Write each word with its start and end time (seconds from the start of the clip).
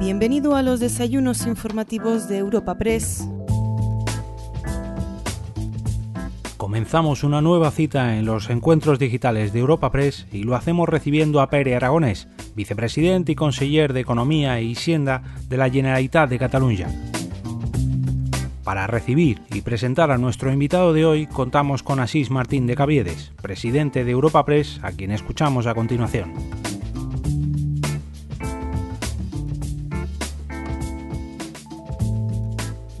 Bienvenido 0.00 0.56
a 0.56 0.62
los 0.62 0.80
desayunos 0.80 1.46
informativos 1.46 2.28
de 2.28 2.38
Europa 2.38 2.76
Press. 2.76 3.28
Comenzamos 6.56 7.22
una 7.22 7.40
nueva 7.40 7.70
cita 7.70 8.16
en 8.16 8.26
los 8.26 8.50
encuentros 8.50 8.98
digitales 8.98 9.52
de 9.52 9.60
Europa 9.60 9.92
Press 9.92 10.26
y 10.32 10.42
lo 10.42 10.56
hacemos 10.56 10.88
recibiendo 10.88 11.40
a 11.40 11.48
Pere 11.48 11.76
Aragonés, 11.76 12.26
vicepresidente 12.56 13.32
y 13.32 13.34
conseller 13.36 13.92
de 13.92 14.00
Economía 14.00 14.60
y 14.60 14.72
Hacienda 14.72 15.22
de 15.48 15.56
la 15.56 15.70
Generalitat 15.70 16.28
de 16.28 16.38
Cataluña. 16.38 16.88
Para 18.64 18.86
recibir 18.86 19.42
y 19.52 19.60
presentar 19.60 20.10
a 20.10 20.18
nuestro 20.18 20.52
invitado 20.52 20.92
de 20.92 21.04
hoy 21.04 21.26
contamos 21.26 21.82
con 21.82 22.00
Asís 22.00 22.30
Martín 22.30 22.66
de 22.66 22.74
Caviedes, 22.74 23.32
presidente 23.40 24.04
de 24.04 24.10
Europa 24.10 24.44
Press, 24.44 24.80
a 24.82 24.90
quien 24.90 25.12
escuchamos 25.12 25.66
a 25.66 25.74
continuación. 25.74 26.32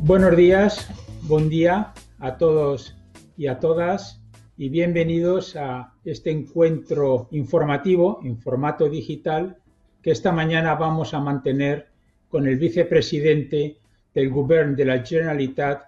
Buenos 0.06 0.36
días, 0.36 0.86
buen 1.22 1.48
día 1.48 1.94
a 2.18 2.36
todos 2.36 2.94
y 3.38 3.46
a 3.46 3.58
todas 3.58 4.22
y 4.58 4.68
bienvenidos 4.68 5.56
a 5.56 5.94
este 6.04 6.30
encuentro 6.30 7.26
informativo 7.30 8.20
en 8.22 8.36
formato 8.36 8.90
digital 8.90 9.56
que 10.02 10.10
esta 10.10 10.30
mañana 10.30 10.74
vamos 10.74 11.14
a 11.14 11.20
mantener 11.20 11.88
con 12.28 12.46
el 12.46 12.58
vicepresidente 12.58 13.78
del 14.12 14.28
Govern 14.28 14.76
de 14.76 14.84
la 14.84 15.02
Generalitat, 15.02 15.84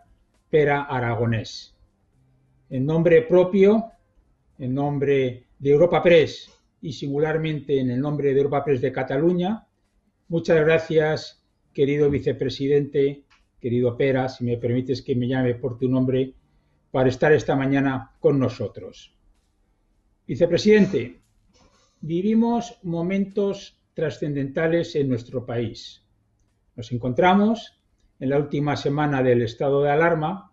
Pera 0.49 0.85
Aragonés. 0.85 1.77
En 2.71 2.87
nombre 2.87 3.21
propio, 3.21 3.93
en 4.59 4.73
nombre 4.73 5.45
de 5.59 5.71
Europa 5.71 6.03
Press 6.03 6.51
y 6.81 6.95
singularmente 6.95 7.79
en 7.79 7.91
el 7.91 8.01
nombre 8.01 8.33
de 8.33 8.41
Europa 8.41 8.65
Press 8.65 8.81
de 8.81 8.93
Cataluña, 8.93 9.67
muchas 10.29 10.59
gracias, 10.65 11.45
querido 11.75 12.09
vicepresidente, 12.09 13.26
querido 13.67 13.97
Pera, 13.97 14.29
si 14.29 14.45
me 14.45 14.59
permites 14.59 15.03
que 15.03 15.17
me 15.17 15.27
llame 15.27 15.57
por 15.57 15.77
tu 15.77 15.89
nombre, 15.89 16.33
para 16.93 17.09
estar 17.09 17.33
esta 17.33 17.57
mañana 17.57 18.13
con 18.21 18.39
nosotros. 18.39 19.13
Vicepresidente, 20.25 21.21
vivimos 22.01 22.79
momentos 22.85 23.77
trascendentales 23.93 24.95
en 24.95 25.09
nuestro 25.09 25.45
país. 25.45 26.01
Nos 26.77 26.93
encontramos 26.93 27.81
en 28.21 28.31
la 28.31 28.39
última 28.39 28.77
semana 28.77 29.21
del 29.21 29.43
estado 29.43 29.83
de 29.83 29.91
alarma 29.91 30.53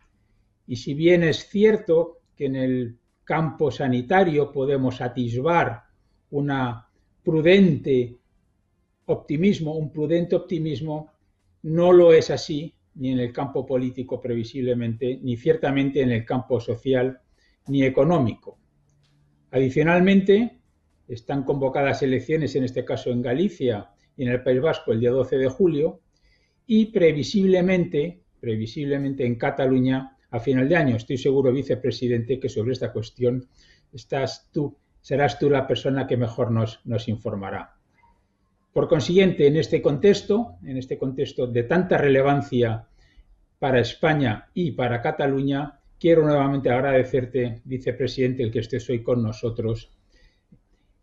y 0.65 0.77
si 0.77 0.95
bien 0.95 1.21
es 1.21 1.47
cierto 1.47 2.21
que 2.35 2.45
en 2.45 2.55
el 2.55 2.97
campo 3.23 3.69
sanitario 3.69 4.51
podemos 4.51 5.01
atisbar 5.01 5.83
una 6.31 6.89
prudente 7.23 8.17
optimismo, 9.05 9.75
un 9.75 9.91
prudente 9.91 10.35
optimismo, 10.35 11.11
no 11.61 11.93
lo 11.93 12.11
es 12.11 12.31
así 12.31 12.73
ni 12.95 13.11
en 13.11 13.19
el 13.19 13.33
campo 13.33 13.65
político 13.65 14.19
previsiblemente, 14.19 15.19
ni 15.21 15.37
ciertamente 15.37 16.01
en 16.01 16.11
el 16.11 16.25
campo 16.25 16.59
social 16.59 17.19
ni 17.67 17.83
económico. 17.83 18.57
Adicionalmente, 19.51 20.59
están 21.07 21.43
convocadas 21.43 22.01
elecciones, 22.01 22.55
en 22.55 22.63
este 22.63 22.85
caso 22.85 23.11
en 23.11 23.21
Galicia 23.21 23.89
y 24.15 24.23
en 24.23 24.29
el 24.29 24.43
País 24.43 24.61
Vasco, 24.61 24.91
el 24.91 24.99
día 24.99 25.11
12 25.11 25.37
de 25.37 25.49
julio, 25.49 26.01
y 26.65 26.87
previsiblemente, 26.87 28.23
previsiblemente 28.39 29.25
en 29.25 29.35
Cataluña 29.35 30.17
a 30.31 30.39
final 30.39 30.67
de 30.67 30.75
año. 30.75 30.95
Estoy 30.95 31.17
seguro, 31.17 31.51
vicepresidente, 31.51 32.39
que 32.39 32.49
sobre 32.49 32.73
esta 32.73 32.91
cuestión 32.91 33.47
estás 33.91 34.49
tú, 34.51 34.75
serás 35.01 35.37
tú 35.37 35.49
la 35.49 35.67
persona 35.67 36.07
que 36.07 36.17
mejor 36.17 36.51
nos, 36.51 36.79
nos 36.85 37.07
informará. 37.07 37.75
Por 38.73 38.87
consiguiente, 38.87 39.45
en 39.45 39.57
este 39.57 39.81
contexto, 39.81 40.55
en 40.65 40.77
este 40.77 40.97
contexto 40.97 41.45
de 41.45 41.63
tanta 41.63 41.97
relevancia 41.97 42.87
para 43.63 43.79
España 43.79 44.49
y 44.53 44.71
para 44.71 45.01
Cataluña, 45.01 45.79
quiero 45.97 46.25
nuevamente 46.25 46.69
agradecerte, 46.69 47.61
vicepresidente, 47.63 48.43
el 48.43 48.51
que 48.51 48.59
estés 48.59 48.89
hoy 48.89 49.01
con 49.01 49.23
nosotros 49.23 49.89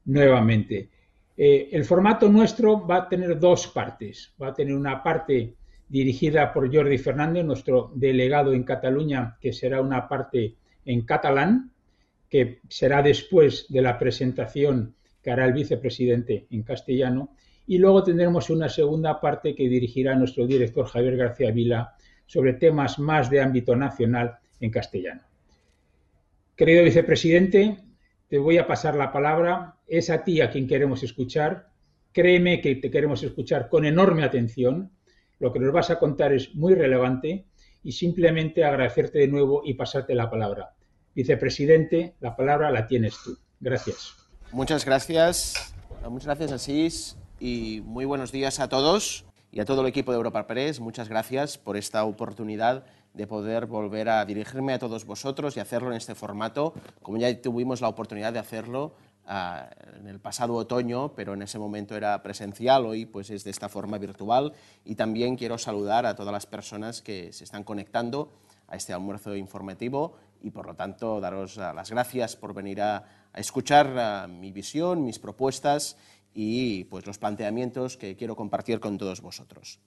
nuevamente. 0.05 0.91
Eh, 1.39 1.71
el 1.73 1.87
formato 1.87 2.29
nuestro 2.29 2.87
va 2.87 2.97
a 2.97 3.09
tener 3.09 3.41
dos 3.41 3.69
partes. 3.69 4.35
Va 4.39 4.49
a 4.49 4.53
tener 4.53 4.75
una 4.75 5.03
parte 5.03 5.57
dirigida 5.89 6.53
por 6.53 6.71
Jordi 6.71 6.99
Fernández, 6.99 7.47
nuestro 7.47 7.93
delegado 7.95 8.53
en 8.53 8.65
Cataluña, 8.65 9.39
que 9.41 9.55
será 9.55 9.81
una 9.81 10.07
parte 10.07 10.57
en 10.85 11.01
catalán, 11.07 11.73
que 12.29 12.61
será 12.69 13.01
después 13.01 13.69
de 13.71 13.81
la 13.81 13.99
presentación 13.99 14.95
que 15.23 15.31
hará 15.31 15.47
el 15.47 15.55
vicepresidente 15.55 16.47
en 16.51 16.63
castellano. 16.63 17.31
Y 17.67 17.79
luego 17.79 18.05
tendremos 18.05 18.51
una 18.51 18.69
segunda 18.69 19.19
parte 19.19 19.55
que 19.55 19.67
dirigirá 19.67 20.15
nuestro 20.15 20.47
director 20.47 20.85
Javier 20.85 21.17
García 21.17 21.53
Vila 21.53 21.97
sobre 22.31 22.53
temas 22.53 23.01
más 23.01 23.29
de 23.29 23.41
ámbito 23.41 23.75
nacional 23.75 24.39
en 24.61 24.71
castellano. 24.71 25.23
Querido 26.55 26.85
vicepresidente, 26.85 27.79
te 28.29 28.39
voy 28.39 28.57
a 28.57 28.69
pasar 28.69 28.95
la 28.95 29.11
palabra. 29.11 29.79
Es 29.89 30.11
a 30.11 30.23
ti 30.23 30.41
a 30.41 30.49
quien 30.49 30.69
queremos 30.69 31.03
escuchar. 31.03 31.71
Créeme 32.13 32.61
que 32.61 32.77
te 32.77 32.89
queremos 32.89 33.25
escuchar 33.25 33.69
con 33.69 33.85
enorme 33.85 34.23
atención. 34.23 34.93
Lo 35.41 35.53
que 35.53 35.59
nos 35.59 35.73
vas 35.73 35.91
a 35.91 35.99
contar 35.99 36.33
es 36.33 36.55
muy 36.55 36.75
relevante 36.77 37.47
y 37.83 37.91
simplemente 37.91 38.63
agradecerte 38.63 39.19
de 39.19 39.27
nuevo 39.27 39.63
y 39.65 39.75
pasarte 39.75 40.15
la 40.15 40.31
palabra. 40.31 40.77
Vicepresidente, 41.17 42.15
la 42.21 42.37
palabra 42.37 42.71
la 42.71 42.87
tienes 42.87 43.17
tú. 43.25 43.37
Gracias. 43.59 44.15
Muchas 44.53 44.85
gracias. 44.85 45.75
Muchas 46.09 46.27
gracias, 46.27 46.53
Asís, 46.53 47.19
y 47.41 47.83
muy 47.85 48.05
buenos 48.05 48.31
días 48.31 48.61
a 48.61 48.69
todos 48.69 49.25
y 49.53 49.61
a 49.61 49.65
todo 49.65 49.81
el 49.81 49.89
equipo 49.89 50.13
de 50.13 50.17
Europa 50.17 50.47
Press. 50.47 50.81
Muchas 50.81 51.09
gracias 51.09 51.59
por 51.59 51.77
esta 51.77 52.05
oportunidad 52.05 52.85
de 53.15 53.27
poder 53.27 53.67
volver 53.67 54.09
a 54.09 54.25
dirigirme 54.25 54.73
a 54.73 54.79
todos 54.79 55.05
vosotros 55.05 55.57
y 55.57 55.61
hacerlo 55.61 55.91
en 55.91 55.97
este 55.97 56.15
formato, 56.15 56.75
como 57.03 57.19
ya 57.19 57.41
tuvimos 57.41 57.81
la 57.81 57.89
oportunidad 57.89 58.33
de 58.33 58.39
hacerlo 58.39 58.95
uh, 59.27 59.99
en 59.99 60.07
el 60.07 60.21
pasado 60.21 60.55
otoño, 60.55 61.13
pero 61.15 61.35
en 61.35 61.43
ese 61.43 61.59
momento 61.59 61.97
era 61.97 62.23
presencial, 62.23 62.87
hoy 62.87 63.07
pues 63.07 63.31
es 63.31 63.43
de 63.43 63.51
esta 63.51 63.69
forma 63.69 63.99
virtual. 63.99 64.53
Y 64.85 64.95
también 64.95 65.37
quiero 65.37 65.59
saludar 65.59 66.07
a 66.07 66.15
todas 66.15 66.33
las 66.33 66.47
personas 66.47 67.03
que 67.03 67.33
se 67.33 67.45
están 67.45 67.65
conectando 67.65 68.33
a 68.69 68.77
este 68.77 68.93
almuerzo 68.93 69.35
informativo 69.35 70.15
y 70.43 70.51
por 70.51 70.67
lo 70.67 70.75
tanto 70.75 71.21
daros 71.21 71.57
uh, 71.57 71.75
las 71.75 71.91
gracias 71.91 72.37
por 72.37 72.55
venir 72.55 72.81
a, 72.81 73.05
escuchar 73.35 74.27
uh, 74.27 74.29
mi 74.29 74.51
visión, 74.53 75.05
mis 75.05 75.19
propuestas 75.19 75.97
y 76.35 76.85
pues 76.85 77.07
los 77.07 77.19
planteamientos 77.19 77.97
que 77.97 78.17
quiero 78.17 78.37
compartir 78.37 78.81
con 78.81 78.99
todos 78.99 79.21
vosotros. 79.21 79.81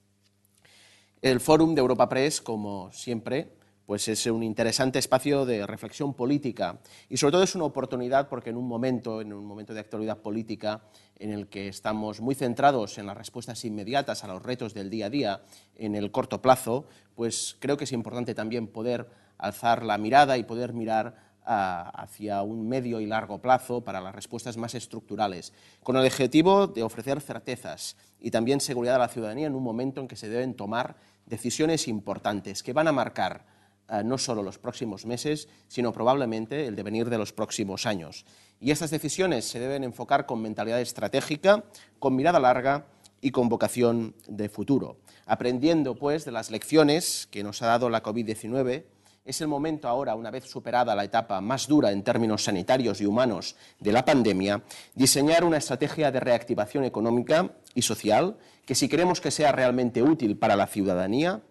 El 1.21 1.39
Fórum 1.39 1.73
de 1.73 1.81
Europa 1.81 2.09
Press, 2.09 2.41
como 2.41 2.91
siempre, 2.91 3.53
pues 3.85 4.07
es 4.07 4.25
un 4.27 4.43
interesante 4.43 4.99
espacio 4.99 5.45
de 5.45 5.67
reflexión 5.67 6.13
política 6.13 6.79
y 7.09 7.17
sobre 7.17 7.33
todo 7.33 7.43
es 7.43 7.55
una 7.55 7.65
oportunidad 7.65 8.29
porque 8.29 8.49
en 8.49 8.57
un 8.57 8.67
momento, 8.67 9.21
en 9.21 9.33
un 9.33 9.45
momento 9.45 9.73
de 9.73 9.81
actualidad 9.81 10.19
política 10.19 10.83
en 11.17 11.31
el 11.31 11.47
que 11.47 11.67
estamos 11.67 12.21
muy 12.21 12.35
centrados 12.35 12.97
en 12.97 13.05
las 13.05 13.17
respuestas 13.17 13.63
inmediatas 13.65 14.23
a 14.23 14.27
los 14.27 14.41
retos 14.41 14.73
del 14.73 14.89
día 14.89 15.07
a 15.07 15.09
día 15.09 15.41
en 15.75 15.95
el 15.95 16.11
corto 16.11 16.41
plazo, 16.41 16.85
pues 17.15 17.57
creo 17.59 17.77
que 17.77 17.83
es 17.83 17.91
importante 17.91 18.33
también 18.33 18.67
poder 18.67 19.09
alzar 19.37 19.83
la 19.83 19.97
mirada 19.97 20.37
y 20.37 20.43
poder 20.43 20.73
mirar 20.73 21.32
hacia 21.45 22.41
un 22.41 22.67
medio 22.67 22.99
y 23.01 23.05
largo 23.05 23.39
plazo 23.39 23.83
para 23.83 24.01
las 24.01 24.15
respuestas 24.15 24.57
más 24.57 24.75
estructurales, 24.75 25.53
con 25.81 25.95
el 25.97 26.05
objetivo 26.05 26.67
de 26.67 26.83
ofrecer 26.83 27.21
certezas 27.21 27.97
y 28.19 28.31
también 28.31 28.61
seguridad 28.61 28.95
a 28.95 28.99
la 28.99 29.07
ciudadanía 29.07 29.47
en 29.47 29.55
un 29.55 29.63
momento 29.63 30.01
en 30.01 30.07
que 30.07 30.15
se 30.15 30.29
deben 30.29 30.53
tomar 30.55 30.95
decisiones 31.25 31.87
importantes 31.87 32.63
que 32.63 32.73
van 32.73 32.87
a 32.87 32.91
marcar 32.91 33.45
eh, 33.89 34.01
no 34.03 34.17
solo 34.17 34.41
los 34.43 34.57
próximos 34.57 35.05
meses, 35.05 35.49
sino 35.67 35.91
probablemente 35.91 36.67
el 36.67 36.75
devenir 36.75 37.09
de 37.09 37.17
los 37.17 37.33
próximos 37.33 37.85
años. 37.85 38.25
Y 38.59 38.71
estas 38.71 38.91
decisiones 38.91 39.45
se 39.45 39.59
deben 39.59 39.83
enfocar 39.83 40.25
con 40.25 40.41
mentalidad 40.41 40.79
estratégica, 40.79 41.65
con 42.00 42.15
mirada 42.15 42.39
larga 42.39 42.88
y 43.19 43.31
con 43.31 43.50
vocación 43.50 44.15
de 44.27 44.47
futuro. 44.47 44.97
Aprendiendo, 45.25 45.95
pues, 45.95 46.23
de 46.23 46.31
las 46.31 46.50
lecciones 46.50 47.27
que 47.29 47.44
nos 47.44 47.62
ha 47.62 47.68
dado 47.68 47.89
la 47.89 48.03
COVID-19, 48.03 48.85
es 49.25 49.39
el 49.39 49.47
momento 49.47 49.87
ahora, 49.87 50.15
una 50.15 50.31
vez 50.31 50.45
superada 50.45 50.95
la 50.95 51.05
etapa 51.05 51.39
más 51.39 51.67
dura 51.67 51.91
en 51.91 52.03
términos 52.03 52.43
sanitarios 52.43 52.99
y 52.99 53.05
humanos 53.05 53.55
de 53.79 53.93
la 53.93 54.03
pandemia, 54.03 54.63
diseñar 54.95 55.45
una 55.45 55.57
estrategia 55.57 56.11
de 56.11 56.19
reactivación 56.19 56.83
económica 56.83 57.51
y 57.73 57.83
social 57.83 58.37
que 58.65 58.75
si 58.75 58.89
queremos 58.89 59.21
que 59.21 59.31
sea 59.31 59.51
realmente 59.51 60.03
útil 60.03 60.37
para 60.37 60.55
la 60.55 60.67
ciudadanía, 60.67 61.41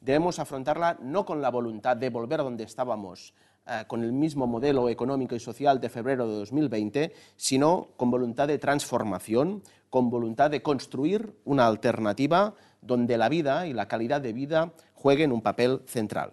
debemos 0.00 0.38
afrontarla 0.38 0.98
no 1.02 1.26
con 1.26 1.42
la 1.42 1.50
voluntad 1.50 1.96
de 1.96 2.08
volver 2.08 2.38
donde 2.38 2.64
estábamos 2.64 3.34
eh, 3.66 3.84
con 3.86 4.02
el 4.02 4.12
mismo 4.12 4.46
modelo 4.46 4.88
económico 4.88 5.34
y 5.34 5.40
social 5.40 5.80
de 5.80 5.90
febrero 5.90 6.26
de 6.26 6.36
2020, 6.36 7.12
sino 7.36 7.88
con 7.98 8.10
voluntad 8.10 8.48
de 8.48 8.58
transformación, 8.58 9.62
con 9.90 10.08
voluntad 10.08 10.50
de 10.50 10.62
construir 10.62 11.34
una 11.44 11.66
alternativa 11.66 12.54
donde 12.80 13.18
la 13.18 13.28
vida 13.28 13.66
y 13.66 13.74
la 13.74 13.88
calidad 13.88 14.22
de 14.22 14.32
vida 14.32 14.72
jueguen 14.94 15.32
un 15.32 15.42
papel 15.42 15.82
central. 15.86 16.32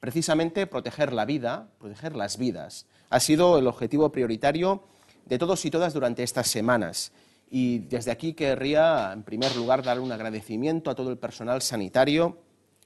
Precisamente 0.00 0.66
proteger 0.66 1.12
la 1.12 1.26
vida, 1.26 1.68
proteger 1.78 2.16
las 2.16 2.38
vidas, 2.38 2.86
ha 3.10 3.20
sido 3.20 3.58
el 3.58 3.66
objetivo 3.66 4.10
prioritario 4.10 4.82
de 5.26 5.38
todos 5.38 5.62
y 5.66 5.70
todas 5.70 5.92
durante 5.92 6.22
estas 6.22 6.48
semanas. 6.48 7.12
Y 7.50 7.80
desde 7.80 8.10
aquí 8.10 8.32
querría, 8.32 9.12
en 9.12 9.24
primer 9.24 9.54
lugar, 9.56 9.82
dar 9.82 10.00
un 10.00 10.10
agradecimiento 10.10 10.90
a 10.90 10.94
todo 10.94 11.10
el 11.10 11.18
personal 11.18 11.60
sanitario, 11.60 12.38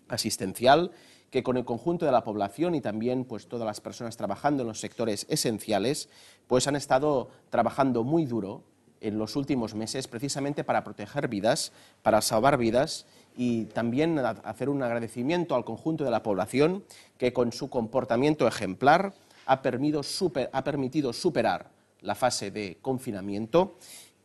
asistencial, 0.08 0.90
que 1.30 1.44
con 1.44 1.56
el 1.56 1.64
conjunto 1.64 2.04
de 2.04 2.12
la 2.12 2.24
población 2.24 2.74
y 2.74 2.80
también 2.80 3.24
pues, 3.24 3.46
todas 3.48 3.66
las 3.66 3.80
personas 3.80 4.16
trabajando 4.16 4.62
en 4.62 4.68
los 4.68 4.80
sectores 4.80 5.26
esenciales, 5.28 6.08
pues 6.48 6.66
han 6.66 6.74
estado 6.74 7.28
trabajando 7.48 8.02
muy 8.02 8.24
duro 8.24 8.64
en 9.00 9.18
los 9.18 9.36
últimos 9.36 9.74
meses 9.74 10.08
precisamente 10.08 10.64
para 10.64 10.82
proteger 10.82 11.28
vidas, 11.28 11.72
para 12.02 12.22
salvar 12.22 12.56
vidas 12.56 13.06
y 13.36 13.64
también 13.66 14.18
hacer 14.18 14.68
un 14.68 14.82
agradecimiento 14.82 15.54
al 15.54 15.64
conjunto 15.64 16.04
de 16.04 16.10
la 16.10 16.22
población 16.22 16.84
que 17.18 17.32
con 17.32 17.52
su 17.52 17.68
comportamiento 17.68 18.46
ejemplar 18.46 19.12
ha 19.46 19.62
permitido, 19.62 21.12
superar 21.12 21.70
la 22.00 22.14
fase 22.14 22.50
de 22.50 22.78
confinamiento 22.80 23.76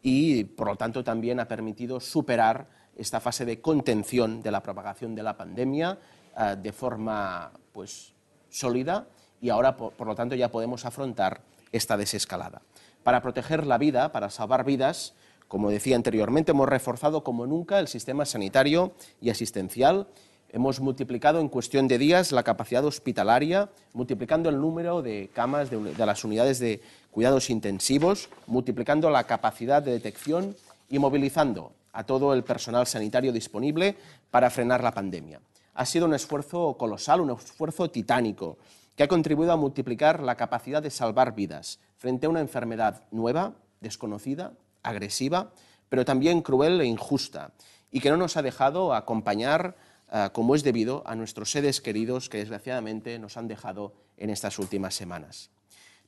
y, 0.01 0.43
por 0.43 0.67
lo 0.67 0.75
tanto, 0.75 1.03
también 1.03 1.39
ha 1.39 1.47
permitido 1.47 1.99
superar 1.99 2.67
esta 2.95 3.19
fase 3.19 3.45
de 3.45 3.61
contención 3.61 4.41
de 4.41 4.51
la 4.51 4.61
propagación 4.61 5.15
de 5.15 5.23
la 5.23 5.37
pandemia 5.37 5.97
eh, 6.37 6.55
de 6.61 6.71
forma 6.71 7.51
pues, 7.71 8.13
sólida 8.49 9.07
y 9.41 9.49
ahora, 9.49 9.77
por, 9.77 10.05
lo 10.05 10.15
tanto, 10.15 10.35
ya 10.35 10.51
podemos 10.51 10.85
afrontar 10.85 11.41
esta 11.71 11.97
desescalada. 11.97 12.61
Para 13.03 13.21
proteger 13.21 13.65
la 13.65 13.77
vida, 13.77 14.11
para 14.11 14.29
salvar 14.29 14.65
vidas, 14.65 15.13
como 15.49 15.71
decía 15.71 15.95
anteriormente, 15.95 16.51
hemos 16.51 16.69
reforzado 16.69 17.23
como 17.23 17.47
nunca 17.47 17.79
el 17.79 17.87
sistema 17.87 18.23
sanitario 18.23 18.93
y 19.19 19.31
asistencial. 19.31 20.07
Hemos 20.51 20.79
multiplicado 20.79 21.39
en 21.39 21.49
cuestión 21.49 21.87
de 21.87 21.97
días 21.97 22.31
la 22.31 22.43
capacidad 22.43 22.85
hospitalaria, 22.85 23.67
multiplicando 23.93 24.49
el 24.49 24.61
número 24.61 25.01
de 25.01 25.31
camas 25.33 25.71
de, 25.71 26.05
las 26.05 26.23
unidades 26.23 26.59
de 26.59 26.81
cuidados 27.09 27.49
intensivos, 27.49 28.29
multiplicando 28.45 29.09
la 29.09 29.23
capacidad 29.23 29.81
de 29.81 29.93
detección 29.93 30.55
y 30.87 30.99
movilizando 30.99 31.71
a 31.93 32.03
todo 32.03 32.35
el 32.35 32.43
personal 32.43 32.85
sanitario 32.85 33.33
disponible 33.33 33.95
para 34.29 34.51
frenar 34.51 34.83
la 34.83 34.93
pandemia. 34.93 35.41
Ha 35.73 35.85
sido 35.87 36.05
un 36.05 36.13
esfuerzo 36.13 36.75
colosal, 36.77 37.21
un 37.21 37.31
esfuerzo 37.31 37.89
titánico, 37.89 38.59
que 38.95 39.01
ha 39.01 39.07
contribuido 39.07 39.51
a 39.51 39.57
multiplicar 39.57 40.21
la 40.21 40.35
capacidad 40.35 40.83
de 40.83 40.91
salvar 40.91 41.33
vidas 41.33 41.79
frente 41.97 42.27
a 42.27 42.29
una 42.29 42.41
enfermedad 42.41 43.01
nueva, 43.09 43.53
desconocida, 43.81 44.53
agresiva, 44.83 45.51
pero 45.89 46.05
también 46.05 46.41
cruel 46.41 46.79
e 46.81 46.85
injusta, 46.85 47.51
y 47.91 47.99
que 47.99 48.09
no 48.09 48.17
nos 48.17 48.37
ha 48.37 48.41
dejado 48.41 48.93
acompañar 48.93 49.75
eh, 50.11 50.29
como 50.33 50.55
es 50.55 50.63
debido 50.63 51.03
a 51.05 51.15
nuestros 51.15 51.51
seres 51.51 51.81
queridos 51.81 52.29
que 52.29 52.39
desgraciadamente 52.39 53.19
nos 53.19 53.37
han 53.37 53.47
dejado 53.47 53.93
en 54.17 54.29
estas 54.29 54.59
últimas 54.59 54.95
semanas. 54.95 55.49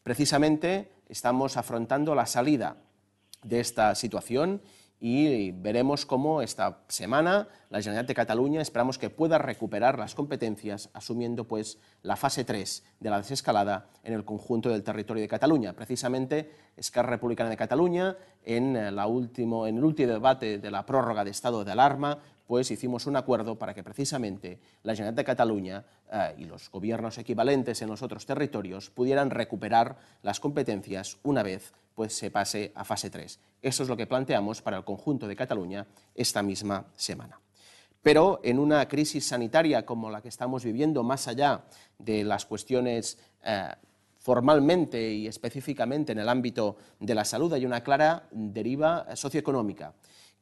Precisamente 0.03 0.91
estamos 1.09 1.57
afrontando 1.57 2.15
la 2.15 2.25
salida 2.25 2.77
de 3.43 3.59
esta 3.59 3.93
situación 3.95 4.61
y 5.03 5.51
veremos 5.51 6.05
cómo 6.05 6.43
esta 6.43 6.83
semana 6.87 7.47
la 7.71 7.81
Generalitat 7.81 8.07
de 8.07 8.13
Cataluña 8.13 8.61
esperamos 8.61 8.99
que 8.99 9.09
pueda 9.09 9.39
recuperar 9.39 9.97
las 9.97 10.13
competencias 10.13 10.91
asumiendo 10.93 11.47
pues 11.47 11.79
la 12.03 12.15
fase 12.15 12.45
3 12.45 12.83
de 12.99 13.09
la 13.09 13.17
desescalada 13.17 13.89
en 14.03 14.13
el 14.13 14.23
conjunto 14.23 14.69
del 14.69 14.83
territorio 14.83 15.23
de 15.23 15.27
Cataluña. 15.27 15.73
Precisamente 15.73 16.51
Esquerra 16.77 17.09
Republicana 17.09 17.49
de 17.49 17.57
Cataluña 17.57 18.15
en, 18.45 18.95
la 18.95 19.07
último, 19.07 19.65
en 19.65 19.77
el 19.77 19.83
último 19.83 20.11
debate 20.13 20.59
de 20.59 20.71
la 20.71 20.85
prórroga 20.85 21.23
de 21.23 21.31
estado 21.31 21.65
de 21.65 21.71
alarma 21.71 22.19
pues 22.51 22.69
hicimos 22.69 23.07
un 23.07 23.15
acuerdo 23.15 23.57
para 23.57 23.73
que 23.73 23.81
precisamente 23.81 24.59
la 24.83 24.93
Generalitat 24.93 25.15
de 25.15 25.23
Cataluña 25.23 25.85
eh, 26.11 26.35
y 26.39 26.43
los 26.43 26.69
gobiernos 26.69 27.17
equivalentes 27.17 27.81
en 27.81 27.87
los 27.87 28.01
otros 28.01 28.25
territorios 28.25 28.89
pudieran 28.89 29.29
recuperar 29.29 29.95
las 30.21 30.41
competencias 30.41 31.17
una 31.23 31.43
vez 31.43 31.71
pues, 31.95 32.11
se 32.11 32.29
pase 32.29 32.73
a 32.75 32.83
fase 32.83 33.09
3. 33.09 33.39
Eso 33.61 33.83
es 33.83 33.87
lo 33.87 33.95
que 33.95 34.05
planteamos 34.05 34.61
para 34.61 34.75
el 34.75 34.83
conjunto 34.83 35.29
de 35.29 35.35
Cataluña 35.37 35.87
esta 36.13 36.43
misma 36.43 36.87
semana. 36.93 37.39
Pero 38.01 38.41
en 38.43 38.59
una 38.59 38.85
crisis 38.85 39.29
sanitaria 39.29 39.85
como 39.85 40.09
la 40.09 40.21
que 40.21 40.27
estamos 40.27 40.65
viviendo, 40.65 41.03
más 41.03 41.29
allá 41.29 41.63
de 41.99 42.25
las 42.25 42.45
cuestiones 42.45 43.17
eh, 43.45 43.69
formalmente 44.19 45.13
y 45.13 45.25
específicamente 45.25 46.11
en 46.11 46.19
el 46.19 46.27
ámbito 46.27 46.75
de 46.99 47.15
la 47.15 47.23
salud, 47.23 47.53
hay 47.53 47.65
una 47.65 47.81
clara 47.81 48.27
deriva 48.29 49.15
socioeconómica 49.15 49.93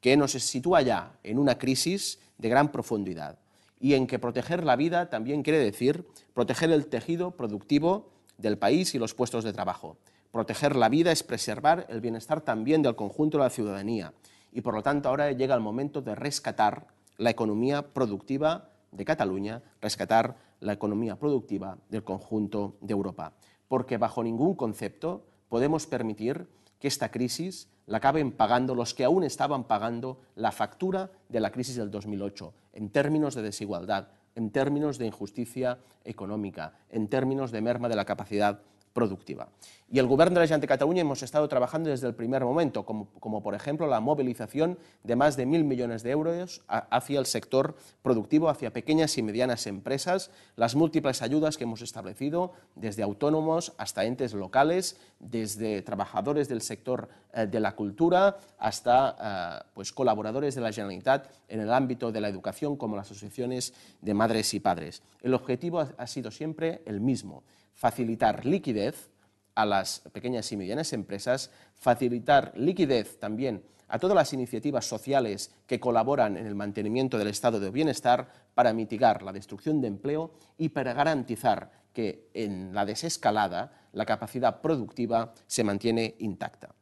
que 0.02 0.18
nos 0.18 0.32
sitúa 0.32 0.82
ya 0.82 1.18
en 1.24 1.40
una 1.40 1.58
crisis 1.58 2.20
de 2.38 2.50
gran 2.50 2.72
profundidad 2.72 3.40
y 3.80 3.94
en 3.94 4.08
que 4.08 4.20
proteger 4.20 4.64
la 4.64 4.76
vida 4.76 5.10
también 5.10 5.44
quiere 5.44 5.60
decir 5.60 6.06
proteger 6.34 6.72
el 6.72 6.88
tejido 6.88 7.32
productivo 7.32 8.10
del 8.38 8.58
país 8.58 8.96
y 8.96 9.00
los 9.00 9.14
puestos 9.14 9.44
de 9.44 9.54
trabajo. 9.54 9.98
Proteger 10.32 10.76
la 10.76 10.90
vida 10.90 11.12
es 11.12 11.24
preservar 11.24 11.86
el 11.90 12.02
bienestar 12.02 12.42
también 12.42 12.82
del 12.82 12.96
conjunto 12.96 13.38
de 13.38 13.44
la 13.46 13.50
ciudadanía 13.50 14.14
y 14.52 14.62
por 14.62 14.74
lo 14.74 14.84
tanto 14.84 15.10
ahora 15.10 15.32
llega 15.32 15.56
el 15.56 15.62
momento 15.62 16.02
de 16.02 16.16
rescatar 16.16 16.88
la 17.18 17.30
economía 17.30 17.94
productiva 17.94 18.70
de 18.92 19.06
Cataluña, 19.06 19.62
rescatar 19.82 20.38
la 20.60 20.74
economía 20.74 21.18
productiva 21.18 21.78
del 21.90 22.04
conjunto 22.04 22.78
de 22.82 22.94
Europa, 22.94 23.34
porque 23.68 23.98
bajo 23.98 24.24
ningún 24.24 24.56
concepto 24.56 25.26
podemos 25.48 25.88
permitir 25.88 26.48
que 26.80 26.88
esta 26.88 27.12
crisis 27.12 27.70
la 27.90 27.98
acaben 27.98 28.32
pagando 28.32 28.76
los 28.76 28.94
que 28.94 29.04
aún 29.04 29.24
estaban 29.24 29.64
pagando 29.64 30.20
la 30.36 30.52
factura 30.52 31.10
de 31.28 31.40
la 31.40 31.52
crisis 31.52 31.76
del 31.76 31.90
2008, 31.90 32.54
en 32.74 32.90
términos 32.90 33.34
de 33.34 33.42
desigualdad, 33.42 34.10
en 34.36 34.52
términos 34.52 35.00
de 35.00 35.08
injusticia 35.08 35.80
económica, 36.06 36.74
en 36.92 37.08
términos 37.08 37.52
de 37.52 37.62
merma 37.62 37.90
de 37.90 37.96
la 37.96 38.06
capacidad 38.06 38.62
productiva. 39.00 39.48
Y 39.92 39.98
el 39.98 40.08
Gobierno 40.08 40.36
de 40.36 40.42
la 40.42 40.46
Generalitat 40.46 40.62
de 40.62 40.68
Cataluña 40.68 41.02
hemos 41.02 41.24
estado 41.24 41.48
trabajando 41.48 41.90
desde 41.90 42.06
el 42.06 42.14
primer 42.14 42.44
momento, 42.44 42.86
como, 42.86 43.42
por 43.42 43.56
ejemplo 43.56 43.88
la 43.88 44.02
movilización 44.02 44.78
de 45.06 45.16
más 45.16 45.38
de 45.38 45.46
mil 45.46 45.64
millones 45.64 46.04
de 46.04 46.12
euros 46.12 46.62
hacia 46.68 47.18
el 47.18 47.26
sector 47.26 47.78
productivo, 48.04 48.50
hacia 48.50 48.74
pequeñas 48.74 49.18
y 49.18 49.24
medianas 49.24 49.68
empresas, 49.68 50.32
las 50.58 50.76
múltiples 50.76 51.22
ayudas 51.22 51.56
que 51.58 51.64
hemos 51.64 51.82
establecido, 51.82 52.52
desde 52.76 53.04
autónomos 53.04 53.72
hasta 53.78 54.04
entes 54.04 54.34
locales, 54.34 54.98
desde 55.18 55.82
trabajadores 55.82 56.50
del 56.50 56.62
sector 56.62 57.08
eh, 57.34 57.48
de 57.48 57.60
la 57.62 57.74
cultura 57.74 58.38
hasta 58.60 59.62
eh, 59.64 59.70
pues, 59.74 59.94
colaboradores 59.94 60.56
de 60.56 60.62
la 60.62 60.74
Generalitat 60.74 61.32
en 61.48 61.62
el 61.62 61.72
ámbito 61.72 62.12
de 62.12 62.20
la 62.20 62.28
educación, 62.28 62.76
como 62.76 62.98
las 62.98 63.10
asociaciones 63.10 63.74
de 64.02 64.14
madres 64.14 64.54
y 64.54 64.60
padres. 64.60 65.02
El 65.22 65.34
objetivo 65.34 65.80
ha 65.80 66.08
sido 66.08 66.32
siempre 66.32 66.82
el 66.86 67.00
mismo, 67.00 67.44
facilitar 67.80 68.46
liquidez 68.46 69.10
a 69.56 69.66
las 69.66 70.02
pequeñas 70.12 70.52
y 70.52 70.58
medianas 70.58 70.92
empresas, 70.92 71.50
facilitar 71.76 72.52
liquidez 72.58 73.18
también 73.20 73.64
a 73.88 74.00
todas 74.00 74.16
las 74.16 74.34
iniciativas 74.34 74.86
sociales 74.86 75.56
que 75.66 75.80
colaboran 75.80 76.36
en 76.36 76.46
el 76.46 76.56
mantenimiento 76.56 77.18
del 77.18 77.30
estado 77.30 77.60
de 77.60 77.72
bienestar 77.72 78.28
para 78.54 78.74
mitigar 78.74 79.24
la 79.24 79.32
destrucción 79.32 79.80
de 79.80 79.88
empleo 79.88 80.34
y 80.58 80.70
para 80.70 80.94
garantizar 80.94 81.72
que 81.94 82.30
en 82.34 82.76
la 82.76 82.86
desescalada 82.86 83.72
la 83.94 84.06
capacidad 84.06 84.60
productiva 84.60 85.34
se 85.48 85.64
mantiene 85.64 86.16
intacta. 86.20 86.76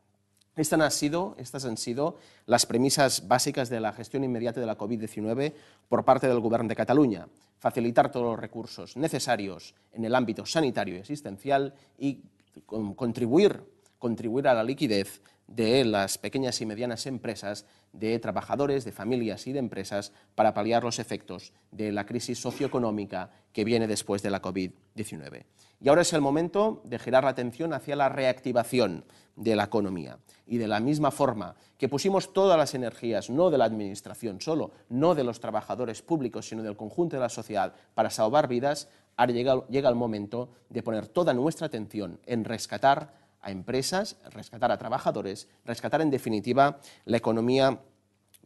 Estas 0.58 0.82
han, 0.82 0.92
sido, 0.92 1.36
estas 1.38 1.66
han 1.66 1.78
sido 1.78 2.18
las 2.48 2.66
premisas 2.66 3.28
básicas 3.28 3.70
de 3.70 3.80
la 3.80 3.94
gestión 3.94 4.24
inmediata 4.24 4.60
de 4.60 4.66
la 4.66 4.78
COVID-19 4.78 5.54
por 5.88 6.04
parte 6.04 6.28
del 6.28 6.40
Gobierno 6.40 6.68
de 6.68 6.76
Cataluña. 6.76 7.28
Facilitar 7.60 8.12
todos 8.12 8.26
los 8.26 8.40
recursos 8.40 8.98
necesarios 8.98 9.76
en 9.94 10.04
el 10.04 10.16
ámbito 10.16 10.48
sanitario 10.48 10.96
y 10.96 11.02
asistencial 11.02 11.76
y 12.00 12.24
contribuir, 12.66 13.62
contribuir 14.00 14.48
a 14.48 14.56
la 14.56 14.64
liquidez 14.64 15.22
de 15.48 15.86
las 15.86 16.18
pequeñas 16.18 16.62
y 16.62 16.66
medianas 16.66 17.06
empresas, 17.06 17.66
de 17.94 18.20
trabajadores, 18.20 18.86
de 18.86 18.92
familias 18.92 19.48
y 19.48 19.54
de 19.54 19.60
empresas 19.60 20.12
para 20.36 20.54
paliar 20.54 20.84
los 20.84 21.00
efectos 21.00 21.54
de 21.72 21.92
la 21.92 22.06
crisis 22.06 22.40
socioeconómica 22.40 23.32
que 23.54 23.64
viene 23.64 23.88
después 23.88 24.22
de 24.22 24.30
la 24.30 24.42
COVID-19. 24.42 25.46
Y 25.80 25.90
ahora 25.90 26.02
es 26.02 26.14
el 26.14 26.22
momento 26.22 26.82
de 26.86 27.00
girar 27.00 27.24
la 27.24 27.30
atención 27.30 27.74
hacia 27.74 27.96
la 27.96 28.10
reactivación 28.10 29.06
de 29.36 29.56
la 29.56 29.66
economía. 29.66 30.18
Y 30.48 30.58
de 30.58 30.68
la 30.68 30.80
misma 30.80 31.12
forma 31.12 31.56
que 31.78 31.88
pusimos 31.88 32.34
todas 32.34 32.58
las 32.58 32.74
energías, 32.74 33.30
no 33.30 33.50
de 33.50 33.60
la 33.60 33.66
Administración 33.66 34.42
solo, 34.42 34.72
no 34.90 35.14
de 35.14 35.24
los 35.24 35.40
trabajadores 35.40 36.02
públicos, 36.02 36.48
sino 36.50 36.64
del 36.64 36.78
conjunto 36.78 37.16
de 37.16 37.22
la 37.22 37.30
sociedad, 37.30 37.74
para 37.94 38.10
salvar 38.10 38.48
vidas, 38.48 38.90
ahora 39.16 39.34
llega, 39.34 39.68
llega 39.70 39.90
el 39.90 39.96
momento 39.96 40.50
de 40.70 40.82
poner 40.82 41.08
toda 41.08 41.34
nuestra 41.34 41.68
atención 41.68 42.20
en 42.26 42.44
rescatar 42.44 43.27
a 43.42 43.52
empresas, 43.52 44.18
rescatar 44.32 44.72
a 44.72 44.78
trabajadores, 44.78 45.48
rescatar 45.66 46.02
en 46.02 46.10
definitiva 46.10 46.80
la 47.06 47.18
economía 47.18 47.80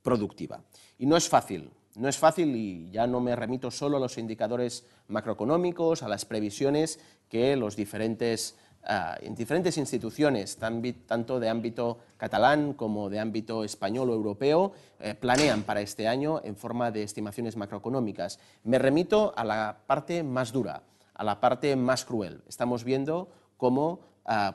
productiva. 0.01 0.61
Y 0.97 1.05
no 1.05 1.17
es 1.17 1.29
fácil, 1.29 1.71
no 1.95 2.07
es 2.07 2.17
fácil 2.17 2.55
y 2.55 2.89
ya 2.91 3.05
no 3.07 3.19
me 3.19 3.35
remito 3.35 3.69
solo 3.69 3.97
a 3.97 3.99
los 3.99 4.17
indicadores 4.17 4.85
macroeconómicos, 5.07 6.03
a 6.03 6.07
las 6.07 6.25
previsiones 6.25 6.99
que 7.27 7.55
los 7.55 7.75
diferentes, 7.75 8.55
ah, 8.83 9.17
en 9.21 9.35
diferentes 9.35 9.77
instituciones, 9.77 10.57
tanto 10.57 11.39
de 11.39 11.49
ámbito 11.49 11.99
catalán 12.17 12.73
como 12.73 13.09
de 13.09 13.19
ámbito 13.19 13.63
español 13.63 14.09
o 14.09 14.13
europeo, 14.13 14.71
eh, 14.99 15.15
planean 15.15 15.63
para 15.63 15.81
este 15.81 16.07
año 16.07 16.41
en 16.43 16.55
forma 16.55 16.91
de 16.91 17.03
estimaciones 17.03 17.57
macroeconómicas. 17.57 18.39
Me 18.63 18.79
remito 18.79 19.33
a 19.35 19.43
la 19.43 19.81
parte 19.85 20.23
más 20.23 20.53
dura, 20.53 20.83
a 21.13 21.23
la 21.23 21.41
parte 21.41 21.75
más 21.75 22.05
cruel. 22.05 22.41
Estamos 22.47 22.83
viendo 22.83 23.29
cómo 23.57 24.10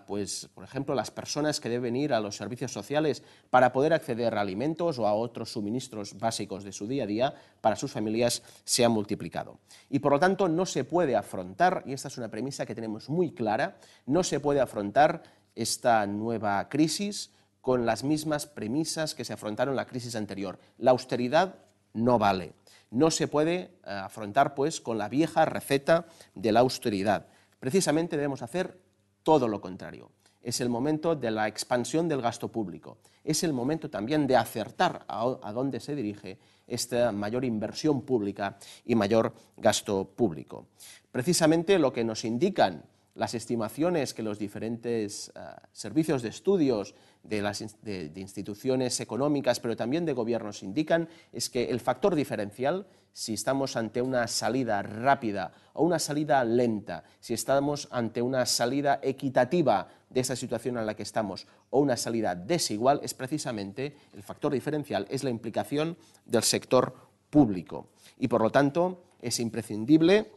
pues, 0.07 0.49
por 0.55 0.65
ejemplo, 0.65 0.95
las 0.95 1.11
personas 1.11 1.61
que 1.61 1.69
deben 1.69 1.97
ir 1.97 2.13
a 2.13 2.21
los 2.21 2.37
servicios 2.37 2.73
sociales 2.73 3.23
para 3.51 3.73
poder 3.73 3.93
acceder 3.93 4.37
a 4.37 4.41
alimentos 4.41 4.99
o 4.99 5.07
a 5.07 5.15
otros 5.15 5.53
suministros 5.53 6.19
básicos 6.19 6.65
de 6.65 6.73
su 6.73 6.87
día 6.87 7.05
a 7.05 7.07
día 7.07 7.35
para 7.61 7.77
sus 7.77 7.93
familias 7.93 8.43
se 8.65 8.85
ha 8.85 8.89
multiplicado. 8.89 9.59
Y 9.91 9.99
por 9.99 10.13
lo 10.13 10.21
tanto 10.21 10.49
no 10.49 10.67
se 10.67 10.85
puede 10.85 11.17
afrontar, 11.17 11.83
y 11.87 11.93
esta 11.93 12.09
es 12.09 12.19
una 12.19 12.31
premisa 12.31 12.67
que 12.67 12.75
tenemos 12.75 13.09
muy 13.09 13.33
clara, 13.33 13.77
no 14.07 14.23
se 14.23 14.41
puede 14.41 14.61
afrontar 14.61 15.23
esta 15.55 16.07
nueva 16.07 16.69
crisis 16.69 17.31
con 17.61 17.85
las 17.85 18.05
mismas 18.05 18.47
premisas 18.47 19.15
que 19.15 19.25
se 19.25 19.33
afrontaron 19.33 19.75
la 19.75 19.87
crisis 19.87 20.15
anterior. 20.15 20.61
La 20.79 20.93
austeridad 20.93 21.57
no 21.95 22.19
vale. 22.19 22.53
No 22.91 23.11
se 23.11 23.27
puede 23.27 23.57
eh, 23.57 23.71
afrontar 23.85 24.55
pues 24.55 24.81
con 24.81 24.99
la 24.99 25.09
vieja 25.09 25.45
receta 25.45 26.07
de 26.35 26.53
la 26.53 26.61
austeridad. 26.61 27.27
Precisamente 27.59 28.17
debemos 28.17 28.43
hacer 28.43 28.79
todo 29.27 29.49
lo 29.49 29.61
contrario. 29.61 30.13
Es 30.41 30.61
el 30.61 30.69
momento 30.69 31.17
de 31.17 31.33
la 31.33 31.49
expansión 31.49 32.07
del 32.07 32.23
gasto 32.23 32.47
público. 32.47 32.99
Es 33.25 33.43
el 33.43 33.53
momento 33.53 33.91
también 33.91 34.29
de 34.29 34.37
acertar 34.37 35.05
a, 35.09 35.53
dónde 35.53 35.81
se 35.81 35.97
dirige 35.97 36.39
esta 36.69 37.11
mayor 37.11 37.45
inversión 37.45 38.03
pública 38.03 38.57
y 38.85 38.95
mayor 38.95 39.35
gasto 39.57 40.05
público. 40.05 40.67
Precisamente 41.11 41.77
lo 41.81 41.93
que 41.93 42.05
nos 42.05 42.25
indican 42.25 42.85
las 43.17 43.35
estimaciones 43.35 44.15
que 44.15 44.23
los 44.23 44.39
diferentes 44.39 45.33
eh, 45.35 45.41
servicios 45.73 46.23
de 46.23 46.29
estudios 46.29 46.95
de, 47.23 48.13
instituciones 48.15 49.01
económicas, 49.01 49.59
pero 49.59 49.75
también 49.75 50.05
de 50.05 50.13
gobiernos, 50.13 50.63
indican 50.63 51.09
es 51.33 51.51
que 51.51 51.71
el 51.71 51.81
factor 51.81 52.15
diferencial, 52.15 52.87
si 53.13 53.35
estamos 53.35 53.75
ante 53.75 54.03
una 54.03 54.29
salida 54.29 54.83
rápida 54.83 55.51
o 55.73 55.83
una 55.83 55.99
salida 55.99 56.45
lenta, 56.45 57.03
si 57.19 57.35
estamos 57.35 57.89
ante 57.91 58.23
una 58.23 58.47
salida 58.47 59.01
equitativa 59.03 59.89
de 60.11 60.21
esa 60.21 60.37
situación 60.37 60.79
en 60.79 60.87
la 60.87 60.95
que 60.95 61.03
estamos 61.03 61.47
o 61.71 61.81
una 61.81 61.97
salida 61.97 62.35
desigual, 62.35 63.01
es 63.03 63.15
precisamente 63.15 63.97
el 64.15 64.23
factor 64.23 64.53
diferencial, 64.53 65.07
es 65.11 65.25
la 65.25 65.31
implicación 65.31 65.97
del 66.27 66.43
sector 66.43 66.95
público. 67.31 67.89
Y 68.19 68.29
por 68.29 68.43
lo 68.43 68.51
tanto, 68.51 69.03
es 69.21 69.41
imprescindible 69.41 70.31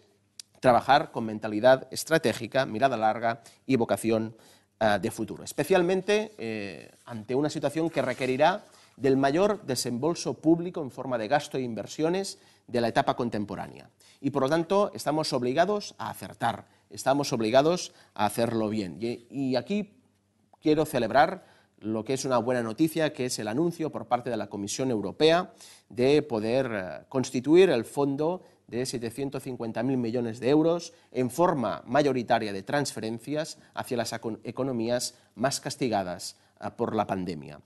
trabajar 0.59 1.11
con 1.11 1.25
mentalidad 1.25 1.87
estratégica, 1.91 2.65
mirada 2.65 2.97
larga 2.97 3.41
y 3.65 3.75
vocación 3.75 4.35
eh, 4.79 4.97
de 5.01 5.11
futuro, 5.11 5.43
especialmente 5.43 6.33
eh, 6.37 6.91
ante 7.05 7.35
una 7.35 7.49
situación 7.49 7.89
que 7.89 8.01
requerirá 8.01 8.63
del 8.99 9.17
mayor 9.17 9.61
desembolso 9.63 10.35
público 10.35 10.81
en 10.81 10.91
forma 10.91 11.17
de 11.17 11.27
gasto 11.27 11.57
e 11.57 11.61
inversiones 11.61 12.37
de 12.67 12.81
la 12.81 12.89
etapa 12.89 13.15
contemporánea. 13.15 13.89
Y 14.21 14.29
por 14.31 14.43
lo 14.43 14.49
tanto 14.49 14.91
estamos 14.93 15.31
obligados 15.33 15.95
a 15.97 16.09
acertar, 16.09 16.67
estamos 16.89 17.31
obligados 17.33 17.93
a 18.13 18.25
hacerlo 18.25 18.69
bien. 18.69 18.97
Y, 19.01 19.55
aquí 19.55 19.93
quiero 20.61 20.85
celebrar 20.85 21.45
lo 21.79 22.03
que 22.03 22.13
es 22.13 22.25
una 22.25 22.37
buena 22.37 22.61
noticia, 22.61 23.13
que 23.13 23.25
es 23.25 23.39
el 23.39 23.47
anuncio 23.47 23.89
por 23.89 24.07
parte 24.07 24.29
de 24.29 24.37
la 24.37 24.47
Comisión 24.47 24.91
Europea 24.91 25.53
de 25.87 26.21
poder 26.21 26.71
eh, 26.71 27.05
constituir 27.07 27.69
el 27.69 27.85
Fondo 27.85 28.43
de 28.69 28.83
750.000 28.83 29.83
millones 29.97 30.39
de 30.39 30.49
euros 30.49 30.93
en 31.11 31.29
forma 31.29 31.83
mayoritaria 31.85 32.53
de 32.53 32.63
transferencias 32.63 33.57
hacia 33.73 33.97
las 33.97 34.13
economías 34.43 35.15
más 35.35 35.59
castigadas 35.59 36.37
ah, 36.59 36.75
por 36.75 36.95
la 36.95 37.07
pandemia. 37.07 37.59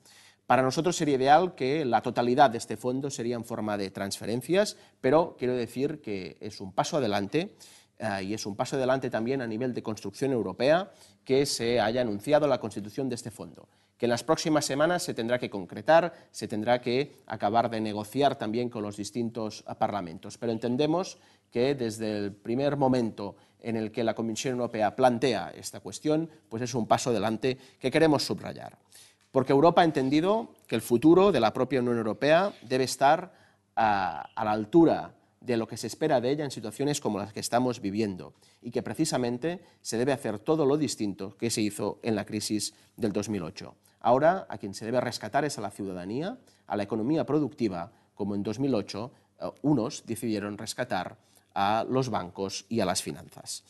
Para 0.48 0.62
nosotros 0.62 0.96
sería 0.96 1.16
ideal 1.16 1.56
que 1.56 1.86
la 1.86 2.02
totalidad 2.02 2.50
de 2.50 2.58
este 2.58 2.78
fondo 2.78 3.10
sería 3.10 3.36
en 3.36 3.46
forma 3.46 3.78
de 3.78 3.92
transferencias, 3.92 4.78
pero 5.02 5.36
quiero 5.38 5.56
decir 5.56 6.02
que 6.02 6.38
es 6.42 6.62
un 6.62 6.74
paso 6.74 6.98
adelante 6.98 7.56
ah, 8.00 8.22
y 8.22 8.34
es 8.34 8.46
un 8.46 8.56
paso 8.56 8.76
adelante 8.76 9.10
también 9.10 9.42
a 9.42 9.48
nivel 9.48 9.74
de 9.74 9.84
construcción 9.84 10.32
europea 10.32 10.92
que 11.24 11.46
se 11.46 11.80
haya 11.80 12.02
anunciado 12.02 12.48
la 12.48 12.60
constitución 12.60 13.10
de 13.10 13.16
este 13.16 13.32
fondo 13.32 13.68
que 14.04 14.08
en 14.08 14.10
las 14.10 14.26
próximas 14.26 14.66
semanas 14.66 15.02
se 15.02 15.14
tendrá 15.14 15.40
que 15.40 15.50
concretar, 15.50 16.12
se 16.30 16.50
tendrá 16.50 16.82
que 16.82 17.24
acabar 17.26 17.70
de 17.70 17.80
negociar 17.80 18.36
también 18.36 18.68
con 18.68 18.84
los 18.84 18.98
distintos 18.98 19.64
parlamentos. 19.80 20.38
Pero 20.38 20.52
entendemos 20.52 21.18
que 21.50 21.74
desde 21.74 22.18
el 22.18 22.34
primer 22.34 22.76
momento 22.76 23.38
en 23.62 23.78
el 23.78 23.94
que 23.94 24.04
la 24.04 24.14
Comisión 24.14 24.56
Europea 24.56 24.94
plantea 24.94 25.54
esta 25.56 25.80
cuestión, 25.80 26.30
pues 26.50 26.62
es 26.62 26.74
un 26.74 26.86
paso 26.86 27.12
adelante 27.12 27.58
que 27.80 27.92
queremos 27.92 28.26
subrayar. 28.26 28.78
Porque 29.32 29.54
Europa 29.54 29.84
ha 29.84 29.86
entendido 29.86 30.50
que 30.68 30.76
el 30.76 30.82
futuro 30.82 31.32
de 31.32 31.40
la 31.40 31.54
propia 31.54 31.80
Unión 31.80 31.96
Europea 31.96 32.52
debe 32.62 32.84
estar 32.84 33.32
a, 33.74 34.28
a 34.36 34.44
la 34.44 34.52
altura 34.52 35.14
de 35.40 35.56
lo 35.56 35.66
que 35.66 35.78
se 35.78 35.88
espera 35.88 36.20
de 36.20 36.30
ella 36.30 36.44
en 36.44 36.52
situaciones 36.52 37.00
como 37.00 37.20
las 37.20 37.32
que 37.32 37.40
estamos 37.40 37.80
viviendo 37.80 38.34
y 38.62 38.72
que 38.72 38.84
precisamente 38.84 39.62
se 39.82 39.98
debe 39.98 40.12
hacer 40.12 40.40
todo 40.40 40.66
lo 40.66 40.76
distinto 40.76 41.38
que 41.38 41.50
se 41.50 41.62
hizo 41.62 42.00
en 42.04 42.16
la 42.16 42.26
crisis 42.26 42.74
del 42.98 43.14
2008. 43.14 43.74
Ahora 44.04 44.46
a 44.50 44.58
quien 44.58 44.74
se 44.74 44.86
debe 44.86 45.02
rescatar 45.02 45.46
es 45.46 45.58
a 45.58 45.62
la 45.62 45.72
ciudadanía, 45.72 46.38
a 46.68 46.76
la 46.76 46.84
economía 46.84 47.26
productiva, 47.26 47.92
como 48.14 48.36
en 48.36 48.44
2008 48.44 49.12
eh, 49.40 49.50
unos 49.64 50.06
decidieron 50.06 50.58
rescatar 50.58 51.18
a 51.56 51.86
los 51.90 52.10
bancos 52.10 52.66
y 52.68 52.82
a 52.82 52.86
las 52.86 53.02
finanzas. 53.02 53.64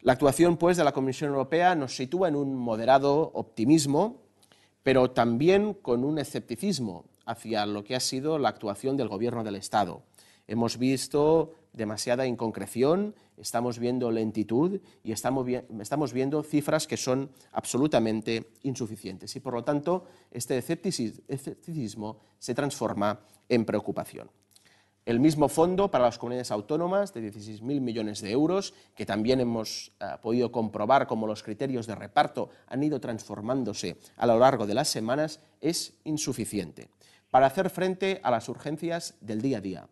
La 0.00 0.14
actuación 0.14 0.56
pues, 0.56 0.76
de 0.78 0.84
la 0.84 0.92
Comisión 0.92 1.30
Europea 1.30 1.74
nos 1.74 1.94
sitúa 1.94 2.28
en 2.28 2.36
un 2.36 2.56
moderado 2.56 3.30
optimismo, 3.34 4.22
pero 4.82 5.10
también 5.10 5.74
con 5.74 6.02
un 6.02 6.18
escepticismo 6.18 7.04
hacia 7.26 7.66
lo 7.66 7.84
que 7.84 7.94
ha 7.94 8.00
sido 8.00 8.38
la 8.38 8.48
actuación 8.48 8.96
del 8.96 9.08
Gobierno 9.08 9.44
del 9.44 9.56
Estado. 9.56 10.02
Hemos 10.46 10.78
visto 10.78 11.52
demasiada 11.78 12.26
inconcreción, 12.26 13.14
estamos 13.38 13.78
viendo 13.78 14.10
lentitud 14.10 14.80
y 15.02 15.12
estamos, 15.12 16.12
viendo 16.12 16.42
cifras 16.42 16.86
que 16.86 16.98
son 16.98 17.30
absolutamente 17.52 18.50
insuficientes. 18.64 19.34
Y 19.36 19.40
por 19.40 19.54
lo 19.54 19.64
tanto, 19.64 20.04
este 20.30 20.58
escepticismo 20.58 22.18
se 22.38 22.54
transforma 22.54 23.20
en 23.48 23.64
preocupación. 23.64 24.28
El 25.06 25.20
mismo 25.20 25.48
fondo 25.48 25.90
para 25.90 26.04
las 26.04 26.18
comunidades 26.18 26.50
autónomas 26.50 27.14
de 27.14 27.32
16.000 27.32 27.80
millones 27.80 28.20
de 28.20 28.30
euros, 28.30 28.74
que 28.94 29.06
también 29.06 29.40
hemos 29.40 29.92
eh, 30.00 30.04
podido 30.20 30.52
comprobar 30.52 31.06
cómo 31.06 31.26
los 31.26 31.42
criterios 31.42 31.86
de 31.86 31.94
reparto 31.94 32.50
han 32.66 32.82
ido 32.82 33.00
transformándose 33.00 33.96
a 34.18 34.26
lo 34.26 34.38
largo 34.38 34.66
de 34.66 34.74
las 34.74 34.88
semanas, 34.88 35.40
es 35.62 35.94
insuficiente 36.04 36.90
para 37.30 37.46
hacer 37.46 37.70
frente 37.70 38.20
a 38.22 38.30
las 38.30 38.50
urgencias 38.50 39.14
del 39.22 39.40
día 39.40 39.58
a 39.58 39.60
día 39.62 39.88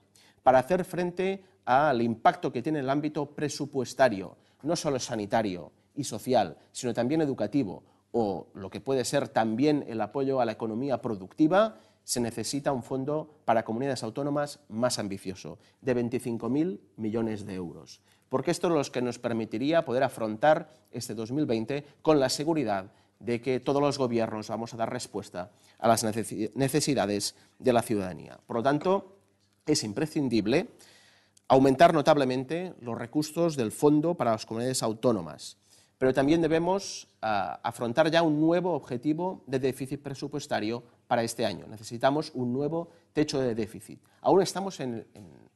para 0.46 0.60
hacer 0.60 0.84
frente 0.84 1.42
al 1.66 2.00
impacto 2.00 2.52
que 2.52 2.62
tiene 2.62 2.78
el 2.78 2.88
ámbito 2.88 3.26
presupuestario, 3.26 4.36
no 4.62 4.76
solo 4.76 4.98
sanitario 4.98 5.72
y 5.94 6.04
social, 6.04 6.56
sino 6.72 6.94
también 6.94 7.20
educativo, 7.20 7.82
o 8.12 8.46
lo 8.54 8.70
que 8.70 8.80
puede 8.80 9.04
ser 9.04 9.28
también 9.28 9.84
el 9.88 10.00
apoyo 10.00 10.40
a 10.40 10.46
la 10.46 10.52
economía 10.52 11.02
productiva, 11.02 11.76
se 12.04 12.20
necesita 12.20 12.72
un 12.72 12.84
fondo 12.84 13.40
para 13.44 13.64
comunidades 13.64 14.04
autónomas 14.04 14.60
más 14.68 14.98
ambicioso, 15.00 15.58
de 15.82 15.96
25.000 15.96 16.78
millones 16.96 17.44
de 17.44 17.54
euros. 17.54 18.00
Porque 18.28 18.52
esto 18.52 18.68
es 18.68 18.74
lo 18.74 18.92
que 18.92 19.02
nos 19.02 19.18
permitiría 19.18 19.84
poder 19.84 20.04
afrontar 20.04 20.72
este 20.92 21.14
2020 21.14 21.84
con 22.02 22.20
la 22.20 22.28
seguridad 22.28 22.92
de 23.18 23.40
que 23.40 23.60
todos 23.60 23.82
los 23.82 23.98
gobiernos 23.98 24.48
vamos 24.48 24.72
a 24.72 24.76
dar 24.76 24.92
respuesta 24.92 25.50
a 25.78 25.88
las 25.88 26.04
necesidades 26.04 27.34
de 27.58 27.72
la 27.72 27.82
ciudadanía. 27.82 28.38
Por 28.46 28.56
lo 28.56 28.62
tanto, 28.62 29.16
es 29.66 29.82
imprescindible 29.82 30.68
aumentar 31.48 31.94
notablemente 31.94 32.74
los 32.80 32.98
recursos 32.98 33.56
del 33.56 33.72
Fondo 33.72 34.14
para 34.14 34.32
las 34.32 34.46
Comunidades 34.46 34.82
Autónomas, 34.82 35.56
pero 35.98 36.12
también 36.12 36.42
debemos 36.42 37.08
ah, 37.22 37.60
afrontar 37.62 38.10
ya 38.10 38.22
un 38.22 38.40
nuevo 38.40 38.72
objetivo 38.72 39.42
de 39.46 39.58
déficit 39.58 40.02
presupuestario 40.02 40.82
para 41.06 41.22
este 41.22 41.46
año. 41.46 41.66
Necesitamos 41.68 42.32
un 42.34 42.52
nuevo 42.52 42.90
techo 43.12 43.40
de 43.40 43.54
déficit. 43.54 44.00
Aún 44.20 44.42
estamos 44.42 44.78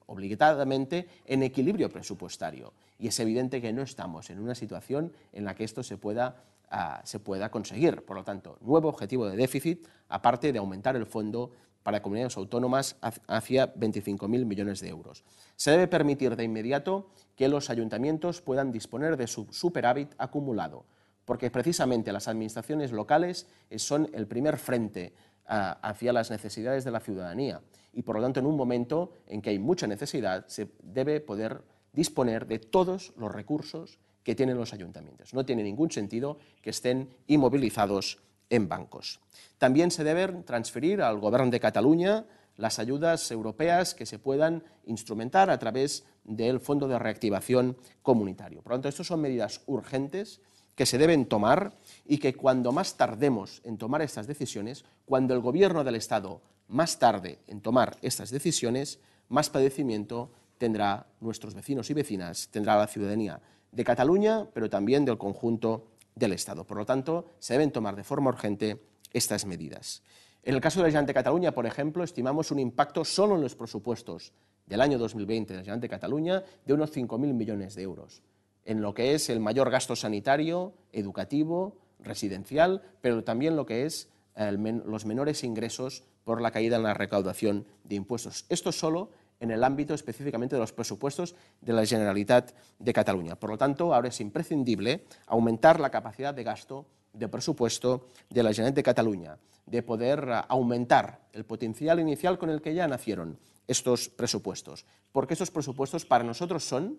obligadamente 0.06 1.08
en 1.26 1.42
equilibrio 1.42 1.90
presupuestario 1.90 2.72
y 2.98 3.08
es 3.08 3.20
evidente 3.20 3.60
que 3.60 3.72
no 3.72 3.82
estamos 3.82 4.30
en 4.30 4.40
una 4.40 4.54
situación 4.54 5.12
en 5.32 5.44
la 5.44 5.54
que 5.54 5.64
esto 5.64 5.82
se 5.82 5.98
pueda, 5.98 6.42
ah, 6.70 7.02
se 7.04 7.18
pueda 7.18 7.50
conseguir. 7.50 8.04
Por 8.04 8.16
lo 8.16 8.24
tanto, 8.24 8.56
nuevo 8.60 8.88
objetivo 8.88 9.28
de 9.28 9.36
déficit, 9.36 9.86
aparte 10.08 10.52
de 10.52 10.58
aumentar 10.58 10.96
el 10.96 11.06
fondo 11.06 11.50
para 11.82 12.02
comunidades 12.02 12.36
autónomas 12.36 12.96
hacia 13.00 13.74
25.000 13.74 14.44
millones 14.44 14.80
de 14.80 14.88
euros. 14.88 15.24
Se 15.56 15.70
debe 15.70 15.88
permitir 15.88 16.36
de 16.36 16.44
inmediato 16.44 17.10
que 17.36 17.48
los 17.48 17.70
ayuntamientos 17.70 18.40
puedan 18.40 18.72
disponer 18.72 19.16
de 19.16 19.26
su 19.26 19.46
superávit 19.50 20.14
acumulado, 20.18 20.84
porque 21.24 21.50
precisamente 21.50 22.12
las 22.12 22.28
administraciones 22.28 22.92
locales 22.92 23.46
son 23.76 24.10
el 24.12 24.26
primer 24.26 24.58
frente 24.58 25.14
hacia 25.46 26.12
las 26.12 26.30
necesidades 26.30 26.84
de 26.84 26.90
la 26.90 27.00
ciudadanía 27.00 27.60
y 27.92 28.02
por 28.02 28.16
lo 28.16 28.22
tanto 28.22 28.40
en 28.40 28.46
un 28.46 28.56
momento 28.56 29.12
en 29.26 29.42
que 29.42 29.50
hay 29.50 29.58
mucha 29.58 29.86
necesidad 29.86 30.46
se 30.46 30.70
debe 30.82 31.20
poder 31.20 31.62
disponer 31.92 32.46
de 32.46 32.58
todos 32.60 33.12
los 33.16 33.32
recursos 33.32 33.98
que 34.22 34.34
tienen 34.34 34.56
los 34.56 34.72
ayuntamientos. 34.72 35.34
No 35.34 35.44
tiene 35.44 35.62
ningún 35.62 35.90
sentido 35.90 36.38
que 36.62 36.70
estén 36.70 37.10
inmovilizados 37.26 38.18
en 38.50 38.68
bancos. 38.68 39.20
También 39.58 39.90
se 39.90 40.04
deben 40.04 40.44
transferir 40.44 41.00
al 41.00 41.18
Gobierno 41.18 41.50
de 41.50 41.60
Cataluña 41.60 42.26
las 42.56 42.78
ayudas 42.78 43.30
europeas 43.30 43.94
que 43.94 44.04
se 44.04 44.18
puedan 44.18 44.62
instrumentar 44.84 45.48
a 45.48 45.58
través 45.58 46.04
del 46.24 46.60
Fondo 46.60 46.86
de 46.88 46.98
Reactivación 46.98 47.76
Comunitario. 48.02 48.60
Por 48.62 48.72
lo 48.72 48.76
tanto, 48.76 48.88
estas 48.88 49.06
son 49.06 49.20
medidas 49.20 49.62
urgentes 49.66 50.40
que 50.74 50.86
se 50.86 50.98
deben 50.98 51.26
tomar 51.26 51.72
y 52.06 52.18
que 52.18 52.34
cuando 52.34 52.72
más 52.72 52.96
tardemos 52.96 53.60
en 53.64 53.78
tomar 53.78 54.02
estas 54.02 54.26
decisiones, 54.26 54.84
cuando 55.04 55.34
el 55.34 55.40
gobierno 55.40 55.84
del 55.84 55.96
Estado 55.96 56.42
más 56.68 56.98
tarde 56.98 57.38
en 57.46 57.60
tomar 57.60 57.96
estas 58.02 58.30
decisiones, 58.30 58.98
más 59.28 59.50
padecimiento 59.50 60.30
tendrá 60.58 61.06
nuestros 61.20 61.54
vecinos 61.54 61.90
y 61.90 61.94
vecinas, 61.94 62.48
tendrá 62.50 62.76
la 62.76 62.86
ciudadanía 62.86 63.40
de 63.72 63.84
Cataluña, 63.84 64.46
pero 64.52 64.68
también 64.68 65.04
del 65.04 65.18
conjunto 65.18 65.86
del 66.20 66.34
Estado. 66.34 66.64
Por 66.64 66.76
lo 66.76 66.86
tanto, 66.86 67.32
se 67.40 67.54
deben 67.54 67.72
tomar 67.72 67.96
de 67.96 68.04
forma 68.04 68.28
urgente 68.28 68.80
estas 69.12 69.46
medidas. 69.46 70.02
En 70.42 70.54
el 70.54 70.60
caso 70.60 70.82
de 70.82 70.92
la 70.92 71.02
de 71.02 71.14
Cataluña, 71.14 71.52
por 71.52 71.66
ejemplo, 71.66 72.04
estimamos 72.04 72.50
un 72.50 72.60
impacto 72.60 73.04
solo 73.04 73.34
en 73.34 73.42
los 73.42 73.56
presupuestos 73.56 74.32
del 74.66 74.80
año 74.80 74.98
2020 74.98 75.52
de 75.52 75.58
la 75.58 75.64
Generalitat 75.64 75.82
de 75.82 75.88
Cataluña 75.88 76.44
de 76.64 76.74
unos 76.74 76.94
5.000 76.94 77.18
millones 77.34 77.74
de 77.74 77.82
euros, 77.82 78.22
en 78.64 78.80
lo 78.80 78.94
que 78.94 79.14
es 79.14 79.28
el 79.30 79.40
mayor 79.40 79.70
gasto 79.70 79.96
sanitario, 79.96 80.74
educativo, 80.92 81.78
residencial, 81.98 82.82
pero 83.00 83.24
también 83.24 83.56
lo 83.56 83.66
que 83.66 83.84
es 83.84 84.08
los 84.36 85.04
menores 85.06 85.42
ingresos 85.42 86.04
por 86.24 86.40
la 86.40 86.50
caída 86.50 86.76
en 86.76 86.84
la 86.84 86.94
recaudación 86.94 87.66
de 87.84 87.96
impuestos. 87.96 88.46
Esto 88.48 88.72
solo 88.72 89.10
en 89.40 89.50
el 89.50 89.64
ámbito 89.64 89.94
específicamente 89.94 90.54
de 90.54 90.60
los 90.60 90.72
presupuestos 90.72 91.34
de 91.60 91.72
la 91.72 91.84
Generalitat 91.84 92.52
de 92.78 92.92
Cataluña. 92.92 93.36
Por 93.36 93.50
lo 93.50 93.58
tanto, 93.58 93.94
ahora 93.94 94.08
es 94.08 94.20
imprescindible 94.20 95.04
aumentar 95.26 95.80
la 95.80 95.90
capacidad 95.90 96.34
de 96.34 96.44
gasto 96.44 96.86
de 97.12 97.28
presupuesto 97.28 98.06
de 98.28 98.42
la 98.42 98.52
Generalitat 98.52 98.76
de 98.76 98.82
Cataluña, 98.82 99.38
de 99.66 99.82
poder 99.82 100.28
aumentar 100.48 101.20
el 101.32 101.44
potencial 101.44 101.98
inicial 101.98 102.38
con 102.38 102.50
el 102.50 102.60
que 102.60 102.74
ya 102.74 102.86
nacieron 102.86 103.38
estos 103.66 104.08
presupuestos, 104.08 104.84
porque 105.10 105.34
estos 105.34 105.50
presupuestos 105.50 106.04
para 106.04 106.24
nosotros 106.24 106.64
son 106.64 106.98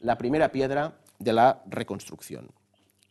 la 0.00 0.18
primera 0.18 0.50
piedra 0.50 0.98
de 1.18 1.32
la 1.32 1.62
reconstrucción. 1.66 2.50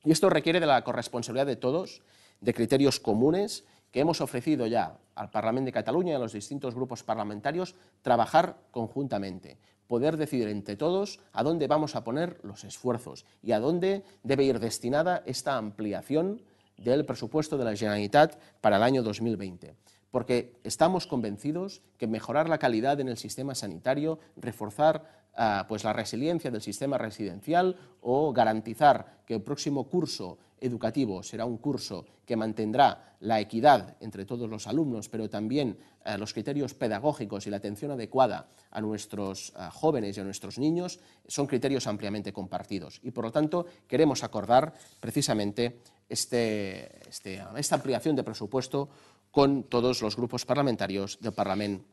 Y 0.04 0.12
esto 0.12 0.30
requiere 0.30 0.60
de 0.60 0.66
la 0.66 0.84
corresponsabilidad 0.84 1.46
de 1.46 1.56
todos, 1.56 2.02
de 2.42 2.54
criterios 2.54 3.00
comunes 3.00 3.64
que 3.92 4.00
hemos 4.00 4.22
ofrecido 4.22 4.68
ya 4.68 4.98
al 5.16 5.30
Parlamento 5.30 5.68
de 5.68 5.74
Cataluña 5.74 6.14
y 6.14 6.16
a 6.16 6.20
los 6.20 6.34
distintos 6.34 6.74
grupos 6.74 7.04
parlamentarios 7.04 7.76
trabajar 8.02 8.58
conjuntamente, 8.72 9.58
poder 9.88 10.18
decidir 10.18 10.48
entre 10.48 10.78
todos 10.78 11.20
a 11.34 11.44
dónde 11.44 11.68
vamos 11.68 11.96
a 11.96 12.04
poner 12.04 12.40
los 12.44 12.64
esfuerzos 12.64 13.26
y 13.44 13.52
a 13.52 13.60
dónde 13.60 14.04
debe 14.24 14.46
ir 14.46 14.60
destinada 14.60 15.22
esta 15.26 15.58
ampliación 15.58 16.42
del 16.78 17.06
presupuesto 17.06 17.58
de 17.58 17.66
la 17.66 17.76
Generalitat 17.76 18.40
para 18.62 18.78
el 18.78 18.84
año 18.84 19.04
2020 19.04 19.76
porque 20.12 20.60
estamos 20.64 21.08
convencidos 21.08 21.82
que 21.98 22.06
mejorar 22.06 22.50
la 22.50 22.60
calidad 22.60 23.00
en 23.00 23.08
el 23.08 23.18
sistema 23.18 23.56
sanitario, 23.56 24.20
reforzar 24.36 25.24
ah, 25.36 25.66
pues 25.68 25.84
la 25.84 25.94
resiliencia 25.94 26.52
del 26.52 26.62
sistema 26.62 26.98
residencial 26.98 27.78
o 28.02 28.34
garantizar 28.34 29.24
que 29.26 29.36
el 29.36 29.42
próximo 29.42 29.86
curso 29.86 30.38
educativo 30.62 31.24
será 31.24 31.46
un 31.46 31.58
curso 31.58 32.06
que 32.26 32.38
mantendrá 32.38 33.18
la 33.20 33.40
equidad 33.40 33.98
entre 34.00 34.26
todos 34.26 34.50
los 34.50 34.68
alumnos, 34.68 35.10
pero 35.10 35.30
también 35.30 35.78
eh, 36.06 36.18
los 36.18 36.34
criterios 36.34 36.74
pedagógicos 36.74 37.46
y 37.46 37.50
la 37.50 37.58
atención 37.58 37.92
adecuada 37.92 38.48
a 38.70 38.80
nuestros 38.80 39.50
eh, 39.50 39.68
jóvenes 39.72 40.16
y 40.16 40.22
a 40.22 40.24
nuestros 40.24 40.58
niños, 40.58 41.00
son 41.28 41.48
criterios 41.48 41.88
ampliamente 41.88 42.32
compartidos. 42.32 43.00
Y 43.04 43.12
por 43.12 43.26
lo 43.26 43.32
tanto 43.32 43.66
queremos 43.88 44.24
acordar 44.24 44.74
precisamente 45.00 45.82
este, 46.08 47.10
este, 47.10 47.44
esta 47.58 47.76
ampliación 47.76 48.16
de 48.16 48.24
presupuesto 48.24 48.90
con 49.32 49.64
todos 49.64 50.02
los 50.02 50.16
grupos 50.16 50.46
parlamentarios 50.46 51.18
del 51.20 51.34
Parlamento 51.34 51.86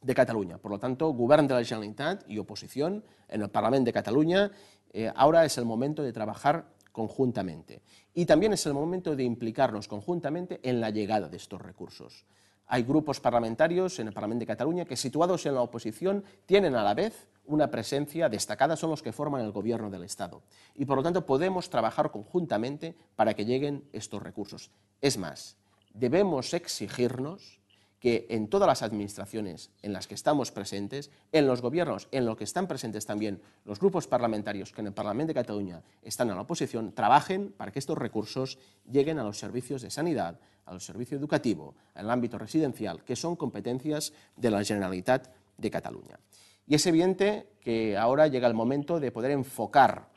de 0.00 0.14
Cataluña. 0.14 0.58
Por 0.58 0.70
lo 0.70 0.78
tanto, 0.78 1.12
Govern 1.12 1.46
de 1.46 1.54
la 1.54 1.64
Generalitat 1.64 2.28
y 2.28 2.38
oposición 2.38 3.04
en 3.28 3.42
el 3.42 3.50
Parlamento 3.50 3.86
de 3.86 3.92
Cataluña, 3.92 4.50
eh, 4.92 5.10
ahora 5.14 5.44
es 5.44 5.58
el 5.58 5.64
momento 5.64 6.02
de 6.02 6.12
trabajar 6.12 6.66
conjuntamente. 6.98 7.80
Y 8.12 8.26
también 8.26 8.54
es 8.54 8.66
el 8.66 8.74
momento 8.74 9.14
de 9.14 9.22
implicarnos 9.22 9.86
conjuntamente 9.86 10.58
en 10.64 10.80
la 10.80 10.90
llegada 10.90 11.28
de 11.28 11.36
estos 11.36 11.62
recursos. 11.62 12.26
Hay 12.66 12.82
grupos 12.82 13.20
parlamentarios 13.20 14.00
en 14.00 14.08
el 14.08 14.12
Parlamento 14.12 14.40
de 14.40 14.48
Cataluña 14.48 14.84
que, 14.84 14.96
situados 14.96 15.46
en 15.46 15.54
la 15.54 15.62
oposición, 15.62 16.24
tienen 16.44 16.74
a 16.74 16.82
la 16.82 16.94
vez 16.94 17.28
una 17.46 17.70
presencia 17.70 18.28
destacada, 18.28 18.74
son 18.74 18.90
los 18.90 19.00
que 19.00 19.12
forman 19.12 19.42
el 19.42 19.52
gobierno 19.52 19.90
del 19.90 20.02
Estado. 20.02 20.42
Y 20.74 20.86
por 20.86 20.96
lo 20.96 21.04
tanto 21.04 21.24
podemos 21.24 21.70
trabajar 21.70 22.10
conjuntamente 22.10 22.96
para 23.14 23.34
que 23.34 23.44
lleguen 23.44 23.84
estos 23.92 24.20
recursos. 24.20 24.72
Es 25.00 25.18
más, 25.18 25.56
debemos 25.94 26.52
exigirnos 26.52 27.57
que 28.00 28.26
en 28.30 28.48
todas 28.48 28.68
las 28.68 28.82
administraciones 28.82 29.70
en 29.82 29.92
las 29.92 30.06
que 30.06 30.14
estamos 30.14 30.52
presentes, 30.52 31.10
en 31.32 31.46
los 31.46 31.60
gobiernos 31.60 32.08
en 32.12 32.26
los 32.26 32.36
que 32.36 32.44
están 32.44 32.66
presentes 32.66 33.06
también 33.06 33.40
los 33.64 33.80
grupos 33.80 34.06
parlamentarios 34.06 34.72
que 34.72 34.80
en 34.80 34.88
el 34.88 34.92
Parlamento 34.92 35.28
de 35.28 35.40
Cataluña 35.40 35.82
están 36.02 36.28
en 36.30 36.36
la 36.36 36.42
oposición, 36.42 36.92
trabajen 36.92 37.52
para 37.56 37.72
que 37.72 37.78
estos 37.78 37.98
recursos 37.98 38.58
lleguen 38.90 39.18
a 39.18 39.24
los 39.24 39.38
servicios 39.38 39.82
de 39.82 39.90
sanidad, 39.90 40.38
al 40.66 40.80
servicio 40.80 41.18
educativo, 41.18 41.74
al 41.94 42.10
ámbito 42.10 42.38
residencial, 42.38 43.02
que 43.04 43.16
son 43.16 43.36
competencias 43.36 44.12
de 44.36 44.50
la 44.50 44.62
Generalitat 44.62 45.28
de 45.56 45.70
Cataluña. 45.70 46.18
Y 46.66 46.74
es 46.74 46.86
evidente 46.86 47.48
que 47.60 47.96
ahora 47.96 48.26
llega 48.26 48.46
el 48.46 48.54
momento 48.54 49.00
de 49.00 49.10
poder 49.10 49.30
enfocar, 49.30 50.10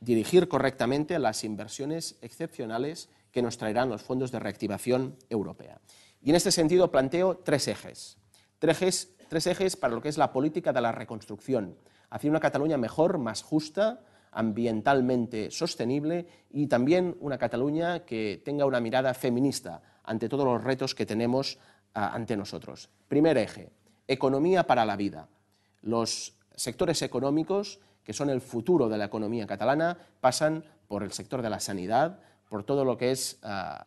dirigir 0.00 0.48
correctamente 0.48 1.18
las 1.18 1.42
inversiones 1.42 2.16
excepcionales 2.22 3.08
que 3.32 3.42
nos 3.42 3.58
traerán 3.58 3.90
los 3.90 4.02
fondos 4.02 4.30
de 4.30 4.38
reactivación 4.38 5.16
europea. 5.28 5.80
Y 6.26 6.30
en 6.30 6.34
este 6.34 6.50
sentido 6.50 6.90
planteo 6.90 7.36
tres 7.36 7.68
ejes. 7.68 8.18
Tres 8.58 9.46
ejes, 9.46 9.76
para 9.76 9.94
lo 9.94 10.02
que 10.02 10.08
es 10.08 10.18
la 10.18 10.32
política 10.32 10.72
de 10.72 10.80
la 10.80 10.90
reconstrucción, 10.90 11.76
hacia 12.10 12.28
una 12.28 12.40
Cataluña 12.40 12.76
mejor, 12.76 13.18
más 13.18 13.44
justa, 13.44 14.00
ambientalmente 14.32 15.52
sostenible 15.52 16.26
y 16.50 16.66
también 16.66 17.16
una 17.20 17.38
Cataluña 17.38 18.04
que 18.04 18.42
tenga 18.44 18.66
una 18.66 18.80
mirada 18.80 19.14
feminista 19.14 19.82
ante 20.02 20.28
todos 20.28 20.44
los 20.44 20.64
retos 20.64 20.96
que 20.96 21.06
tenemos 21.06 21.60
ah, 21.94 22.10
ante 22.12 22.36
nosotros. 22.36 22.90
Primer 23.06 23.38
eje, 23.38 23.70
economía 24.08 24.66
para 24.66 24.84
la 24.84 24.96
vida. 24.96 25.28
Los 25.82 26.34
sectores 26.56 27.02
económicos, 27.02 27.78
que 28.02 28.12
son 28.12 28.30
el 28.30 28.40
futuro 28.40 28.88
de 28.88 28.98
la 28.98 29.04
economía 29.04 29.46
catalana, 29.46 29.96
pasan 30.20 30.64
por 30.88 31.04
el 31.04 31.12
sector 31.12 31.40
de 31.40 31.50
la 31.50 31.60
sanidad, 31.60 32.18
por 32.48 32.64
todo 32.64 32.84
lo 32.84 32.96
que 32.96 33.10
es 33.10 33.38
ah, 33.42 33.84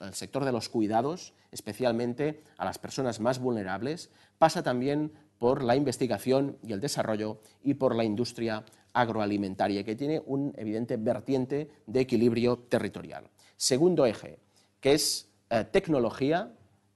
el 0.00 0.14
sector 0.14 0.44
de 0.44 0.52
los 0.52 0.68
cuidados, 0.68 1.34
especialmente 1.50 2.42
a 2.58 2.64
las 2.64 2.78
personas 2.78 3.20
más 3.20 3.38
vulnerables, 3.38 4.10
pasa 4.38 4.62
también 4.62 5.12
por 5.38 5.62
la 5.62 5.76
investigación 5.76 6.58
y 6.62 6.72
el 6.72 6.80
desarrollo 6.80 7.40
y 7.62 7.74
por 7.74 7.94
la 7.96 8.04
industria 8.04 8.64
agroalimentaria, 8.92 9.84
que 9.84 9.96
tiene 9.96 10.22
un 10.26 10.52
evidente 10.56 10.96
vertiente 10.96 11.70
de 11.86 12.00
equilibrio 12.00 12.58
territorial. 12.68 13.28
Segundo 13.56 14.06
eje, 14.06 14.38
que 14.80 14.92
es 14.92 15.30
eh, 15.50 15.64
tecnología 15.64 16.52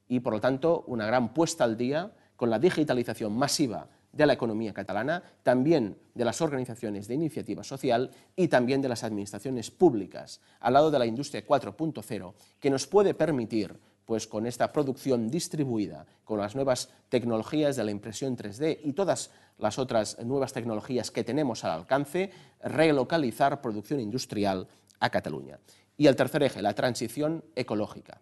y, 0.09 0.21
por 0.21 0.35
lo 0.35 0.41
tanto, 0.41 0.85
una 0.87 1.07
gran 1.07 1.33
puesta 1.33 1.65
al 1.65 1.77
día 1.77 2.13
con 2.37 2.51
la 2.51 2.59
digitalización 2.59 3.37
masiva 3.37 3.89
de 4.17 4.27
la 4.27 4.33
economía 4.33 4.73
catalana, 4.73 5.23
también 5.43 5.99
de 6.15 6.25
las 6.25 6.41
organizaciones 6.41 7.07
de 7.07 7.15
iniciativa 7.15 7.63
social 7.63 8.11
y 8.35 8.49
también 8.49 8.81
de 8.81 8.89
las 8.89 9.05
administraciones 9.05 9.71
públicas, 9.71 10.41
al 10.61 10.73
lado 10.73 10.91
de 10.91 10.99
la 10.99 11.07
industria 11.07 11.47
4.0, 11.47 12.35
que 12.59 12.71
nos 12.71 12.87
puede 12.87 13.15
permitir 13.15 13.79
pues 14.07 14.27
con 14.27 14.47
esta 14.47 14.73
producción 14.73 15.29
distribuida, 15.29 16.07
con 16.25 16.39
las 16.39 16.55
nuevas 16.55 16.91
tecnologías 17.09 17.77
de 17.77 17.85
la 17.85 17.91
impresión 17.91 18.37
3D 18.37 18.79
y 18.85 18.93
todas 18.93 19.31
las 19.59 19.79
otras 19.79 20.25
nuevas 20.25 20.53
tecnologías 20.53 21.11
que 21.11 21.25
tenemos 21.25 21.65
al 21.65 21.73
alcance, 21.73 22.31
relocalizar 22.63 23.61
producción 23.61 24.01
industrial 24.01 24.69
a 25.01 25.11
Cataluña. 25.11 25.59
Y 25.99 26.07
el 26.07 26.17
tercer 26.17 26.43
eje, 26.45 26.63
la 26.63 26.75
transición 26.75 27.45
ecológica. 27.57 28.21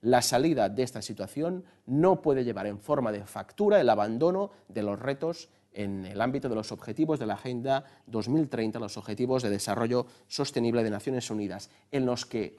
La 0.00 0.22
salida 0.22 0.68
de 0.68 0.82
esta 0.82 1.02
situación 1.02 1.64
no 1.86 2.22
puede 2.22 2.44
llevar 2.44 2.66
en 2.66 2.78
forma 2.78 3.10
de 3.10 3.24
factura 3.24 3.80
el 3.80 3.90
abandono 3.90 4.50
de 4.68 4.82
los 4.82 4.98
retos 4.98 5.48
en 5.72 6.06
el 6.06 6.20
ámbito 6.20 6.48
de 6.48 6.54
los 6.54 6.72
objetivos 6.72 7.18
de 7.18 7.26
la 7.26 7.34
Agenda 7.34 7.84
2030, 8.06 8.78
los 8.78 8.96
Objetivos 8.96 9.42
de 9.42 9.50
Desarrollo 9.50 10.06
Sostenible 10.26 10.82
de 10.82 10.90
Naciones 10.90 11.30
Unidas, 11.30 11.70
en 11.90 12.06
los 12.06 12.26
que 12.26 12.56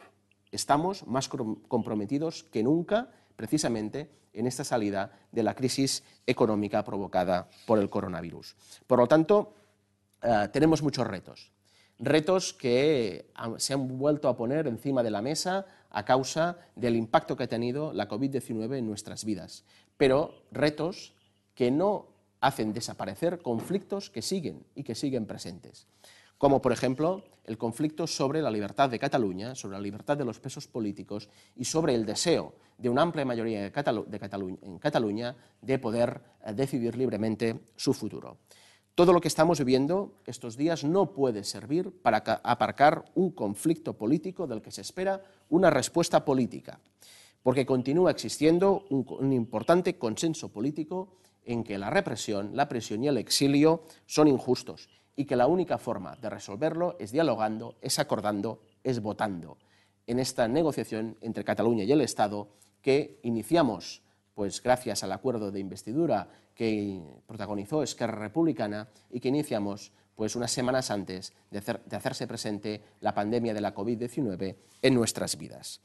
estamos 0.51 1.07
más 1.07 1.29
comprometidos 1.29 2.43
que 2.43 2.63
nunca 2.63 3.09
precisamente 3.35 4.09
en 4.33 4.47
esta 4.47 4.63
salida 4.63 5.11
de 5.31 5.43
la 5.43 5.55
crisis 5.55 6.03
económica 6.27 6.83
provocada 6.83 7.49
por 7.65 7.79
el 7.79 7.89
coronavirus. 7.89 8.55
Por 8.85 8.99
lo 8.99 9.07
tanto, 9.07 9.53
eh, 10.21 10.49
tenemos 10.51 10.83
muchos 10.83 11.07
retos 11.07 11.51
retos 11.99 12.53
que 12.53 13.29
se 13.57 13.73
han 13.73 13.99
vuelto 13.99 14.29
a 14.29 14.37
poner 14.37 14.67
encima 14.67 15.03
de 15.03 15.11
la 15.11 15.21
mesa 15.21 15.65
a 15.91 16.05
causa 16.05 16.57
del 16.75 16.95
impacto 16.95 17.35
que 17.35 17.43
ha 17.43 17.47
tenido 17.47 17.93
la 17.93 18.07
COVID-19 18.07 18.77
en 18.77 18.87
nuestras 18.87 19.25
vidas, 19.25 19.65
pero 19.97 20.43
retos 20.51 21.13
que 21.53 21.71
no 21.71 22.07
hacen 22.41 22.73
desaparecer 22.73 23.41
conflictos 23.41 24.09
que 24.09 24.21
siguen 24.21 24.63
y 24.75 24.83
que 24.83 24.95
siguen 24.95 25.25
presentes, 25.25 25.87
como 26.37 26.61
por 26.61 26.71
ejemplo 26.71 27.23
el 27.45 27.57
conflicto 27.57 28.07
sobre 28.07 28.41
la 28.41 28.51
libertad 28.51 28.89
de 28.89 28.99
Cataluña, 28.99 29.55
sobre 29.55 29.75
la 29.75 29.81
libertad 29.81 30.15
de 30.15 30.23
los 30.23 30.39
presos 30.39 30.67
políticos 30.67 31.27
y 31.55 31.65
sobre 31.65 31.95
el 31.95 32.05
deseo 32.05 32.53
de 32.77 32.89
una 32.89 33.01
amplia 33.01 33.25
mayoría 33.25 33.59
de 33.59 34.57
en 34.61 34.79
Cataluña 34.79 35.35
de 35.61 35.79
poder 35.79 36.21
eh, 36.45 36.53
decidir 36.53 36.95
libremente 36.95 37.59
su 37.75 37.93
futuro. 37.93 38.37
Todo 38.95 39.13
lo 39.13 39.21
que 39.21 39.27
estamos 39.29 39.59
viviendo 39.59 40.13
estos 40.25 40.57
días 40.57 40.83
no 40.83 41.13
puede 41.13 41.43
servir 41.43 41.91
para 42.01 42.17
aparcar 42.17 43.05
un 43.15 43.31
conflicto 43.31 43.93
político 43.93 44.45
del 44.45 44.61
que 44.61 44.71
se 44.71 44.81
espera 44.81 45.23
una 45.49 45.69
respuesta 45.69 46.25
política, 46.25 46.79
porque 47.41 47.65
continúa 47.65 48.11
existiendo 48.11 48.85
un, 48.89 49.31
importante 49.31 49.97
consenso 49.97 50.49
político 50.49 51.15
en 51.45 51.63
que 51.63 51.77
la 51.77 51.89
represión, 51.89 52.51
la 52.55 52.67
presión 52.67 53.03
y 53.03 53.07
el 53.07 53.17
exilio 53.17 53.83
son 54.05 54.27
injustos 54.27 54.89
y 55.15 55.25
que 55.25 55.35
la 55.35 55.47
única 55.47 55.77
forma 55.77 56.15
de 56.17 56.29
resolverlo 56.29 56.95
es 56.99 57.11
dialogando, 57.11 57.75
es 57.81 57.99
acordando, 57.99 58.61
es 58.83 59.01
votando. 59.01 59.57
En 60.07 60.19
esta 60.19 60.47
negociación 60.47 61.17
entre 61.21 61.43
Cataluña 61.43 61.83
y 61.83 61.91
el 61.91 62.01
Estado 62.01 62.49
que 62.81 63.19
iniciamos 63.23 64.01
pues 64.39 64.63
gracias 64.63 65.03
al 65.03 65.11
acuerdo 65.11 65.51
de 65.51 65.59
investidura 65.59 66.29
que 66.55 67.03
protagonizó 67.27 67.83
Esquerra 67.83 68.19
Republicana 68.19 68.87
y 69.11 69.19
que 69.19 69.27
iniciamos 69.27 69.91
pues 70.15 70.33
unas 70.37 70.49
semanas 70.49 70.91
antes 70.91 71.33
de, 71.51 71.57
hacerse 71.93 72.25
presente 72.25 72.81
la 73.01 73.13
pandemia 73.13 73.53
de 73.53 73.59
la 73.59 73.75
COVID-19 73.75 74.55
en 74.81 74.93
nuestras 74.93 75.37
vidas. 75.37 75.81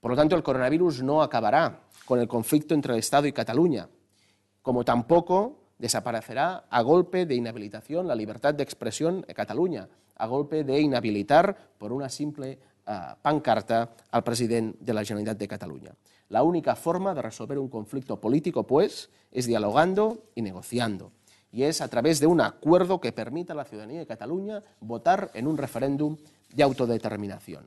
Por 0.00 0.10
lo 0.10 0.18
tanto, 0.18 0.36
el 0.36 0.42
coronavirus 0.42 1.02
no 1.02 1.22
acabará 1.22 1.80
con 2.04 2.20
el 2.20 2.28
conflicto 2.28 2.74
entre 2.74 2.92
el 2.92 2.98
Estado 2.98 3.26
y 3.26 3.32
Cataluña, 3.32 3.88
como 4.60 4.84
tampoco 4.84 5.70
desaparecerá 5.78 6.66
a 6.68 6.82
golpe 6.82 7.24
de 7.24 7.36
inhabilitación 7.36 8.06
la 8.06 8.14
libertad 8.14 8.52
de 8.52 8.64
expresión 8.64 9.24
en 9.26 9.34
Cataluña, 9.34 9.88
a 10.16 10.26
golpe 10.26 10.62
de 10.62 10.78
inhabilitar 10.78 11.56
por 11.78 11.94
una 11.94 12.10
simple 12.10 12.58
uh, 12.86 13.16
pancarta 13.22 13.94
al 14.10 14.24
president 14.24 14.78
de 14.78 14.92
la 14.92 15.04
Generalitat 15.04 15.38
de 15.38 15.48
Catalunya. 15.48 15.94
La 16.28 16.42
única 16.42 16.76
forma 16.76 17.14
de 17.14 17.22
resolver 17.22 17.58
un 17.58 17.68
conflicto 17.68 18.20
político, 18.20 18.66
pues, 18.66 19.10
es 19.32 19.46
dialogando 19.46 20.24
y 20.34 20.42
negociando. 20.42 21.12
Y 21.50 21.62
es 21.62 21.80
a 21.80 21.88
través 21.88 22.20
de 22.20 22.26
un 22.26 22.40
acuerdo 22.40 23.00
que 23.00 23.12
permita 23.12 23.54
a 23.54 23.56
la 23.56 23.64
ciudadanía 23.64 24.00
de 24.00 24.06
Cataluña 24.06 24.62
votar 24.80 25.30
en 25.32 25.46
un 25.46 25.56
referéndum 25.56 26.16
de 26.52 26.62
autodeterminación. 26.62 27.66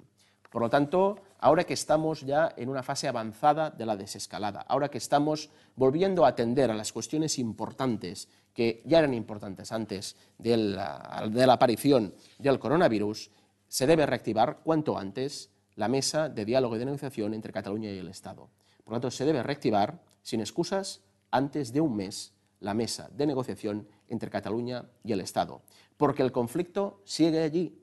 Por 0.51 0.61
lo 0.61 0.69
tanto, 0.69 1.17
ahora 1.39 1.63
que 1.63 1.73
estamos 1.73 2.21
ya 2.21 2.53
en 2.57 2.69
una 2.69 2.83
fase 2.83 3.07
avanzada 3.07 3.69
de 3.69 3.85
la 3.85 3.95
desescalada, 3.95 4.61
ahora 4.67 4.89
que 4.89 4.97
estamos 4.97 5.49
volviendo 5.75 6.25
a 6.25 6.29
atender 6.29 6.69
a 6.69 6.75
las 6.75 6.91
cuestiones 6.91 7.39
importantes 7.39 8.27
que 8.53 8.83
ya 8.85 8.99
eran 8.99 9.13
importantes 9.13 9.71
antes 9.71 10.17
de 10.37 10.57
la, 10.57 11.29
de 11.31 11.47
la 11.47 11.53
aparición 11.53 12.13
del 12.37 12.59
coronavirus, 12.59 13.31
se 13.69 13.87
debe 13.87 14.05
reactivar 14.05 14.59
cuanto 14.61 14.97
antes 14.97 15.50
la 15.75 15.87
mesa 15.87 16.29
de 16.29 16.45
diálogo 16.45 16.75
y 16.75 16.79
de 16.79 16.85
negociación 16.85 17.33
entre 17.33 17.53
Cataluña 17.53 17.91
y 17.91 17.97
el 17.97 18.07
Estado. 18.07 18.49
Por 18.83 18.93
lo 18.93 18.95
tanto, 18.95 19.11
se 19.11 19.25
debe 19.25 19.43
reactivar, 19.43 20.01
sin 20.21 20.39
excusas, 20.39 21.01
antes 21.31 21.71
de 21.71 21.81
un 21.81 21.95
mes, 21.95 22.33
la 22.59 22.73
mesa 22.73 23.09
de 23.15 23.25
negociación 23.25 23.87
entre 24.07 24.29
Cataluña 24.29 24.85
y 25.03 25.13
el 25.13 25.21
Estado, 25.21 25.61
porque 25.97 26.23
el 26.23 26.31
conflicto 26.31 27.01
sigue 27.05 27.41
allí 27.41 27.81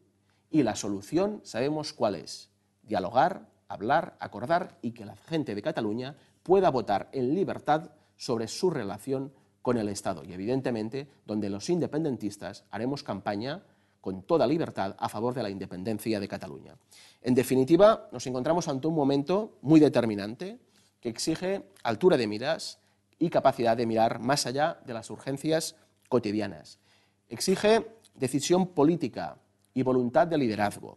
y 0.51 0.63
la 0.63 0.77
solución 0.77 1.41
sabemos 1.45 1.93
cuál 1.93 2.15
es 2.15 2.51
dialogar, 2.83 3.49
hablar, 3.69 4.17
acordar 4.21 4.79
y 4.83 4.93
que 4.93 5.05
la 5.05 5.17
gente 5.17 5.55
de 5.55 5.63
Cataluña 5.63 6.17
pueda 6.43 6.71
votar 6.71 7.09
en 7.13 7.35
libertad 7.35 7.91
sobre 8.17 8.49
su 8.49 8.71
relación 8.71 9.33
con 9.63 9.77
el 9.77 9.89
Estado. 9.89 10.25
Y 10.25 10.33
evidentemente, 10.33 11.09
donde 11.27 11.51
los 11.51 11.69
independentistas 11.69 12.65
haremos 12.71 13.03
campaña 13.03 13.63
con 14.09 14.23
toda 14.23 14.47
libertad 14.47 14.97
a 14.99 15.11
favor 15.11 15.35
de 15.35 15.43
la 15.43 15.51
independencia 15.51 16.19
de 16.19 16.27
Cataluña. 16.27 16.75
En 17.21 17.35
definitiva, 17.35 18.09
nos 18.11 18.27
encontramos 18.27 18.67
ante 18.67 18.87
un 18.87 18.95
momento 18.95 19.59
muy 19.61 19.81
determinante 19.81 20.59
que 20.99 21.11
exige 21.11 21.67
altura 21.83 22.17
de 22.17 22.27
miras 22.27 22.79
y 23.19 23.29
capacidad 23.29 23.77
de 23.77 23.85
mirar 23.85 24.19
más 24.19 24.47
allá 24.47 24.81
de 24.87 24.95
las 24.95 25.11
urgencias 25.11 25.77
cotidianas. 26.09 26.79
Exige 27.29 27.87
decisión 28.15 28.69
política 28.69 29.37
y 29.75 29.83
voluntad 29.83 30.27
de 30.27 30.39
liderazgo 30.39 30.97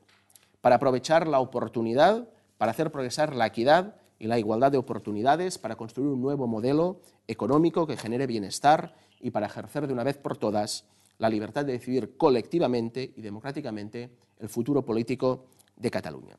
para 0.61 0.77
aprovechar 0.77 1.27
la 1.27 1.41
oportunidad, 1.41 2.29
para 2.57 2.71
hacer 2.71 2.93
progresar 2.93 3.35
la 3.35 3.47
equidad 3.47 3.97
y 4.19 4.27
la 4.27 4.39
igualdad 4.39 4.71
de 4.71 4.77
oportunidades, 4.77 5.57
para 5.57 5.75
construir 5.75 6.07
un 6.07 6.21
nuevo 6.21 6.47
modelo 6.47 7.01
económico 7.27 7.85
que 7.85 7.97
genere 7.97 8.25
bienestar 8.25 8.95
y 9.19 9.31
para 9.31 9.47
ejercer 9.47 9.85
de 9.85 9.91
una 9.91 10.05
vez 10.05 10.15
por 10.15 10.37
todas 10.37 10.85
la 11.21 11.29
libertad 11.29 11.63
de 11.63 11.73
decidir 11.73 12.17
colectivamente 12.17 13.13
y 13.15 13.21
democráticamente 13.21 14.09
el 14.39 14.49
futuro 14.49 14.83
político 14.83 15.45
de 15.75 15.91
Cataluña. 15.91 16.35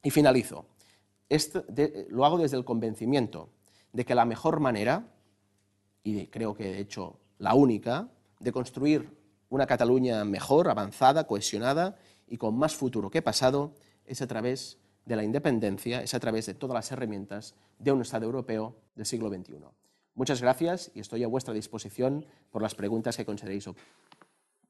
Y 0.00 0.10
finalizo. 0.10 0.64
lo 2.08 2.24
hago 2.24 2.38
desde 2.38 2.56
el 2.56 2.64
convencimiento 2.64 3.48
de 3.92 4.04
que 4.04 4.14
la 4.14 4.24
mejor 4.24 4.60
manera, 4.60 5.08
y 6.04 6.26
creo 6.28 6.54
que 6.54 6.62
de 6.62 6.78
hecho 6.78 7.18
la 7.38 7.54
única, 7.54 8.10
de 8.38 8.52
construir 8.52 9.10
una 9.48 9.66
Cataluña 9.66 10.24
mejor, 10.24 10.68
avanzada, 10.68 11.26
cohesionada 11.26 11.96
y 12.28 12.36
con 12.36 12.56
más 12.56 12.76
futuro 12.76 13.10
que 13.10 13.22
pasado 13.22 13.72
es 14.06 14.22
a 14.22 14.28
través 14.28 14.78
de 15.04 15.16
la 15.16 15.24
independencia, 15.24 16.00
es 16.00 16.14
a 16.14 16.20
través 16.20 16.46
de 16.46 16.54
todas 16.54 16.74
las 16.74 16.92
herramientas 16.92 17.56
de 17.80 17.90
un 17.90 18.02
Estado 18.02 18.26
europeo 18.26 18.76
del 18.94 19.04
siglo 19.04 19.28
XXI. 19.30 19.56
Muchas 20.14 20.40
gracias 20.42 20.90
y 20.94 21.00
estoy 21.00 21.24
a 21.24 21.28
vuestra 21.28 21.54
disposición 21.54 22.26
por 22.50 22.62
las 22.62 22.74
preguntas 22.74 23.16
que 23.16 23.24
consideréis. 23.24 23.68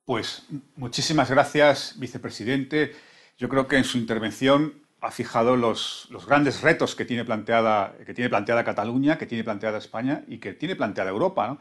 Pues 0.04 0.46
muchísimas 0.76 1.30
gracias, 1.30 1.94
vicepresidente. 1.98 2.92
Yo 3.38 3.48
creo 3.48 3.66
que 3.66 3.76
en 3.76 3.84
su 3.84 3.98
intervención 3.98 4.82
ha 5.00 5.10
fijado 5.10 5.56
los, 5.56 6.08
grandes 6.26 6.62
retos 6.62 6.94
que 6.94 7.04
tiene, 7.04 7.24
planteada, 7.24 7.96
que 8.06 8.14
tiene 8.14 8.30
planteada 8.30 8.64
Cataluña, 8.64 9.18
que 9.18 9.26
tiene 9.26 9.42
planteada 9.42 9.78
España 9.78 10.22
y 10.28 10.38
que 10.38 10.52
tiene 10.52 10.76
planteada 10.76 11.10
Europa. 11.10 11.48
¿no? 11.48 11.58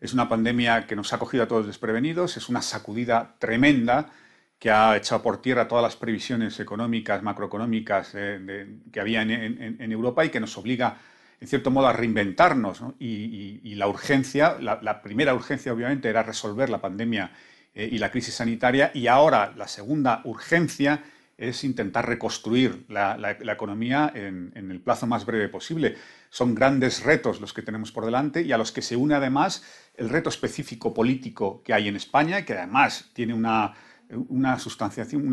Es 0.00 0.12
una 0.12 0.28
pandemia 0.28 0.86
que 0.86 0.94
nos 0.94 1.12
ha 1.12 1.18
cogido 1.18 1.42
a 1.42 1.48
todos 1.48 1.66
desprevenidos, 1.66 2.36
es 2.36 2.48
una 2.48 2.62
sacudida 2.62 3.34
tremenda 3.38 4.10
que 4.58 4.70
ha 4.70 4.96
echado 4.96 5.22
por 5.22 5.42
tierra 5.42 5.68
todas 5.68 5.82
las 5.82 5.96
previsiones 5.96 6.58
económicas, 6.60 7.22
macroeconómicas 7.22 8.12
eh, 8.14 8.78
que 8.92 9.00
había 9.00 9.22
en, 9.22 9.92
Europa 9.92 10.24
y 10.24 10.30
que 10.30 10.40
nos 10.40 10.56
obliga, 10.56 10.96
en 11.44 11.48
cierto 11.48 11.70
modo, 11.70 11.88
a 11.88 11.92
reinventarnos. 11.92 12.82
Y, 12.98 13.74
la 13.74 13.86
urgencia, 13.86 14.56
la, 14.58 15.02
primera 15.02 15.34
urgencia, 15.34 15.74
obviamente, 15.74 16.08
era 16.08 16.22
resolver 16.22 16.70
la 16.70 16.80
pandemia 16.80 17.32
eh, 17.74 17.86
y 17.92 17.98
la 17.98 18.10
crisis 18.10 18.34
sanitaria, 18.34 18.90
y 18.94 19.08
ahora 19.08 19.52
la 19.54 19.68
segunda 19.68 20.22
urgencia 20.24 21.04
es 21.36 21.62
intentar 21.64 22.08
reconstruir 22.08 22.86
la, 22.88 23.36
economía 23.52 24.10
en, 24.14 24.52
el 24.54 24.80
plazo 24.80 25.06
más 25.06 25.26
breve 25.26 25.50
posible. 25.50 25.96
Son 26.30 26.54
grandes 26.54 27.02
retos 27.02 27.42
los 27.42 27.52
que 27.52 27.60
tenemos 27.60 27.92
por 27.92 28.06
delante 28.06 28.40
y 28.40 28.52
a 28.52 28.56
los 28.56 28.72
que 28.72 28.80
se 28.80 28.96
une 28.96 29.14
además 29.14 29.64
el 29.96 30.08
reto 30.08 30.30
específico 30.30 30.94
político 30.94 31.62
que 31.62 31.74
hay 31.74 31.88
en 31.88 31.96
España, 31.96 32.46
que 32.46 32.54
además 32.54 33.10
tiene 33.12 33.34
una 33.34 33.74
una, 34.10 34.58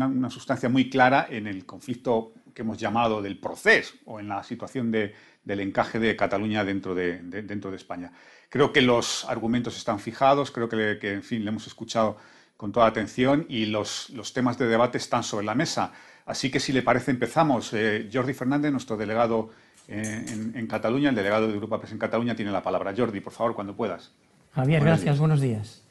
una, 0.06 0.30
sustancia 0.30 0.68
muy 0.68 0.90
clara 0.90 1.26
en 1.30 1.46
el 1.46 1.64
conflicto 1.66 2.32
que 2.54 2.62
hemos 2.62 2.78
llamado 2.78 3.22
del 3.22 3.38
proceso 3.38 3.94
o 4.06 4.20
en 4.20 4.28
la 4.28 4.42
situación 4.42 4.90
del 4.90 5.60
encaje 5.60 5.98
de 5.98 6.16
Cataluña 6.16 6.64
dentro 6.64 6.94
de, 6.94 7.18
dentro 7.18 7.70
de 7.70 7.76
España. 7.76 8.12
Creo 8.48 8.72
que 8.72 8.82
los 8.82 9.24
argumentos 9.26 9.76
están 9.76 9.98
fijados, 9.98 10.50
creo 10.50 10.68
que, 10.68 11.12
en 11.12 11.22
fin, 11.22 11.44
le 11.44 11.50
hemos 11.50 11.66
escuchado 11.66 12.16
con 12.56 12.70
toda 12.70 12.86
atención 12.86 13.46
y 13.48 13.66
los, 13.66 14.10
los, 14.10 14.32
temas 14.32 14.58
de 14.58 14.66
debate 14.66 14.98
están 14.98 15.22
sobre 15.22 15.46
la 15.46 15.54
mesa. 15.54 15.92
Así 16.26 16.50
que, 16.50 16.60
si 16.60 16.72
le 16.72 16.82
parece, 16.82 17.10
empezamos. 17.10 17.72
Eh, 17.72 18.08
Jordi 18.12 18.34
Fernández, 18.34 18.70
nuestro 18.70 18.96
delegado 18.96 19.50
eh, 19.88 20.24
en, 20.54 20.66
Cataluña, 20.66 21.08
el 21.08 21.16
delegado 21.16 21.48
de 21.48 21.54
Europa 21.54 21.80
Press 21.80 21.92
en 21.92 21.98
Cataluña, 21.98 22.36
tiene 22.36 22.52
la 22.52 22.62
palabra. 22.62 22.94
Jordi, 22.96 23.20
por 23.20 23.32
favor, 23.32 23.54
cuando 23.54 23.74
puedas. 23.74 24.12
Javier, 24.52 24.84
gracias. 24.84 25.18
Buenos 25.18 25.40
días. 25.40 25.82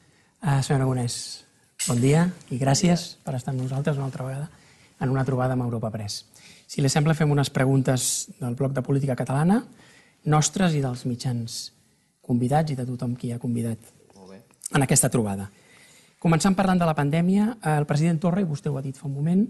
Uh, 0.44 0.64
señor 0.64 0.82
Aragonés, 0.82 1.46
Bon 1.88 1.98
dia 1.98 2.28
i 2.54 2.60
gràcies 2.62 3.16
per 3.26 3.34
estar 3.34 3.56
amb 3.56 3.64
nosaltres 3.64 3.98
una 3.98 4.06
altra 4.06 4.26
vegada 4.28 4.61
en 5.02 5.10
una 5.10 5.26
trobada 5.26 5.58
amb 5.58 5.66
Europa 5.66 5.92
Press. 5.92 6.26
Si 6.68 6.82
li 6.82 6.90
sembla, 6.90 7.16
fem 7.18 7.32
unes 7.32 7.50
preguntes 7.52 8.30
del 8.40 8.56
bloc 8.56 8.76
de 8.78 8.84
política 8.86 9.18
catalana, 9.20 9.60
nostres 10.32 10.78
i 10.78 10.84
dels 10.84 11.04
mitjans 11.10 11.58
convidats 12.22 12.72
i 12.72 12.78
de 12.78 12.86
tothom 12.86 13.18
qui 13.18 13.34
ha 13.34 13.42
convidat 13.42 13.90
en 14.72 14.86
aquesta 14.86 15.10
trobada. 15.12 15.50
Començant 16.22 16.56
parlant 16.56 16.80
de 16.80 16.88
la 16.88 16.96
pandèmia, 16.96 17.58
el 17.76 17.88
president 17.90 18.22
Torra, 18.22 18.44
i 18.44 18.48
vostè 18.48 18.70
ho 18.70 18.78
ha 18.78 18.86
dit 18.86 18.96
fa 18.96 19.08
un 19.10 19.16
moment, 19.18 19.42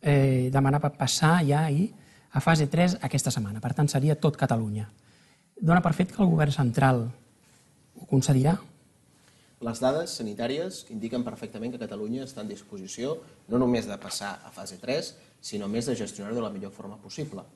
eh, 0.00 0.48
demanava 0.50 0.90
passar 0.96 1.44
ja 1.44 1.66
ahir 1.66 1.92
a 2.32 2.40
fase 2.40 2.66
3 2.66 2.98
aquesta 3.02 3.30
setmana. 3.30 3.60
Per 3.60 3.74
tant, 3.74 3.88
seria 3.88 4.16
tot 4.16 4.36
Catalunya. 4.36 4.88
Dona 5.60 5.82
per 5.82 5.92
fet 5.94 6.10
que 6.12 6.22
el 6.22 6.30
govern 6.30 6.50
central 6.50 7.04
ho 7.94 8.06
concedirà? 8.10 8.56
Les 9.64 9.80
dades 9.80 10.12
sanitàries 10.18 10.82
indiquen 10.92 11.22
perfectament 11.24 11.72
que 11.72 11.80
Catalunya 11.80 12.26
està 12.26 12.42
en 12.42 12.50
disposició 12.50 13.14
no 13.48 13.60
només 13.62 13.86
de 13.88 13.96
passar 13.96 14.34
a 14.44 14.50
fase 14.52 14.76
3, 14.82 15.08
sinó 15.40 15.70
més 15.72 15.88
de 15.88 15.94
gestionar-ho 15.96 16.36
de 16.36 16.42
la 16.44 16.50
millor 16.52 16.72
forma 16.74 16.98
possible. 17.00 17.46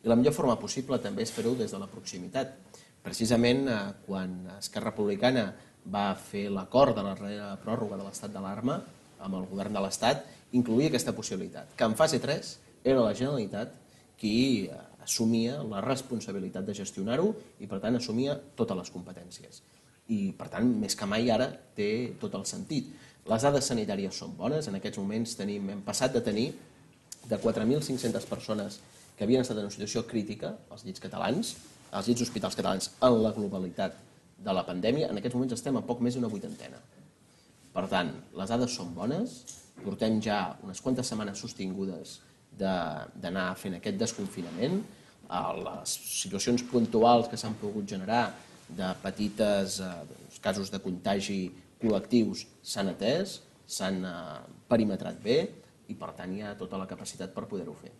I 0.00 0.08
la 0.08 0.16
millor 0.16 0.32
forma 0.32 0.56
possible 0.56 0.96
també 1.04 1.26
és 1.26 1.32
fer-ho 1.34 1.52
des 1.58 1.74
de 1.74 1.80
la 1.82 1.90
proximitat. 1.92 2.54
Precisament 3.04 3.66
eh, 3.68 3.78
quan 4.06 4.38
Esquerra 4.56 4.94
Republicana 4.94 5.44
va 5.92 6.06
fer 6.16 6.46
l'acord 6.54 6.96
de 6.96 7.04
la 7.04 7.52
pròrroga 7.60 8.00
de 8.00 8.06
l'estat 8.06 8.32
d'alarma 8.32 8.80
amb 9.26 9.36
el 9.36 9.44
govern 9.50 9.76
de 9.76 9.82
l'Estat, 9.84 10.24
incluïa 10.56 10.88
aquesta 10.88 11.12
possibilitat, 11.12 11.74
que 11.76 11.84
en 11.84 11.96
fase 12.00 12.20
3 12.22 12.54
era 12.84 13.02
la 13.04 13.12
Generalitat 13.12 13.74
qui 14.16 14.70
assumia 15.04 15.60
la 15.68 15.82
responsabilitat 15.84 16.64
de 16.64 16.76
gestionar-ho 16.80 17.34
i, 17.60 17.66
per 17.68 17.82
tant, 17.84 17.96
assumia 18.00 18.38
totes 18.56 18.80
les 18.80 18.94
competències. 18.94 19.60
I, 20.08 20.32
per 20.32 20.48
tant, 20.52 20.68
més 20.80 20.96
que 20.96 21.06
mai 21.08 21.28
ara 21.30 21.50
té 21.76 22.14
tot 22.20 22.34
el 22.38 22.46
sentit. 22.48 22.88
Les 23.28 23.44
dades 23.44 23.66
sanitàries 23.68 24.16
són 24.16 24.32
bones, 24.38 24.70
en 24.70 24.78
aquests 24.78 24.98
moments 25.00 25.36
tenim, 25.36 25.68
hem 25.68 25.82
passat 25.84 26.14
de 26.14 26.22
tenir 26.24 26.46
de 27.28 27.36
4.500 27.36 28.24
persones 28.30 28.78
que 29.18 29.26
havien 29.26 29.42
estat 29.44 29.58
en 29.58 29.66
una 29.66 29.74
situació 29.74 30.06
crítica 30.08 30.54
als 30.72 30.86
llits 30.86 31.02
catalans, 31.02 31.56
als 31.92 32.08
llits 32.08 32.24
hospitals 32.24 32.56
catalans 32.56 32.92
en 33.04 33.18
la 33.20 33.34
globalitat 33.36 33.98
de 34.38 34.54
la 34.54 34.64
pandèmia, 34.64 35.10
en 35.10 35.18
aquests 35.18 35.36
moments 35.36 35.56
estem 35.58 35.76
a 35.76 35.84
poc 35.84 36.00
més 36.00 36.16
d'una 36.16 36.30
vuitantena. 36.32 36.80
Per 37.74 37.84
tant, 37.90 38.14
les 38.38 38.48
dades 38.48 38.72
són 38.78 38.94
bones, 38.96 39.42
portem 39.82 40.22
ja 40.24 40.56
unes 40.64 40.80
quantes 40.80 41.10
setmanes 41.10 41.42
sostingudes 41.42 42.20
d'anar 42.58 43.50
fent 43.60 43.76
aquest 43.76 43.98
desconfinament, 44.00 44.80
les 45.28 45.96
situacions 46.22 46.64
puntuals 46.70 47.28
que 47.28 47.36
s'han 47.36 47.58
pogut 47.60 47.84
generar 47.90 48.30
de 48.68 48.88
petites 49.02 49.80
eh, 49.80 49.92
casos 50.44 50.70
de 50.70 50.80
contagi 50.82 51.40
col·lectius 51.80 52.44
s'han 52.62 52.92
atès, 52.92 53.38
s'han 53.66 54.02
eh, 54.04 54.40
perimetrat 54.68 55.20
bé 55.22 55.38
i 55.88 55.96
per 55.96 56.12
tant 56.16 56.34
hi 56.34 56.42
ha 56.44 56.56
tota 56.58 56.80
la 56.80 56.88
capacitat 56.88 57.32
per 57.34 57.46
poder-ho 57.48 57.74
fer. 57.78 57.92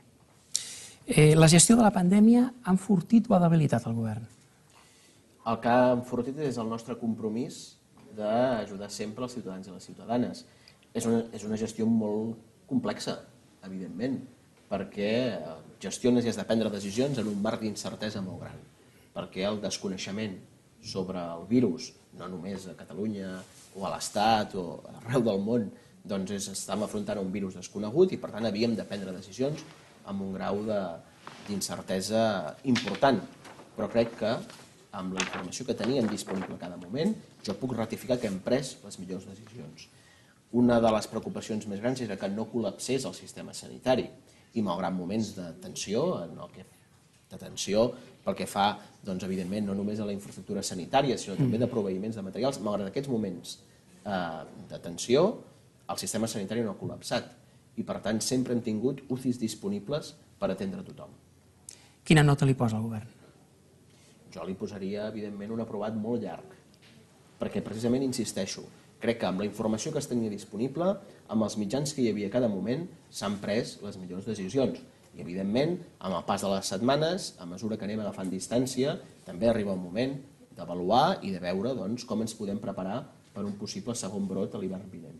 Eh, 1.08 1.34
la 1.36 1.48
gestió 1.48 1.76
de 1.76 1.84
la 1.86 1.92
pandèmia 1.94 2.44
ha 2.48 2.72
enfortit 2.74 3.30
o 3.30 3.34
ha 3.34 3.40
debilitat 3.40 3.86
el 3.88 3.96
govern? 3.96 4.26
El 5.48 5.60
que 5.62 5.72
ha 5.72 5.92
enfortit 5.94 6.36
és 6.44 6.58
el 6.60 6.68
nostre 6.68 6.98
compromís 7.00 7.78
d'ajudar 8.16 8.90
sempre 8.92 9.24
els 9.24 9.32
ciutadans 9.38 9.68
i 9.68 9.72
les 9.72 9.86
ciutadanes. 9.88 10.44
És 10.92 11.06
una, 11.08 11.22
és 11.32 11.44
una 11.48 11.56
gestió 11.56 11.86
molt 11.88 12.36
complexa, 12.68 13.14
evidentment, 13.64 14.18
perquè 14.68 15.12
gestiones 15.80 16.26
i 16.26 16.32
has 16.32 16.36
de 16.36 16.44
prendre 16.44 16.72
decisions 16.72 17.18
en 17.20 17.28
un 17.30 17.40
marc 17.40 17.62
d'incertesa 17.64 18.20
molt 18.24 18.42
gran, 18.42 18.60
perquè 19.14 19.46
el 19.48 19.60
desconeixement 19.62 20.36
sobre 20.84 21.20
el 21.20 21.46
virus, 21.50 21.92
no 22.18 22.28
només 22.30 22.66
a 22.68 22.76
Catalunya 22.78 23.36
o 23.76 23.84
a 23.86 23.92
l'Estat 23.94 24.54
o 24.58 24.80
arreu 25.00 25.24
del 25.26 25.42
món, 25.44 25.68
doncs 26.08 26.32
és, 26.36 26.48
estàvem 26.54 26.86
afrontant 26.86 27.20
un 27.20 27.32
virus 27.32 27.58
desconegut 27.58 28.14
i 28.14 28.20
per 28.20 28.30
tant 28.32 28.46
havíem 28.48 28.76
de 28.78 28.86
prendre 28.88 29.12
decisions 29.12 29.64
amb 30.08 30.24
un 30.24 30.32
grau 30.36 30.62
d'incertesa 30.64 32.22
important. 32.70 33.20
Però 33.76 33.90
crec 33.92 34.16
que 34.18 34.32
amb 34.98 35.14
la 35.14 35.22
informació 35.22 35.66
que 35.68 35.76
teníem 35.76 36.08
disponible 36.08 36.56
a 36.56 36.62
cada 36.62 36.78
moment, 36.80 37.12
jo 37.44 37.54
puc 37.60 37.74
ratificar 37.76 38.18
que 38.18 38.30
hem 38.30 38.40
pres 38.44 38.76
les 38.84 38.98
millors 38.98 39.28
decisions. 39.28 39.88
Una 40.56 40.78
de 40.80 40.90
les 40.94 41.06
preocupacions 41.10 41.66
més 41.68 41.82
grans 41.82 42.00
era 42.00 42.16
que 42.16 42.30
no 42.32 42.48
col·lapsés 42.48 43.04
el 43.04 43.14
sistema 43.14 43.52
sanitari 43.54 44.08
i 44.56 44.64
malgrat 44.64 44.94
moments 44.96 45.34
de 45.36 45.50
tensió, 45.60 46.22
en 46.24 46.38
el 46.40 46.54
que, 46.54 46.64
de 47.30 47.38
tensió 47.40 47.88
pel 48.24 48.36
que 48.36 48.46
fa, 48.48 48.70
doncs, 49.04 49.24
evidentment, 49.24 49.66
no 49.68 49.76
només 49.76 50.00
a 50.00 50.06
la 50.08 50.12
infraestructura 50.12 50.62
sanitària, 50.64 51.16
sinó 51.18 51.36
també 51.38 51.60
de 51.60 51.68
proveïments 51.70 52.18
de 52.18 52.24
materials, 52.24 52.60
malgrat 52.64 52.90
aquests 52.90 53.08
moments 53.08 53.58
eh, 54.04 54.40
de 54.68 54.80
tensió, 54.84 55.28
el 55.88 56.00
sistema 56.00 56.28
sanitari 56.28 56.64
no 56.64 56.74
ha 56.74 56.80
col·lapsat 56.80 57.30
i, 57.78 57.84
per 57.86 58.00
tant, 58.04 58.20
sempre 58.24 58.52
hem 58.56 58.60
tingut 58.64 59.04
UCIs 59.08 59.40
disponibles 59.40 60.12
per 60.38 60.50
atendre 60.52 60.84
tothom. 60.84 61.14
Quina 62.04 62.24
nota 62.24 62.48
li 62.48 62.56
posa 62.58 62.76
al 62.76 62.84
govern? 62.84 63.08
Jo 64.34 64.44
li 64.44 64.56
posaria, 64.58 65.08
evidentment, 65.08 65.54
un 65.54 65.64
aprovat 65.64 65.96
molt 65.96 66.24
llarg, 66.24 66.52
perquè 67.40 67.62
precisament 67.64 68.04
insisteixo, 68.04 68.66
crec 69.00 69.20
que 69.22 69.28
amb 69.28 69.40
la 69.40 69.46
informació 69.48 69.92
que 69.94 70.02
es 70.02 70.08
tenia 70.10 70.32
disponible, 70.32 70.90
amb 71.32 71.46
els 71.46 71.56
mitjans 71.60 71.94
que 71.94 72.02
hi 72.02 72.10
havia 72.12 72.28
a 72.28 72.34
cada 72.34 72.50
moment, 72.50 72.84
s'han 73.10 73.38
pres 73.42 73.78
les 73.84 73.96
millors 74.00 74.26
decisions. 74.28 74.80
I, 75.18 75.22
evidentment, 75.26 75.76
amb 75.98 76.14
el 76.14 76.24
pas 76.26 76.42
de 76.44 76.50
les 76.52 76.68
setmanes, 76.70 77.32
a 77.42 77.46
mesura 77.46 77.76
que 77.76 77.86
anem 77.88 78.00
agafant 78.04 78.30
distància, 78.30 78.94
també 79.26 79.50
arriba 79.50 79.74
el 79.74 79.82
moment 79.82 80.14
d'avaluar 80.56 81.18
i 81.26 81.32
de 81.34 81.40
veure 81.42 81.74
doncs, 81.74 82.06
com 82.06 82.22
ens 82.22 82.36
podem 82.38 82.58
preparar 82.62 83.02
per 83.34 83.44
un 83.44 83.56
possible 83.58 83.94
segon 83.98 84.26
brot 84.30 84.54
a 84.54 84.62
l'hivern 84.62 84.86
vinent. 84.90 85.18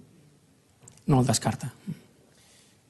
No 1.10 1.20
el 1.22 1.26
descarta. 1.26 1.70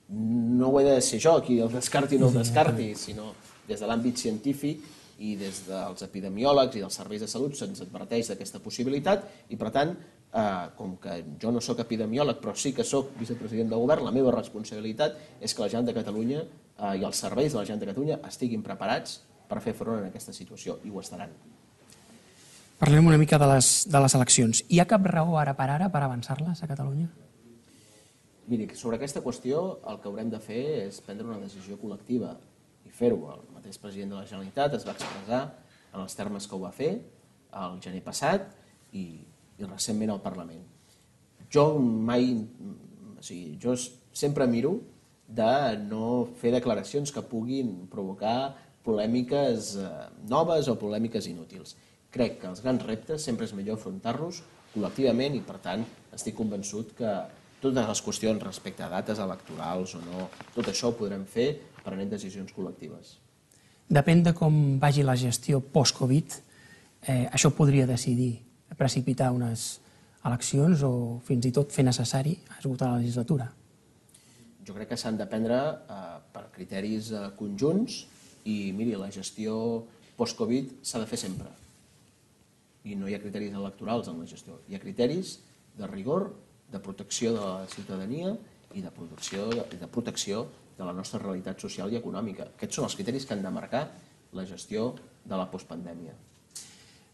No 0.08 0.70
ho 0.70 0.80
he 0.80 0.84
de 0.86 1.00
ser 1.04 1.20
jo 1.20 1.34
qui 1.44 1.58
el 1.64 1.72
descarti 1.72 2.16
o 2.16 2.22
no 2.22 2.30
el 2.32 2.38
descarti, 2.40 2.92
sinó 2.96 3.32
des 3.68 3.80
de 3.80 3.88
l'àmbit 3.88 4.16
científic 4.20 4.84
i 5.18 5.34
des 5.36 5.64
dels 5.66 6.04
epidemiòlegs 6.06 6.78
i 6.78 6.84
dels 6.84 6.96
serveis 7.00 7.24
de 7.24 7.28
salut 7.28 7.56
se'ns 7.58 7.82
adverteix 7.84 8.30
d'aquesta 8.30 8.62
possibilitat 8.64 9.26
i, 9.48 9.56
per 9.56 9.72
tant, 9.74 9.96
eh, 10.32 10.68
com 10.76 10.96
que 11.00 11.20
jo 11.40 11.52
no 11.52 11.60
sóc 11.64 11.80
epidemiòleg, 11.84 12.40
però 12.42 12.54
sí 12.56 12.72
que 12.76 12.84
sóc 12.84 13.14
vicepresident 13.18 13.70
del 13.72 13.82
govern, 13.84 14.04
la 14.04 14.14
meva 14.14 14.34
responsabilitat 14.34 15.16
és 15.40 15.54
que 15.54 15.64
la 15.64 15.70
gent 15.72 15.88
de 15.88 15.94
Catalunya 15.96 16.42
eh, 16.42 16.96
i 17.00 17.04
els 17.04 17.22
serveis 17.24 17.52
de 17.52 17.60
la 17.60 17.66
gent 17.68 17.80
de 17.80 17.88
Catalunya 17.90 18.20
estiguin 18.28 18.64
preparats 18.64 19.22
per 19.48 19.62
fer 19.64 19.74
front 19.76 20.04
a 20.04 20.10
aquesta 20.10 20.34
situació, 20.36 20.78
i 20.84 20.92
ho 20.92 21.00
estaran. 21.00 21.32
Parlem 22.78 23.08
una 23.10 23.18
mica 23.18 23.38
de 23.40 23.46
les, 23.50 23.88
de 23.90 24.00
les 24.04 24.14
eleccions. 24.14 24.60
Hi 24.70 24.78
ha 24.78 24.86
cap 24.86 25.06
raó 25.10 25.38
ara 25.40 25.56
per 25.58 25.66
ara 25.74 25.88
per 25.90 26.04
avançar-les 26.04 26.62
a 26.62 26.68
Catalunya? 26.70 27.08
Miri, 28.48 28.68
sobre 28.78 28.96
aquesta 28.96 29.20
qüestió 29.20 29.80
el 29.90 29.98
que 30.00 30.08
haurem 30.08 30.30
de 30.32 30.38
fer 30.40 30.62
és 30.86 31.00
prendre 31.04 31.26
una 31.26 31.40
decisió 31.42 31.76
col·lectiva 31.80 32.36
i 32.86 32.92
fer-ho. 32.94 33.18
El 33.34 33.42
mateix 33.56 33.80
president 33.82 34.14
de 34.14 34.20
la 34.20 34.28
Generalitat 34.28 34.78
es 34.78 34.86
va 34.86 34.94
expressar 34.94 35.42
en 35.92 36.04
els 36.04 36.14
termes 36.16 36.46
que 36.46 36.56
ho 36.56 36.62
va 36.62 36.70
fer 36.72 36.92
el 37.58 37.76
gener 37.84 38.00
passat 38.06 38.46
i 38.96 39.04
i 39.58 39.66
recentment 39.66 40.14
al 40.14 40.22
Parlament. 40.22 40.62
Jo 41.52 41.78
mai, 41.78 42.30
o 43.18 43.24
sigui, 43.24 43.56
jo 43.62 43.74
sempre 44.12 44.46
miro 44.46 44.78
de 45.28 45.76
no 45.84 46.28
fer 46.40 46.52
declaracions 46.54 47.12
que 47.12 47.24
puguin 47.24 47.86
provocar 47.92 48.56
polèmiques 48.84 49.74
eh, 49.76 49.88
noves 50.30 50.68
o 50.72 50.76
polèmiques 50.80 51.28
inútils. 51.28 51.76
Crec 52.14 52.38
que 52.40 52.48
els 52.48 52.62
grans 52.64 52.84
reptes 52.88 53.24
sempre 53.24 53.44
és 53.44 53.52
millor 53.56 53.76
afrontar-los 53.76 54.40
col·lectivament 54.72 55.36
i, 55.36 55.42
per 55.44 55.58
tant, 55.64 55.84
estic 56.16 56.36
convençut 56.38 56.94
que 56.96 57.12
totes 57.62 57.88
les 57.90 58.02
qüestions 58.04 58.44
respecte 58.44 58.84
a 58.84 58.90
dates 58.92 59.20
electorals 59.20 59.94
o 59.98 60.02
no, 60.04 60.28
tot 60.54 60.68
això 60.70 60.92
ho 60.92 60.96
podrem 60.96 61.24
fer 61.28 61.50
prenent 61.84 62.10
decisions 62.12 62.52
col·lectives. 62.54 63.16
Depèn 63.88 64.22
de 64.24 64.34
com 64.36 64.78
vagi 64.80 65.04
la 65.04 65.16
gestió 65.16 65.60
post-Covid, 65.60 66.36
eh, 67.08 67.24
això 67.32 67.50
podria 67.56 67.86
decidir 67.88 68.47
precipitar 68.78 69.32
unes 69.34 69.78
eleccions 70.26 70.82
o 70.86 70.92
fins 71.26 71.46
i 71.48 71.54
tot 71.54 71.72
fer 71.74 71.84
necessari 71.86 72.34
esgotar 72.58 72.92
la 72.92 73.02
legislatura? 73.02 73.48
Jo 74.66 74.74
crec 74.76 74.90
que 74.92 74.98
s'han 75.00 75.16
de 75.18 75.26
prendre 75.30 75.58
eh, 75.58 76.18
per 76.32 76.48
criteris 76.54 77.12
eh, 77.12 77.24
conjunts 77.38 78.02
i, 78.44 78.72
miri, 78.76 78.94
la 79.00 79.10
gestió 79.14 79.54
post-Covid 80.18 80.78
s'ha 80.82 81.00
de 81.02 81.08
fer 81.08 81.20
sempre. 81.20 81.48
I 82.88 82.96
no 82.98 83.08
hi 83.08 83.16
ha 83.16 83.22
criteris 83.22 83.54
electorals 83.54 84.08
en 84.10 84.20
la 84.20 84.28
gestió. 84.28 84.60
Hi 84.68 84.76
ha 84.76 84.82
criteris 84.82 85.38
de 85.78 85.88
rigor, 85.88 86.30
de 86.72 86.80
protecció 86.84 87.32
de 87.34 87.40
la 87.40 87.66
ciutadania 87.72 88.34
i 88.76 88.82
de 88.84 88.90
protecció, 88.92 89.48
de 89.52 89.88
protecció 89.88 90.46
de 90.78 90.86
la 90.86 90.94
nostra 90.94 91.20
realitat 91.22 91.60
social 91.60 91.92
i 91.92 91.98
econòmica. 91.98 92.50
Aquests 92.54 92.78
són 92.78 92.88
els 92.88 92.96
criteris 92.98 93.26
que 93.26 93.34
han 93.34 93.44
de 93.44 93.52
marcar 93.54 93.86
la 94.36 94.44
gestió 94.46 94.92
de 95.24 95.36
la 95.36 95.48
postpandèmia. 95.50 96.14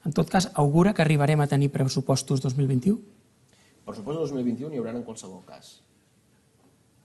En 0.04 0.12
tot 0.12 0.28
cas, 0.28 0.50
augura 0.54 0.92
que 0.92 1.02
arribarem 1.02 1.40
a 1.40 1.48
tenir 1.48 1.70
pressupostos 1.72 2.42
2021? 2.44 3.00
Pressupostos 3.84 4.34
2021 4.36 4.72
n'hi 4.72 4.80
haurà 4.80 4.92
en 4.92 5.04
qualsevol 5.06 5.40
cas. 5.48 5.78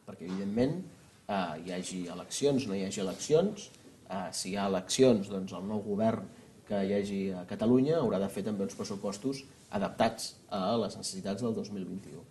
Perquè, 0.08 0.28
evidentment, 0.28 0.82
eh, 1.28 1.56
hi 1.64 1.74
hagi 1.76 2.02
eleccions, 2.12 2.68
no 2.68 2.76
hi 2.76 2.84
hagi 2.84 3.00
eleccions, 3.06 3.70
eh, 4.10 4.28
si 4.32 4.52
hi 4.52 4.58
ha 4.58 4.68
eleccions, 4.68 5.32
doncs 5.32 5.56
el 5.56 5.66
nou 5.68 5.82
govern 5.86 6.28
que 6.68 6.84
hi 6.86 6.94
hagi 6.94 7.22
a 7.32 7.46
Catalunya 7.50 7.98
haurà 8.02 8.20
de 8.20 8.30
fer 8.30 8.44
també 8.44 8.68
uns 8.68 8.76
pressupostos 8.76 9.44
adaptats 9.72 10.36
a 10.50 10.76
les 10.84 10.98
necessitats 10.98 11.42
del 11.42 11.56
2021. 11.56 12.22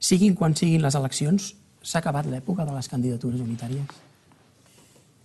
Siguin 0.00 0.34
quan 0.34 0.56
siguin 0.56 0.82
les 0.82 0.96
eleccions, 0.96 1.54
s'ha 1.82 2.00
acabat 2.00 2.26
l'època 2.26 2.66
de 2.66 2.74
les 2.76 2.88
candidatures 2.88 3.40
unitàries? 3.40 4.09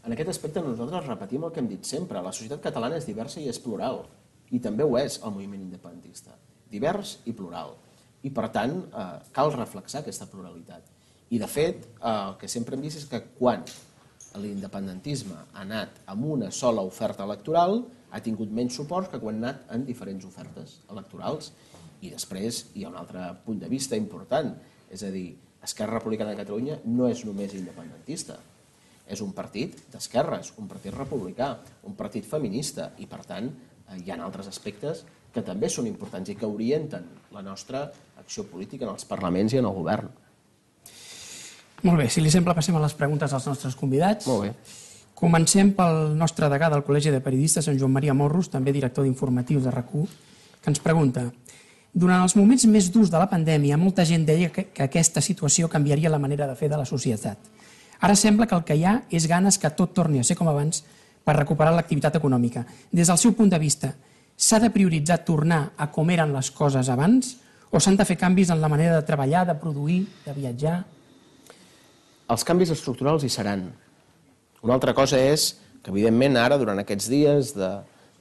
En 0.06 0.14
aquest 0.14 0.30
aspecte 0.30 0.62
nosaltres 0.62 1.08
repetim 1.08 1.48
el 1.48 1.54
que 1.54 1.64
hem 1.64 1.70
dit 1.72 1.88
sempre. 1.90 2.22
La 2.22 2.34
societat 2.34 2.62
catalana 2.62 3.00
és 3.00 3.08
diversa 3.10 3.40
i 3.42 3.48
és 3.50 3.58
plural. 3.62 4.04
I 4.54 4.60
també 4.62 4.86
ho 4.86 5.00
és 5.00 5.18
el 5.26 5.34
moviment 5.34 5.64
independentista. 5.64 6.36
Divers 6.70 7.16
i 7.26 7.34
plural. 7.34 7.74
I 8.22 8.30
per 8.30 8.52
tant, 8.54 8.76
eh, 8.86 9.08
cal 9.34 9.52
reflexar 9.56 10.04
aquesta 10.04 10.30
pluralitat. 10.30 10.86
I 11.30 11.40
de 11.42 11.48
fet, 11.48 11.86
eh, 11.86 12.12
el 12.12 12.38
que 12.38 12.48
sempre 12.48 12.76
hem 12.76 12.82
vist 12.82 12.98
és 12.98 13.06
que 13.10 13.24
quan 13.40 13.66
l'independentisme 14.36 15.36
ha 15.54 15.62
anat 15.62 15.90
amb 16.06 16.26
una 16.26 16.52
sola 16.52 16.82
oferta 16.82 17.24
electoral, 17.24 17.86
ha 18.12 18.22
tingut 18.22 18.52
menys 18.52 18.76
suport 18.76 19.10
que 19.10 19.20
quan 19.20 19.44
ha 19.44 19.50
anat 19.50 19.72
en 19.72 19.86
diferents 19.86 20.26
ofertes 20.26 20.82
electorals. 20.92 21.52
I 22.02 22.12
després 22.12 22.68
hi 22.76 22.84
ha 22.84 22.90
un 22.90 22.96
altre 22.96 23.36
punt 23.44 23.60
de 23.60 23.70
vista 23.70 23.96
important, 23.96 24.56
és 24.92 25.02
a 25.02 25.10
dir, 25.10 25.36
Esquerra 25.64 25.98
Republicana 25.98 26.30
de 26.30 26.38
Catalunya 26.38 26.80
no 26.86 27.08
és 27.08 27.26
només 27.26 27.54
independentista, 27.54 28.38
és 29.08 29.22
un 29.22 29.32
partit 29.38 29.76
d'esquerres, 29.94 30.54
un 30.62 30.68
partit 30.68 30.94
republicà, 30.96 31.52
un 31.86 31.96
partit 31.98 32.26
feminista 32.26 32.92
i, 32.98 33.08
per 33.10 33.22
tant, 33.28 33.50
eh, 33.50 34.00
hi 34.02 34.12
ha 34.12 34.18
altres 34.24 34.50
aspectes 34.50 35.04
que 35.34 35.44
també 35.46 35.70
són 35.70 35.88
importants 35.88 36.32
i 36.32 36.38
que 36.40 36.48
orienten 36.48 37.06
la 37.36 37.44
nostra 37.44 37.86
acció 38.18 38.46
política 38.50 38.88
en 38.88 38.94
els 38.96 39.06
parlaments 39.06 39.54
i 39.54 39.60
en 39.60 39.68
el 39.68 39.76
govern. 39.76 40.10
Molt 41.84 42.00
bé, 42.00 42.10
si 42.10 42.24
li 42.24 42.32
sembla 42.34 42.56
passem 42.58 42.76
a 42.76 42.82
les 42.82 42.96
preguntes 42.98 43.34
als 43.34 43.46
nostres 43.46 43.76
convidats. 43.76 44.26
Molt 44.32 44.48
bé. 44.48 44.54
Comencem 45.16 45.72
pel 45.76 46.16
nostre 46.18 46.50
degà 46.52 46.70
del 46.72 46.84
Col·legi 46.84 47.12
de 47.12 47.22
Periodistes, 47.24 47.68
en 47.72 47.78
Joan 47.80 47.94
Maria 47.94 48.16
Morros, 48.16 48.50
també 48.52 48.74
director 48.76 49.06
d'informatius 49.06 49.64
de 49.64 49.72
rac 49.72 49.92
que 50.66 50.72
ens 50.72 50.82
pregunta 50.82 51.30
durant 51.96 52.26
els 52.26 52.36
moments 52.36 52.66
més 52.68 52.90
durs 52.92 53.10
de 53.12 53.20
la 53.22 53.30
pandèmia, 53.32 53.78
molta 53.80 54.04
gent 54.04 54.26
deia 54.28 54.50
que, 54.52 54.68
que 54.76 54.84
aquesta 54.84 55.22
situació 55.24 55.70
canviaria 55.72 56.12
la 56.12 56.20
manera 56.20 56.48
de 56.50 56.56
fer 56.60 56.68
de 56.68 56.76
la 56.76 56.88
societat. 56.90 57.40
Ara 58.02 58.16
sembla 58.16 58.48
que 58.48 58.56
el 58.56 58.66
que 58.68 58.76
hi 58.76 58.84
ha 58.86 59.02
és 59.10 59.28
ganes 59.28 59.58
que 59.62 59.72
tot 59.72 59.94
torni 59.96 60.20
a 60.20 60.28
ser 60.28 60.36
com 60.36 60.50
abans 60.52 60.84
per 61.26 61.38
recuperar 61.38 61.74
l'activitat 61.74 62.18
econòmica. 62.20 62.66
Des 62.92 63.08
del 63.08 63.18
seu 63.18 63.34
punt 63.34 63.50
de 63.50 63.60
vista, 63.60 63.94
s'ha 64.36 64.60
de 64.60 64.70
prioritzar 64.70 65.24
tornar 65.26 65.72
a 65.78 65.88
com 65.92 66.10
eren 66.12 66.34
les 66.36 66.52
coses 66.52 66.90
abans 66.92 67.36
o 67.72 67.80
s'han 67.80 67.98
de 67.98 68.06
fer 68.06 68.18
canvis 68.20 68.52
en 68.54 68.62
la 68.62 68.70
manera 68.70 69.00
de 69.00 69.08
treballar, 69.08 69.46
de 69.48 69.56
produir, 69.60 70.06
de 70.26 70.34
viatjar? 70.36 70.78
Els 72.32 72.44
canvis 72.46 72.72
estructurals 72.74 73.24
hi 73.24 73.30
seran. 73.30 73.68
Una 74.66 74.76
altra 74.78 74.94
cosa 74.98 75.20
és 75.22 75.54
que, 75.82 75.92
evidentment, 75.92 76.38
ara, 76.42 76.58
durant 76.58 76.80
aquests 76.82 77.10
dies 77.12 77.52
de, 77.54 77.70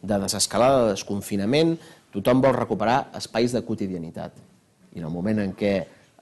de 0.03 0.19
desescalada, 0.21 0.83
de 0.85 0.97
desconfinament, 0.97 1.77
tothom 2.13 2.43
vol 2.45 2.57
recuperar 2.57 3.07
espais 3.17 3.55
de 3.55 3.63
quotidianitat. 3.65 4.37
I 4.95 5.01
en 5.01 5.09
el 5.09 5.15
moment 5.15 5.41
en 5.43 5.55
què 5.57 5.75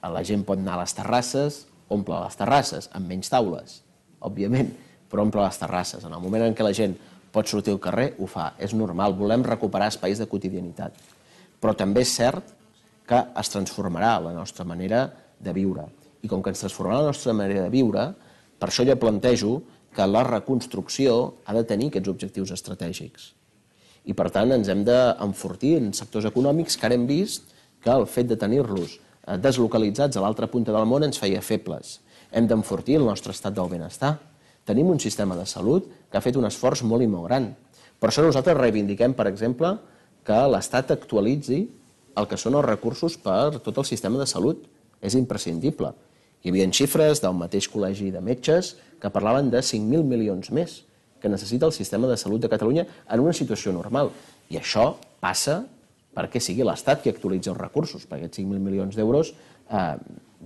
la 0.03 0.23
gent 0.27 0.45
pot 0.47 0.61
anar 0.61 0.77
a 0.77 0.83
les 0.83 0.95
terrasses, 0.97 1.65
omple 1.92 2.18
les 2.24 2.38
terrasses, 2.38 2.88
amb 2.96 3.09
menys 3.09 3.31
taules, 3.33 3.81
òbviament, 4.24 4.70
però 5.11 5.24
omple 5.26 5.42
les 5.44 5.59
terrasses. 5.61 6.05
En 6.05 6.14
el 6.14 6.22
moment 6.22 6.46
en 6.46 6.57
què 6.57 6.66
la 6.66 6.74
gent 6.76 6.96
pot 7.33 7.48
sortir 7.48 7.74
al 7.74 7.83
carrer, 7.83 8.12
ho 8.18 8.28
fa. 8.28 8.52
És 8.61 8.74
normal, 8.76 9.16
volem 9.16 9.44
recuperar 9.46 9.90
espais 9.92 10.20
de 10.20 10.28
quotidianitat. 10.28 10.96
Però 11.61 11.74
també 11.78 12.05
és 12.05 12.14
cert 12.16 12.55
que 13.09 13.18
es 13.40 13.52
transformarà 13.52 14.16
la 14.24 14.33
nostra 14.37 14.66
manera 14.68 15.07
de 15.40 15.55
viure. 15.57 15.87
I 16.22 16.31
com 16.31 16.42
que 16.42 16.52
ens 16.52 16.64
transformarà 16.64 17.02
la 17.02 17.12
nostra 17.12 17.35
manera 17.37 17.66
de 17.66 17.72
viure, 17.72 18.09
per 18.59 18.70
això 18.70 18.87
jo 18.87 18.96
plantejo 19.00 19.55
que 19.92 20.09
la 20.09 20.24
reconstrucció 20.24 21.20
ha 21.44 21.55
de 21.57 21.64
tenir 21.68 21.90
aquests 21.90 22.12
objectius 22.12 22.52
estratègics 22.55 23.33
i 24.05 24.14
per 24.18 24.28
tant 24.35 24.50
ens 24.55 24.70
hem 24.72 24.83
d'enfortir 24.87 25.76
en 25.78 25.92
sectors 25.94 26.26
econòmics 26.31 26.76
que 26.78 26.88
ara 26.88 26.98
hem 26.98 27.07
vist 27.07 27.52
que 27.83 27.92
el 27.92 28.07
fet 28.11 28.28
de 28.31 28.38
tenir-los 28.38 28.96
deslocalitzats 29.43 30.17
a 30.17 30.23
l'altra 30.25 30.49
punta 30.51 30.75
del 30.75 30.89
món 30.89 31.07
ens 31.07 31.21
feia 31.21 31.43
febles. 31.43 32.01
Hem 32.33 32.49
d'enfortir 32.49 32.99
el 32.99 33.07
nostre 33.07 33.35
estat 33.35 33.55
del 33.55 33.71
benestar. 33.71 34.17
Tenim 34.67 34.91
un 34.91 35.01
sistema 35.03 35.37
de 35.37 35.47
salut 35.47 35.89
que 36.11 36.19
ha 36.19 36.25
fet 36.25 36.37
un 36.39 36.47
esforç 36.49 36.83
molt 36.87 37.05
i 37.05 37.11
molt 37.11 37.29
gran. 37.29 37.53
Per 37.99 38.11
això 38.11 38.25
nosaltres 38.25 38.59
reivindiquem, 38.59 39.15
per 39.15 39.29
exemple, 39.31 39.77
que 40.27 40.39
l'Estat 40.51 40.91
actualitzi 40.95 41.65
el 42.19 42.29
que 42.29 42.39
són 42.39 42.57
els 42.59 42.67
recursos 42.67 43.17
per 43.19 43.59
tot 43.63 43.79
el 43.79 43.87
sistema 43.89 44.19
de 44.19 44.27
salut. 44.27 44.65
És 45.03 45.17
imprescindible. 45.19 45.89
Hi 46.43 46.51
havia 46.51 46.69
xifres 46.71 47.21
del 47.23 47.35
mateix 47.35 47.67
col·legi 47.71 48.13
de 48.15 48.21
metges 48.23 48.77
que 49.03 49.11
parlaven 49.11 49.49
de 49.51 49.59
5.000 49.59 50.07
milions 50.07 50.51
més 50.55 50.83
que 51.23 51.31
necessita 51.31 51.67
el 51.67 51.75
sistema 51.75 52.07
de 52.11 52.17
salut 52.19 52.43
de 52.43 52.51
Catalunya 52.51 52.85
en 53.11 53.23
una 53.23 53.35
situació 53.35 53.73
normal. 53.75 54.11
I 54.51 54.59
això 54.59 54.97
passa 55.23 55.63
perquè 56.16 56.40
sigui 56.42 56.66
l'Estat 56.66 57.03
qui 57.03 57.12
actualitzi 57.12 57.51
els 57.53 57.61
recursos, 57.61 58.05
perquè 58.07 58.27
aquests 58.27 58.42
5.000 58.42 58.61
milions 58.61 58.96
d'euros 58.98 59.33
eh, 59.33 59.96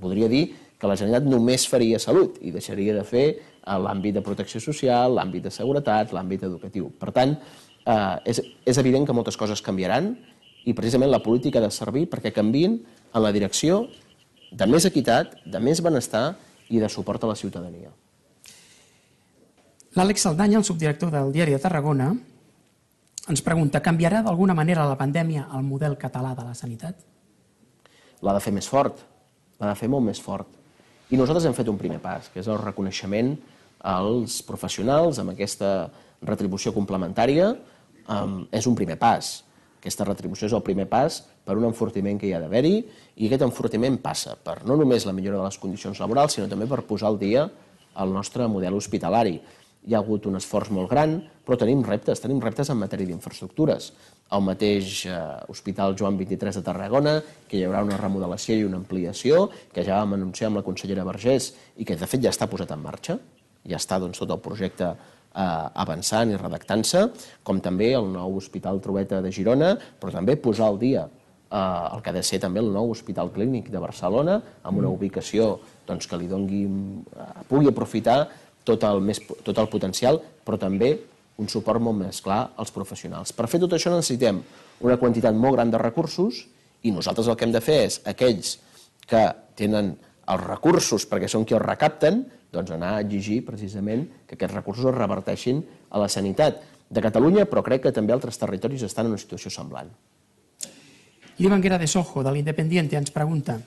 voldria 0.00 0.30
dir 0.30 0.44
que 0.78 0.88
la 0.88 0.96
Generalitat 0.98 1.28
només 1.30 1.66
faria 1.68 1.98
salut 2.02 2.38
i 2.44 2.52
deixaria 2.54 2.94
de 2.96 3.04
fer 3.06 3.26
eh, 3.32 3.78
l'àmbit 3.82 4.18
de 4.18 4.24
protecció 4.24 4.60
social, 4.62 5.16
l'àmbit 5.18 5.48
de 5.48 5.54
seguretat, 5.54 6.14
l'àmbit 6.14 6.46
educatiu. 6.48 6.90
Per 7.00 7.12
tant, 7.16 7.36
eh, 7.86 8.16
és, 8.32 8.42
és 8.66 8.82
evident 8.82 9.06
que 9.08 9.16
moltes 9.16 9.38
coses 9.40 9.64
canviaran 9.64 10.12
i 10.66 10.74
precisament 10.74 11.10
la 11.10 11.22
política 11.22 11.60
ha 11.60 11.66
de 11.66 11.74
servir 11.74 12.06
perquè 12.10 12.34
canvin 12.34 12.80
en 12.82 13.22
la 13.22 13.32
direcció 13.32 13.86
de 14.52 14.66
més 14.70 14.86
equitat, 14.86 15.38
de 15.46 15.60
més 15.62 15.82
benestar 15.82 16.36
i 16.70 16.82
de 16.82 16.90
suport 16.90 17.22
a 17.24 17.30
la 17.30 17.38
ciutadania. 17.38 17.92
L'Àlex 19.96 20.26
Saldanya, 20.26 20.58
el 20.60 20.66
subdirector 20.66 21.10
del 21.10 21.30
Diari 21.32 21.54
de 21.56 21.60
Tarragona, 21.62 22.10
ens 23.30 23.42
pregunta, 23.42 23.82
canviarà 23.82 24.22
d'alguna 24.22 24.54
manera 24.54 24.86
la 24.86 24.98
pandèmia 24.98 25.48
el 25.56 25.64
model 25.66 25.96
català 25.98 26.34
de 26.38 26.44
la 26.46 26.54
sanitat? 26.54 26.98
L'ha 28.22 28.34
de 28.36 28.42
fer 28.42 28.52
més 28.54 28.68
fort, 28.70 29.02
l'ha 29.60 29.72
de 29.72 29.78
fer 29.78 29.88
molt 29.90 30.06
més 30.06 30.20
fort. 30.22 30.48
I 31.10 31.18
nosaltres 31.18 31.46
hem 31.46 31.54
fet 31.54 31.68
un 31.70 31.78
primer 31.78 31.98
pas, 32.02 32.30
que 32.32 32.40
és 32.42 32.48
el 32.50 32.58
reconeixement 32.62 33.34
als 33.86 34.40
professionals 34.46 35.20
amb 35.22 35.34
aquesta 35.34 35.90
retribució 36.22 36.72
complementària. 36.74 37.52
Um, 38.06 38.44
és 38.54 38.66
un 38.70 38.76
primer 38.78 38.96
pas. 38.98 39.42
Aquesta 39.80 40.06
retribució 40.06 40.46
és 40.46 40.54
el 40.54 40.62
primer 40.66 40.86
pas 40.90 41.20
per 41.46 41.56
un 41.58 41.66
enfortiment 41.66 42.18
que 42.18 42.28
hi 42.28 42.32
ha 42.34 42.40
d'haver-hi 42.42 42.76
i 42.78 43.26
aquest 43.26 43.42
enfortiment 43.46 43.98
passa 44.02 44.36
per 44.38 44.60
no 44.66 44.76
només 44.78 45.06
la 45.06 45.14
millora 45.14 45.40
de 45.40 45.46
les 45.46 45.58
condicions 45.58 45.98
laborals, 46.02 46.34
sinó 46.34 46.46
també 46.50 46.66
per 46.70 46.84
posar 46.86 47.10
al 47.10 47.18
dia 47.18 47.44
el 48.02 48.14
nostre 48.14 48.46
model 48.50 48.78
hospitalari 48.78 49.40
hi 49.86 49.94
ha 49.94 50.02
hagut 50.02 50.26
un 50.26 50.38
esforç 50.38 50.72
molt 50.74 50.90
gran, 50.90 51.20
però 51.46 51.58
tenim 51.60 51.84
reptes, 51.86 52.20
tenim 52.22 52.40
reptes 52.42 52.72
en 52.72 52.80
matèria 52.80 53.06
d'infraestructures. 53.06 53.92
El 54.34 54.42
mateix 54.42 55.04
eh, 55.06 55.16
Hospital 55.52 55.94
Joan 55.98 56.18
23 56.18 56.58
de 56.58 56.62
Tarragona, 56.66 57.20
que 57.46 57.60
hi 57.60 57.64
haurà 57.66 57.84
una 57.86 57.98
remodelació 58.00 58.56
i 58.58 58.64
una 58.66 58.80
ampliació, 58.82 59.46
que 59.72 59.84
ja 59.86 60.00
vam 60.00 60.16
anunciar 60.18 60.50
amb 60.50 60.60
la 60.60 60.66
consellera 60.66 61.06
Vergés 61.06 61.52
i 61.78 61.86
que 61.86 61.98
de 61.98 62.08
fet 62.10 62.24
ja 62.24 62.34
està 62.34 62.50
posat 62.50 62.74
en 62.74 62.82
marxa, 62.82 63.20
ja 63.66 63.78
està 63.78 64.00
doncs, 64.02 64.18
tot 64.18 64.34
el 64.34 64.42
projecte 64.42 64.90
eh, 64.90 65.46
avançant 65.86 66.34
i 66.34 66.40
redactant-se, 66.40 67.06
com 67.46 67.62
també 67.62 67.92
el 67.94 68.10
nou 68.10 68.40
Hospital 68.40 68.82
Trobeta 68.82 69.22
de 69.22 69.30
Girona, 69.30 69.76
però 70.00 70.18
també 70.18 70.34
posar 70.34 70.72
al 70.72 70.82
dia 70.82 71.06
eh, 71.06 71.86
el 71.94 72.02
que 72.02 72.10
ha 72.10 72.16
de 72.18 72.26
ser 72.26 72.42
també 72.42 72.62
el 72.64 72.72
nou 72.74 72.90
Hospital 72.90 73.30
Clínic 73.34 73.70
de 73.70 73.82
Barcelona, 73.82 74.40
amb 74.66 74.82
una 74.82 74.90
ubicació 74.90 75.60
doncs, 75.86 76.10
que 76.10 76.18
li 76.18 76.26
dongui, 76.30 76.64
eh, 76.66 77.32
pugui 77.46 77.70
aprofitar 77.70 78.24
tot 78.66 78.82
el, 78.82 78.98
més, 78.98 79.22
tot 79.46 79.58
el 79.62 79.70
potencial, 79.70 80.18
però 80.42 80.58
també 80.58 80.96
un 81.42 81.48
suport 81.52 81.82
molt 81.82 81.98
més 82.00 82.20
clar 82.24 82.52
als 82.56 82.72
professionals. 82.72 83.32
Per 83.36 83.48
fer 83.50 83.60
tot 83.62 83.74
això 83.76 83.92
necessitem 83.92 84.40
una 84.86 84.96
quantitat 85.00 85.36
molt 85.36 85.58
gran 85.58 85.72
de 85.72 85.80
recursos 85.80 86.44
i 86.82 86.92
nosaltres 86.92 87.28
el 87.28 87.36
que 87.36 87.46
hem 87.46 87.54
de 87.54 87.62
fer 87.64 87.80
és 87.86 88.00
aquells 88.08 88.56
que 89.06 89.22
tenen 89.58 89.94
els 90.26 90.42
recursos 90.46 91.06
perquè 91.08 91.28
són 91.30 91.44
qui 91.46 91.54
els 91.56 91.64
recapten, 91.64 92.24
doncs 92.52 92.72
anar 92.72 92.96
a 92.96 93.04
exigir 93.04 93.42
precisament 93.46 94.06
que 94.26 94.36
aquests 94.36 94.54
recursos 94.54 94.88
es 94.88 94.96
reverteixin 94.96 95.62
a 95.90 96.02
la 96.02 96.08
sanitat 96.08 96.62
de 96.88 97.02
Catalunya, 97.02 97.46
però 97.50 97.62
crec 97.66 97.86
que 97.86 97.94
també 97.94 98.14
altres 98.14 98.38
territoris 98.38 98.84
estan 98.86 99.08
en 99.08 99.16
una 99.16 99.20
situació 99.20 99.50
semblant. 99.50 99.90
L'Ivanguera 101.36 101.76
de 101.78 101.86
Sojo, 101.90 102.22
de 102.24 102.32
l'Independiente, 102.32 102.96
ens 102.96 103.12
pregunta 103.12 103.58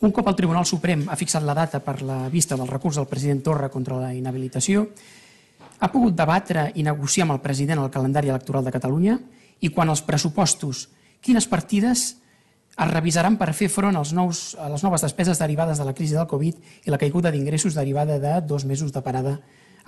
un 0.00 0.12
cop 0.16 0.30
el 0.30 0.36
Tribunal 0.36 0.64
Suprem 0.64 1.02
ha 1.12 1.16
fixat 1.20 1.44
la 1.44 1.52
data 1.52 1.82
per 1.84 1.98
la 2.00 2.22
vista 2.32 2.56
del 2.56 2.70
recurs 2.70 2.96
del 2.96 3.08
president 3.08 3.42
Torra 3.44 3.68
contra 3.68 3.98
la 4.00 4.14
inhabilitació, 4.16 4.86
ha 5.80 5.88
pogut 5.88 6.16
debatre 6.16 6.68
i 6.76 6.84
negociar 6.84 7.24
amb 7.26 7.38
el 7.38 7.42
president 7.44 7.80
el 7.80 7.92
calendari 7.92 8.28
electoral 8.28 8.64
de 8.64 8.72
Catalunya 8.74 9.16
i 9.60 9.70
quan 9.72 9.88
els 9.88 10.02
pressupostos, 10.04 10.88
quines 11.24 11.48
partides 11.48 12.04
es 12.70 12.90
revisaran 12.92 13.36
per 13.40 13.50
fer 13.56 13.68
front 13.72 13.96
als 13.96 14.12
nous, 14.16 14.54
a 14.60 14.68
les 14.72 14.84
noves 14.84 15.02
despeses 15.04 15.40
derivades 15.40 15.80
de 15.80 15.84
la 15.88 15.94
crisi 15.96 16.16
del 16.16 16.28
Covid 16.28 16.86
i 16.86 16.92
la 16.92 17.00
caiguda 17.00 17.32
d'ingressos 17.32 17.74
derivada 17.76 18.18
de 18.20 18.38
dos 18.46 18.64
mesos 18.64 18.92
de 18.92 19.02
parada 19.02 19.38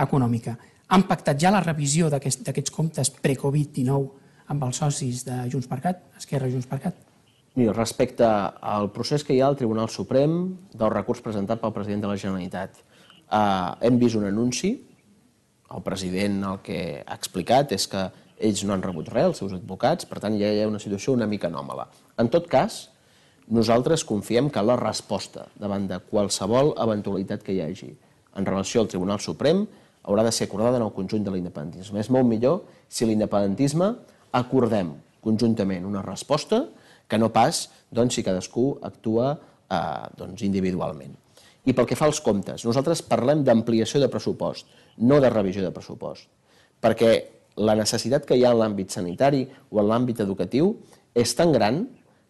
econòmica. 0.01 0.57
Han 0.89 1.07
pactat 1.09 1.41
ja 1.41 1.53
la 1.53 1.63
revisió 1.63 2.11
d'aquests 2.11 2.49
aquest, 2.53 2.73
comptes 2.75 3.13
pre-Covid-19 3.23 4.11
amb 4.53 4.65
els 4.67 4.81
socis 4.83 5.25
de 5.25 5.39
Junts 5.53 5.69
per 5.69 5.81
Cat, 5.81 6.05
Esquerra 6.19 6.49
i 6.49 6.57
Junts 6.57 6.69
per 6.69 6.81
Cat? 6.83 6.97
Mira, 7.55 7.73
respecte 7.77 8.25
al 8.25 8.89
procés 8.93 9.25
que 9.25 9.37
hi 9.37 9.41
ha 9.41 9.49
al 9.53 9.59
Tribunal 9.61 9.91
Suprem 9.93 10.39
del 10.73 10.93
recurs 10.93 11.21
presentat 11.21 11.61
pel 11.61 11.75
president 11.77 12.05
de 12.05 12.11
la 12.11 12.17
Generalitat, 12.17 12.81
eh, 12.81 13.87
hem 13.89 14.01
vist 14.01 14.17
un 14.17 14.25
anunci, 14.29 14.73
el 15.77 15.83
president 15.85 16.43
el 16.49 16.61
que 16.65 16.79
ha 17.03 17.17
explicat 17.17 17.73
és 17.77 17.89
que 17.91 18.07
ells 18.43 18.65
no 18.67 18.75
han 18.75 18.83
rebut 18.83 19.11
res, 19.13 19.29
els 19.31 19.43
seus 19.43 19.55
advocats, 19.57 20.09
per 20.09 20.21
tant 20.23 20.37
ja 20.39 20.51
hi 20.51 20.63
ha 20.63 20.71
una 20.71 20.81
situació 20.83 21.15
una 21.15 21.29
mica 21.31 21.49
anòmala. 21.51 21.87
En 22.19 22.31
tot 22.33 22.49
cas, 22.51 22.89
nosaltres 23.53 24.05
confiem 24.09 24.51
que 24.51 24.63
la 24.65 24.79
resposta 24.81 25.47
davant 25.61 25.87
de 25.91 26.01
qualsevol 26.11 26.75
eventualitat 26.83 27.45
que 27.47 27.55
hi 27.57 27.63
hagi 27.65 27.93
en 28.39 28.49
relació 28.49 28.83
al 28.83 28.91
Tribunal 28.91 29.21
Suprem 29.21 29.65
haurà 30.03 30.25
de 30.27 30.33
ser 30.35 30.49
acordada 30.49 30.79
en 30.81 30.87
el 30.87 30.95
conjunt 30.95 31.25
de 31.25 31.35
l'independentisme. 31.35 32.01
És 32.01 32.11
molt 32.11 32.27
millor 32.27 32.63
si 32.89 33.07
l'independentisme 33.07 33.93
acordem 34.33 34.97
conjuntament 35.23 35.87
una 35.87 36.03
resposta 36.03 36.65
que 37.07 37.19
no 37.21 37.31
pas 37.31 37.69
doncs, 37.93 38.17
si 38.17 38.25
cadascú 38.27 38.73
actua 38.83 39.35
eh, 39.37 40.09
doncs, 40.19 40.43
individualment. 40.43 41.15
I 41.65 41.75
pel 41.77 41.87
que 41.87 41.99
fa 41.99 42.09
als 42.11 42.21
comptes, 42.25 42.65
nosaltres 42.67 43.05
parlem 43.07 43.45
d'ampliació 43.47 44.01
de 44.03 44.11
pressupost, 44.11 44.67
no 44.99 45.21
de 45.23 45.31
revisió 45.31 45.63
de 45.63 45.71
pressupost, 45.75 46.27
perquè 46.83 47.13
la 47.63 47.77
necessitat 47.79 48.27
que 48.27 48.37
hi 48.39 48.45
ha 48.45 48.53
en 48.55 48.59
l'àmbit 48.59 48.91
sanitari 48.95 49.45
o 49.71 49.81
en 49.83 49.91
l'àmbit 49.91 50.23
educatiu 50.25 50.75
és 51.15 51.35
tan 51.39 51.53
gran 51.53 51.85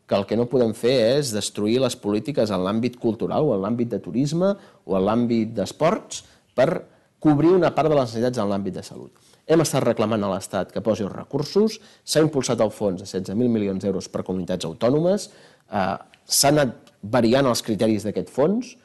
que 0.07 0.18
el 0.18 0.26
que 0.28 0.37
no 0.37 0.49
podem 0.51 0.74
fer 0.76 0.95
és 1.16 1.33
destruir 1.33 1.78
les 1.80 1.97
polítiques 1.97 2.51
en 2.51 2.64
l'àmbit 2.64 2.99
cultural 3.01 3.47
o 3.49 3.55
en 3.55 3.62
l'àmbit 3.62 3.93
de 3.95 4.01
turisme 4.03 4.51
o 4.85 4.97
en 4.99 5.07
l'àmbit 5.07 5.55
d'esports 5.57 6.24
per 6.59 6.85
cobrir 7.22 7.55
una 7.55 7.70
part 7.72 7.89
de 7.89 7.97
les 7.97 8.11
necessitats 8.11 8.43
en 8.43 8.51
l'àmbit 8.51 8.74
de 8.76 8.83
salut. 8.85 9.14
Hem 9.47 9.62
estat 9.62 9.87
reclamant 9.87 10.22
a 10.22 10.30
l'Estat 10.35 10.70
que 10.74 10.83
posi 10.85 11.07
els 11.07 11.14
recursos, 11.14 11.78
s'ha 12.05 12.22
impulsat 12.22 12.61
el 12.62 12.70
fons 12.74 13.01
de 13.03 13.07
16.000 13.07 13.49
milions 13.51 13.83
d'euros 13.83 14.09
per 14.11 14.24
comunitats 14.26 14.66
autònomes, 14.66 15.28
eh, 15.70 15.97
s'han 16.26 16.59
anat 16.59 16.93
variant 17.03 17.47
els 17.47 17.62
criteris 17.62 18.07
d'aquest 18.07 18.30
fons, 18.30 18.76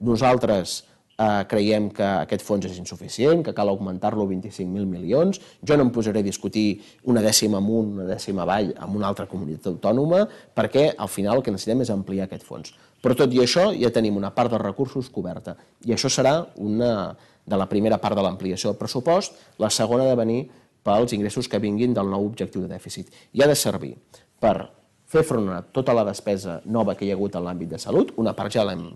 nosaltres 0.00 0.82
eh, 1.18 1.44
creiem 1.50 1.88
que 1.94 2.06
aquest 2.24 2.44
fons 2.46 2.66
és 2.68 2.78
insuficient, 2.80 3.42
que 3.44 3.54
cal 3.56 3.70
augmentar-lo 3.70 4.26
25.000 4.30 4.86
milions. 4.88 5.40
Jo 5.62 5.76
no 5.76 5.86
em 5.86 5.92
posaré 5.94 6.22
a 6.22 6.26
discutir 6.26 6.80
una 7.10 7.22
dècima 7.22 7.60
amunt, 7.62 7.94
una 7.98 8.08
dècima 8.08 8.42
avall 8.42 8.72
amb 8.74 8.96
una 8.96 9.08
altra 9.10 9.28
comunitat 9.30 9.72
autònoma, 9.72 10.24
perquè 10.54 10.90
al 10.96 11.08
final 11.12 11.38
el 11.38 11.46
que 11.46 11.54
necessitem 11.54 11.84
és 11.84 11.92
ampliar 11.94 12.26
aquest 12.28 12.46
fons. 12.46 12.74
Però 13.04 13.16
tot 13.16 13.32
i 13.36 13.42
això 13.42 13.68
ja 13.76 13.92
tenim 13.92 14.16
una 14.16 14.32
part 14.34 14.50
dels 14.50 14.64
recursos 14.64 15.10
coberta 15.12 15.58
i 15.84 15.92
això 15.92 16.08
serà 16.08 16.38
una 16.56 17.14
de 17.44 17.56
la 17.60 17.68
primera 17.68 17.98
part 18.00 18.16
de 18.16 18.22
l'ampliació 18.24 18.70
del 18.70 18.78
pressupost, 18.80 19.34
la 19.60 19.68
segona 19.68 20.06
de 20.08 20.14
venir 20.16 20.38
pels 20.84 21.12
ingressos 21.12 21.48
que 21.48 21.60
vinguin 21.60 21.92
del 21.96 22.08
nou 22.08 22.24
objectiu 22.24 22.64
de 22.64 22.70
dèficit. 22.72 23.10
I 23.32 23.44
ha 23.44 23.48
de 23.48 23.56
servir 23.56 23.92
per 24.40 24.70
fer 25.08 25.22
front 25.24 25.50
a 25.52 25.60
tota 25.62 25.92
la 25.96 26.04
despesa 26.08 26.62
nova 26.64 26.96
que 26.96 27.04
hi 27.04 27.12
ha 27.12 27.18
hagut 27.18 27.36
en 27.36 27.44
l'àmbit 27.44 27.76
de 27.76 27.80
salut, 27.80 28.14
una 28.20 28.32
part 28.36 28.52
ja 28.52 28.64
l'hem 28.64 28.88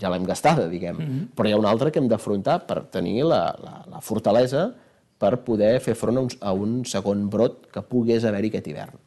ja 0.00 0.10
l'hem 0.10 0.24
gastada, 0.24 0.68
diguem, 0.68 0.96
mm 0.96 1.06
-hmm. 1.06 1.28
però 1.36 1.48
hi 1.48 1.52
ha 1.52 1.58
una 1.58 1.70
altra 1.70 1.90
que 1.90 1.98
hem 1.98 2.08
d'afrontar 2.08 2.66
per 2.66 2.84
tenir 2.90 3.24
la, 3.24 3.54
la, 3.62 3.84
la 3.90 4.00
fortalesa 4.00 4.74
per 5.18 5.44
poder 5.44 5.80
fer 5.80 5.94
front 5.94 6.18
a 6.18 6.20
un, 6.20 6.28
a 6.40 6.52
un 6.52 6.84
segon 6.84 7.28
brot 7.30 7.66
que 7.70 7.82
pogués 7.82 8.24
haver-hi 8.24 8.48
aquest 8.48 8.66
hivern. 8.66 8.98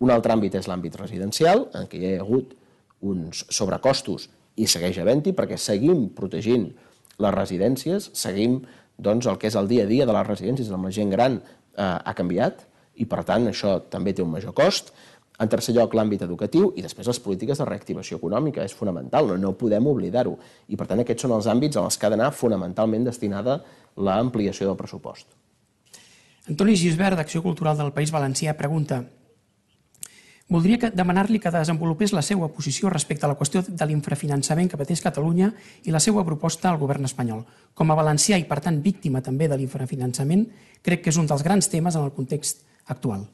Un 0.00 0.10
altre 0.10 0.32
àmbit 0.32 0.54
és 0.54 0.68
l'àmbit 0.68 0.94
residencial, 0.96 1.68
en 1.74 1.88
què 1.88 1.96
hi 1.98 2.14
ha 2.14 2.20
hagut 2.20 2.54
uns 3.00 3.44
sobrecostos 3.48 4.28
i 4.56 4.66
segueix 4.66 4.98
havent-hi 4.98 5.32
perquè 5.32 5.56
seguim 5.56 6.08
protegint 6.16 6.70
les 7.18 7.34
residències, 7.34 8.10
seguim 8.12 8.60
doncs, 8.98 9.26
el 9.26 9.38
que 9.38 9.48
és 9.48 9.56
el 9.56 9.68
dia 9.68 9.84
a 9.84 9.86
dia 9.86 10.06
de 10.06 10.12
les 10.12 10.26
residències 10.26 10.70
amb 10.72 10.88
la 10.88 10.94
gent 10.94 11.12
gran 11.12 11.40
eh, 11.40 11.82
ha 11.82 12.14
canviat 12.16 12.64
i 12.96 13.04
per 13.08 13.24
tant 13.28 13.48
això 13.50 13.76
també 13.92 14.14
té 14.16 14.24
un 14.24 14.32
major 14.32 14.54
cost. 14.56 14.92
En 15.42 15.50
tercer 15.52 15.74
lloc, 15.76 15.94
l'àmbit 15.94 16.22
educatiu 16.24 16.70
i 16.76 16.84
després 16.84 17.08
les 17.10 17.20
polítiques 17.20 17.58
de 17.60 17.66
reactivació 17.68 18.20
econòmica. 18.20 18.64
És 18.64 18.76
fonamental, 18.76 19.28
no, 19.28 19.36
no 19.40 19.56
podem 19.58 19.86
oblidar-ho. 19.90 20.36
I 20.68 20.78
per 20.80 20.88
tant 20.90 21.02
aquests 21.02 21.26
són 21.26 21.36
els 21.36 21.50
àmbits 21.52 21.76
en 21.76 21.88
els 21.88 21.98
que 21.98 22.08
ha 22.08 22.12
d'anar 22.14 22.32
fonamentalment 22.32 23.04
destinada 23.04 23.60
l'ampliació 23.96 24.70
del 24.70 24.80
pressupost. 24.80 25.28
Antoni 26.46 26.76
Gisbert, 26.78 27.18
d'Acció 27.18 27.42
Cultural 27.42 27.76
del 27.76 27.92
País 27.92 28.12
Valencià, 28.14 28.54
pregunta 28.56 29.02
Voldria 30.46 30.92
demanar-li 30.94 31.40
que 31.42 31.50
desenvolupés 31.50 32.12
la 32.14 32.22
seva 32.22 32.46
posició 32.54 32.86
respecte 32.92 33.26
a 33.26 33.30
la 33.32 33.34
qüestió 33.38 33.64
de 33.66 33.86
l'infrafinançament 33.90 34.68
que 34.70 34.78
pateix 34.78 35.00
Catalunya 35.02 35.48
i 35.82 35.94
la 35.94 35.98
seva 35.98 36.22
proposta 36.28 36.70
al 36.70 36.78
govern 36.78 37.08
espanyol. 37.08 37.42
Com 37.74 37.90
a 37.90 37.96
valencià 37.98 38.38
i, 38.38 38.46
per 38.46 38.60
tant, 38.62 38.78
víctima 38.84 39.24
també 39.26 39.48
de 39.50 39.58
l'infrafinançament, 39.58 40.46
crec 40.86 41.02
que 41.02 41.10
és 41.10 41.18
un 41.18 41.26
dels 41.26 41.42
grans 41.42 41.66
temes 41.72 41.98
en 41.98 42.06
el 42.06 42.14
context 42.14 42.62
actual. 42.86 43.26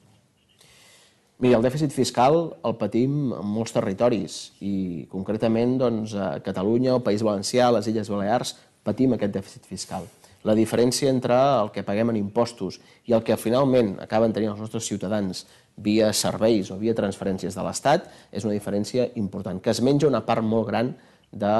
Mira, 1.43 1.57
el 1.59 1.65
dèficit 1.65 1.91
fiscal 1.91 2.37
el 2.63 2.75
patim 2.79 3.33
en 3.35 3.47
molts 3.51 3.73
territoris 3.75 4.35
i 4.63 5.09
concretament 5.11 5.73
doncs, 5.81 6.13
a 6.15 6.37
Catalunya, 6.45 6.93
el 6.95 7.03
País 7.03 7.25
Valencià, 7.27 7.67
les 7.75 7.89
Illes 7.91 8.11
Balears, 8.13 8.53
patim 8.87 9.17
aquest 9.17 9.35
dèficit 9.35 9.67
fiscal. 9.67 10.07
La 10.47 10.55
diferència 10.55 11.11
entre 11.11 11.35
el 11.35 11.73
que 11.75 11.83
paguem 11.83 12.13
en 12.13 12.21
impostos 12.21 12.79
i 13.11 13.17
el 13.19 13.27
que 13.27 13.35
finalment 13.35 13.97
acaben 14.07 14.31
tenint 14.31 14.53
els 14.53 14.63
nostres 14.63 14.87
ciutadans 14.87 15.43
via 15.83 16.13
serveis 16.15 16.71
o 16.71 16.79
via 16.79 16.95
transferències 16.95 17.59
de 17.59 17.67
l'Estat 17.67 18.07
és 18.31 18.47
una 18.47 18.55
diferència 18.55 19.11
important, 19.19 19.59
que 19.59 19.75
es 19.75 19.83
menja 19.83 20.07
una 20.07 20.23
part 20.23 20.47
molt 20.47 20.71
gran 20.71 20.95
de, 20.95 21.55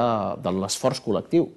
de 0.47 0.57
l'esforç 0.63 1.03
col·lectiu, 1.03 1.51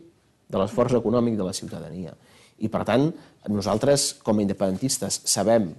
de 0.50 0.58
l'esforç 0.58 0.98
econòmic 0.98 1.38
de 1.38 1.46
la 1.46 1.54
ciutadania. 1.54 2.18
I, 2.58 2.66
per 2.74 2.82
tant, 2.90 3.12
nosaltres, 3.46 4.16
com 4.26 4.40
a 4.40 4.42
independentistes, 4.42 5.22
sabem 5.30 5.76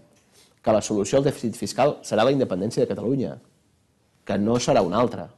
que 0.68 0.76
la 0.76 0.84
solució 0.84 1.22
al 1.22 1.24
dèficit 1.30 1.56
fiscal 1.56 1.94
serà 2.04 2.26
la 2.28 2.34
independència 2.36 2.84
de 2.84 2.90
Catalunya, 2.90 3.38
que 4.28 4.36
no 4.36 4.58
serà 4.60 4.82
una 4.84 5.00
altra. 5.00 5.30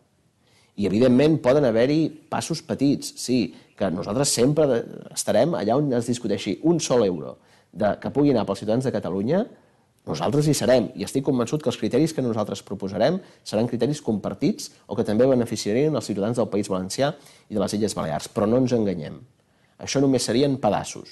I, 0.73 0.87
evidentment, 0.89 1.37
poden 1.43 1.67
haver-hi 1.69 2.07
passos 2.31 2.63
petits, 2.65 3.13
sí, 3.21 3.51
que 3.77 3.91
nosaltres 3.93 4.33
sempre 4.33 4.81
estarem 5.13 5.53
allà 5.59 5.77
on 5.77 5.93
es 5.93 6.09
discuteixi 6.09 6.57
un 6.65 6.81
sol 6.81 7.05
euro 7.05 7.35
de, 7.71 7.93
que 8.01 8.09
pugui 8.09 8.33
anar 8.33 8.47
pels 8.49 8.63
ciutadans 8.63 8.89
de 8.89 8.95
Catalunya, 8.95 9.43
nosaltres 10.09 10.49
hi 10.49 10.55
serem 10.57 10.89
i 10.97 11.05
estic 11.05 11.27
convençut 11.27 11.61
que 11.61 11.69
els 11.69 11.77
criteris 11.77 12.15
que 12.17 12.25
nosaltres 12.25 12.65
proposarem 12.65 13.19
seran 13.45 13.69
criteris 13.69 14.01
compartits 14.01 14.71
o 14.87 14.97
que 14.97 15.05
també 15.05 15.29
beneficiarien 15.29 15.93
els 15.93 16.09
ciutadans 16.09 16.41
del 16.41 16.49
País 16.49 16.71
Valencià 16.73 17.13
i 17.49 17.53
de 17.53 17.61
les 17.61 17.77
Illes 17.77 17.93
Balears. 17.93 18.31
Però 18.33 18.49
no 18.49 18.57
ens 18.63 18.73
enganyem. 18.73 19.21
Això 19.77 20.01
només 20.01 20.25
serien 20.25 20.57
pedaços. 20.57 21.11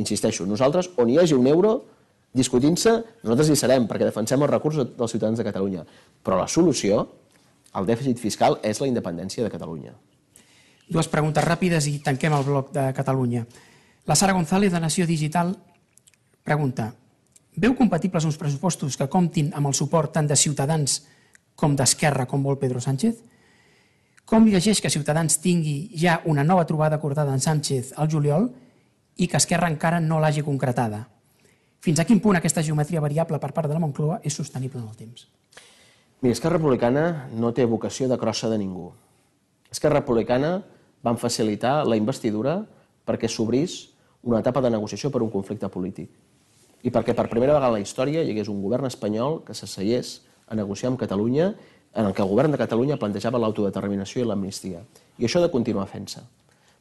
Insisteixo, 0.00 0.46
nosaltres, 0.48 0.88
on 0.96 1.10
hi 1.10 1.18
hagi 1.20 1.36
un 1.36 1.50
euro, 1.50 1.82
discutint-se, 2.36 2.92
nosaltres 3.24 3.50
hi 3.50 3.58
serem, 3.58 3.88
perquè 3.90 4.06
defensem 4.06 4.42
els 4.42 4.52
recursos 4.52 4.92
dels 4.96 5.10
ciutadans 5.10 5.40
de 5.40 5.46
Catalunya. 5.46 5.84
Però 6.22 6.38
la 6.38 6.48
solució 6.48 7.02
al 7.72 7.86
dèficit 7.86 8.18
fiscal 8.18 8.58
és 8.62 8.80
la 8.80 8.88
independència 8.90 9.44
de 9.44 9.50
Catalunya. 9.50 9.94
Dues 10.90 11.10
preguntes 11.10 11.44
ràpides 11.46 11.86
i 11.86 11.98
tanquem 12.02 12.34
el 12.34 12.46
bloc 12.46 12.72
de 12.74 12.88
Catalunya. 12.94 13.44
La 14.06 14.16
Sara 14.16 14.34
González, 14.34 14.72
de 14.72 14.80
Nació 14.80 15.06
Digital, 15.06 15.54
pregunta 16.42 16.92
Veu 17.60 17.74
compatibles 17.74 18.24
uns 18.24 18.38
pressupostos 18.38 18.96
que 18.96 19.08
comptin 19.10 19.50
amb 19.58 19.68
el 19.68 19.74
suport 19.74 20.12
tant 20.14 20.28
de 20.30 20.36
Ciutadans 20.38 21.00
com 21.58 21.74
d'Esquerra, 21.76 22.24
com 22.30 22.42
vol 22.46 22.56
Pedro 22.60 22.80
Sánchez? 22.80 23.18
Com 24.24 24.46
llegeix 24.46 24.80
que 24.80 24.92
Ciutadans 24.92 25.40
tingui 25.42 25.90
ja 25.98 26.20
una 26.30 26.44
nova 26.46 26.64
trobada 26.64 26.96
acordada 26.96 27.34
amb 27.34 27.42
Sánchez 27.42 27.92
al 27.98 28.08
juliol 28.08 28.46
i 29.18 29.26
que 29.26 29.36
Esquerra 29.36 29.68
encara 29.68 29.98
no 30.00 30.20
l'hagi 30.22 30.46
concretada? 30.46 31.08
Fins 31.80 32.00
a 32.00 32.04
quin 32.04 32.20
punt 32.20 32.36
aquesta 32.36 32.62
geometria 32.62 33.00
variable 33.00 33.38
per 33.40 33.52
part 33.56 33.68
de 33.68 33.76
la 33.76 33.80
Moncloa 33.80 34.20
és 34.22 34.34
sostenible 34.36 34.82
en 34.82 34.88
el 34.88 34.96
temps? 34.96 35.28
Mira, 36.20 36.34
Esquerra 36.36 36.58
Republicana 36.58 37.30
no 37.32 37.54
té 37.56 37.64
vocació 37.64 38.08
de 38.10 38.18
crossa 38.20 38.50
de 38.52 38.58
ningú. 38.60 38.90
Esquerra 39.72 40.02
Republicana 40.02 40.58
van 41.02 41.16
facilitar 41.16 41.86
la 41.88 41.96
investidura 41.96 42.58
perquè 43.08 43.30
s'obrís 43.32 43.86
una 44.28 44.42
etapa 44.44 44.60
de 44.60 44.70
negociació 44.70 45.08
per 45.08 45.22
un 45.24 45.32
conflicte 45.32 45.70
polític 45.72 46.10
i 46.84 46.92
perquè 46.92 47.14
per 47.16 47.28
primera 47.28 47.54
vegada 47.56 47.72
en 47.72 47.78
la 47.78 47.84
història 47.84 48.22
hi 48.22 48.32
hagués 48.32 48.48
un 48.52 48.60
govern 48.60 48.88
espanyol 48.88 49.40
que 49.44 49.56
s'asseiés 49.56 50.20
a 50.48 50.56
negociar 50.56 50.90
amb 50.90 51.00
Catalunya 51.00 51.54
en 51.94 52.06
el 52.06 52.14
que 52.14 52.22
el 52.22 52.28
govern 52.28 52.52
de 52.52 52.60
Catalunya 52.60 52.98
plantejava 53.00 53.40
l'autodeterminació 53.40 54.22
i 54.22 54.28
l'amnistia. 54.28 54.84
I 55.18 55.26
això 55.26 55.40
ha 55.40 55.46
de 55.46 55.52
continuar 55.52 55.88
fent-se. 55.90 56.22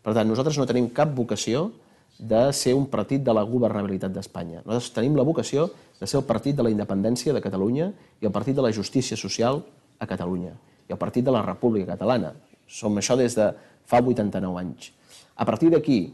Per 0.04 0.14
tant, 0.16 0.28
nosaltres 0.28 0.60
no 0.60 0.68
tenim 0.70 0.88
cap 0.96 1.12
vocació 1.16 1.70
de 2.20 2.42
ser 2.52 2.76
un 2.76 2.86
partit 2.92 3.24
de 3.24 3.34
la 3.34 3.46
governabilitat 3.48 4.12
d'Espanya. 4.12 4.62
Nosaltres 4.66 4.92
tenim 4.96 5.16
la 5.16 5.24
vocació 5.24 5.70
de 6.00 6.08
ser 6.08 6.20
el 6.20 6.28
partit 6.28 6.58
de 6.58 6.66
la 6.66 6.72
independència 6.72 7.34
de 7.34 7.42
Catalunya 7.42 7.94
i 8.20 8.28
el 8.28 8.36
partit 8.36 8.58
de 8.58 8.66
la 8.66 8.74
justícia 8.76 9.18
social 9.18 9.62
a 10.00 10.08
Catalunya 10.08 10.52
i 10.90 10.96
el 10.96 11.00
partit 11.00 11.24
de 11.24 11.32
la 11.32 11.46
República 11.46 11.94
Catalana. 11.94 12.34
Som 12.68 13.00
això 13.00 13.16
des 13.16 13.38
de 13.40 13.48
fa 13.88 14.02
89 14.04 14.60
anys. 14.60 14.92
A 15.40 15.46
partir 15.48 15.72
d'aquí, 15.72 16.12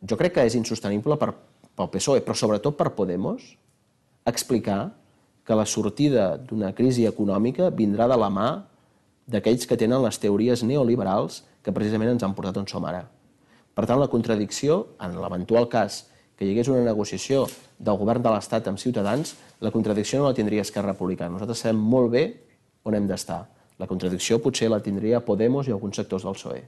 jo 0.00 0.16
crec 0.16 0.38
que 0.38 0.46
és 0.48 0.56
insostenible 0.56 1.18
per, 1.20 1.34
pel 1.76 1.92
PSOE, 1.92 2.24
però 2.24 2.34
sobretot 2.34 2.78
per 2.78 2.94
Podemos, 2.96 3.44
explicar 4.24 4.94
que 5.44 5.56
la 5.56 5.66
sortida 5.66 6.36
d'una 6.38 6.72
crisi 6.72 7.04
econòmica 7.08 7.68
vindrà 7.70 8.08
de 8.08 8.16
la 8.16 8.32
mà 8.32 8.50
d'aquells 9.30 9.68
que 9.68 9.76
tenen 9.76 10.00
les 10.02 10.18
teories 10.18 10.64
neoliberals 10.64 11.42
que 11.62 11.74
precisament 11.76 12.14
ens 12.14 12.24
han 12.24 12.34
portat 12.34 12.56
on 12.56 12.68
som 12.70 12.84
ara. 12.88 13.04
Per 13.74 13.86
tant, 13.86 14.00
la 14.00 14.10
contradicció, 14.12 14.96
en 15.00 15.16
l'eventual 15.20 15.68
cas 15.70 16.04
que 16.36 16.46
hi 16.46 16.54
hagués 16.54 16.70
una 16.72 16.82
negociació 16.84 17.44
del 17.78 17.98
govern 18.00 18.24
de 18.24 18.32
l'Estat 18.32 18.68
amb 18.68 18.80
Ciutadans, 18.80 19.34
la 19.60 19.72
contradicció 19.72 20.20
no 20.20 20.30
la 20.30 20.36
tindria 20.36 20.64
Esquerra 20.64 20.94
Republicana. 20.94 21.34
Nosaltres 21.34 21.64
sabem 21.66 21.80
molt 21.80 22.12
bé 22.14 22.24
on 22.88 22.96
hem 22.96 23.08
d'estar. 23.08 23.42
La 23.80 23.88
contradicció 23.88 24.40
potser 24.40 24.68
la 24.68 24.80
tindria 24.84 25.22
Podemos 25.24 25.68
i 25.68 25.74
alguns 25.74 25.96
sectors 26.00 26.24
del 26.24 26.36
PSOE. 26.36 26.62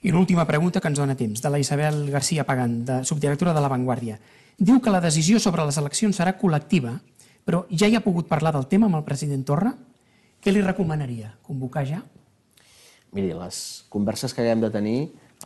I 0.00 0.12
l'última 0.12 0.46
pregunta 0.48 0.80
que 0.80 0.88
ens 0.88 0.98
dona 1.00 1.16
temps, 1.16 1.42
de 1.44 1.50
la 1.52 1.58
Isabel 1.60 2.06
García 2.10 2.46
Pagant, 2.48 2.78
de 2.88 3.02
subdirectora 3.04 3.52
de 3.52 3.60
La 3.60 3.68
Vanguardia. 3.68 4.16
Diu 4.56 4.80
que 4.80 4.92
la 4.92 5.00
decisió 5.00 5.40
sobre 5.40 5.64
les 5.68 5.76
eleccions 5.76 6.16
serà 6.16 6.38
col·lectiva, 6.40 6.94
però 7.44 7.66
ja 7.68 7.88
hi 7.88 7.96
ha 7.96 8.04
pogut 8.04 8.28
parlar 8.28 8.54
del 8.56 8.64
tema 8.68 8.88
amb 8.88 8.96
el 8.96 9.04
president 9.04 9.44
Torra? 9.44 9.74
Què 10.40 10.52
li 10.52 10.64
recomanaria? 10.64 11.34
Convocar 11.44 11.84
ja? 11.88 12.00
Miri, 13.12 13.32
les 13.34 13.84
converses 13.90 14.34
que 14.34 14.44
haguem 14.44 14.62
de 14.62 14.70
tenir 14.70 14.98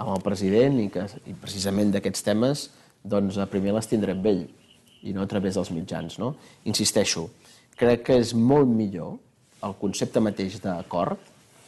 amb 0.02 0.10
el 0.16 0.22
president 0.24 0.76
i 0.82 0.88
que 0.92 1.06
i 1.30 1.36
precisament 1.38 1.92
d'aquests 1.94 2.24
temes 2.26 2.68
doncs 3.04 3.38
primer 3.52 3.74
les 3.76 3.88
tindrem 3.88 4.18
amb 4.18 4.28
ell 4.28 4.42
i 5.04 5.12
no 5.16 5.24
a 5.24 5.28
través 5.28 5.56
dels 5.56 5.70
mitjans. 5.72 6.18
No? 6.20 6.34
Insisteixo, 6.68 7.28
crec 7.80 8.04
que 8.08 8.18
és 8.20 8.34
molt 8.34 8.68
millor 8.68 9.16
el 9.64 9.76
concepte 9.80 10.20
mateix 10.20 10.58
d'acord, 10.60 11.18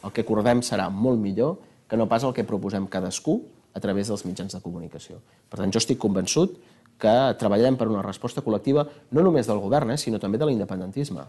el 0.05 0.13
que 0.13 0.21
acordem 0.25 0.61
serà 0.61 0.89
molt 0.93 1.21
millor 1.21 1.57
que 1.89 1.97
no 1.97 2.07
pas 2.09 2.25
el 2.27 2.33
que 2.35 2.45
proposem 2.45 2.85
cadascú 2.87 3.39
a 3.73 3.81
través 3.81 4.09
dels 4.09 4.25
mitjans 4.25 4.53
de 4.53 4.61
comunicació. 4.61 5.21
Per 5.49 5.59
tant, 5.59 5.71
jo 5.73 5.81
estic 5.81 5.99
convençut 6.01 6.57
que 7.01 7.13
treballarem 7.39 7.77
per 7.77 7.87
una 7.89 8.03
resposta 8.05 8.41
col·lectiva 8.45 8.85
no 9.13 9.23
només 9.25 9.49
del 9.49 9.61
govern, 9.61 9.93
eh, 9.93 9.97
sinó 10.01 10.19
també 10.19 10.37
de 10.37 10.49
l'independentisme. 10.49 11.25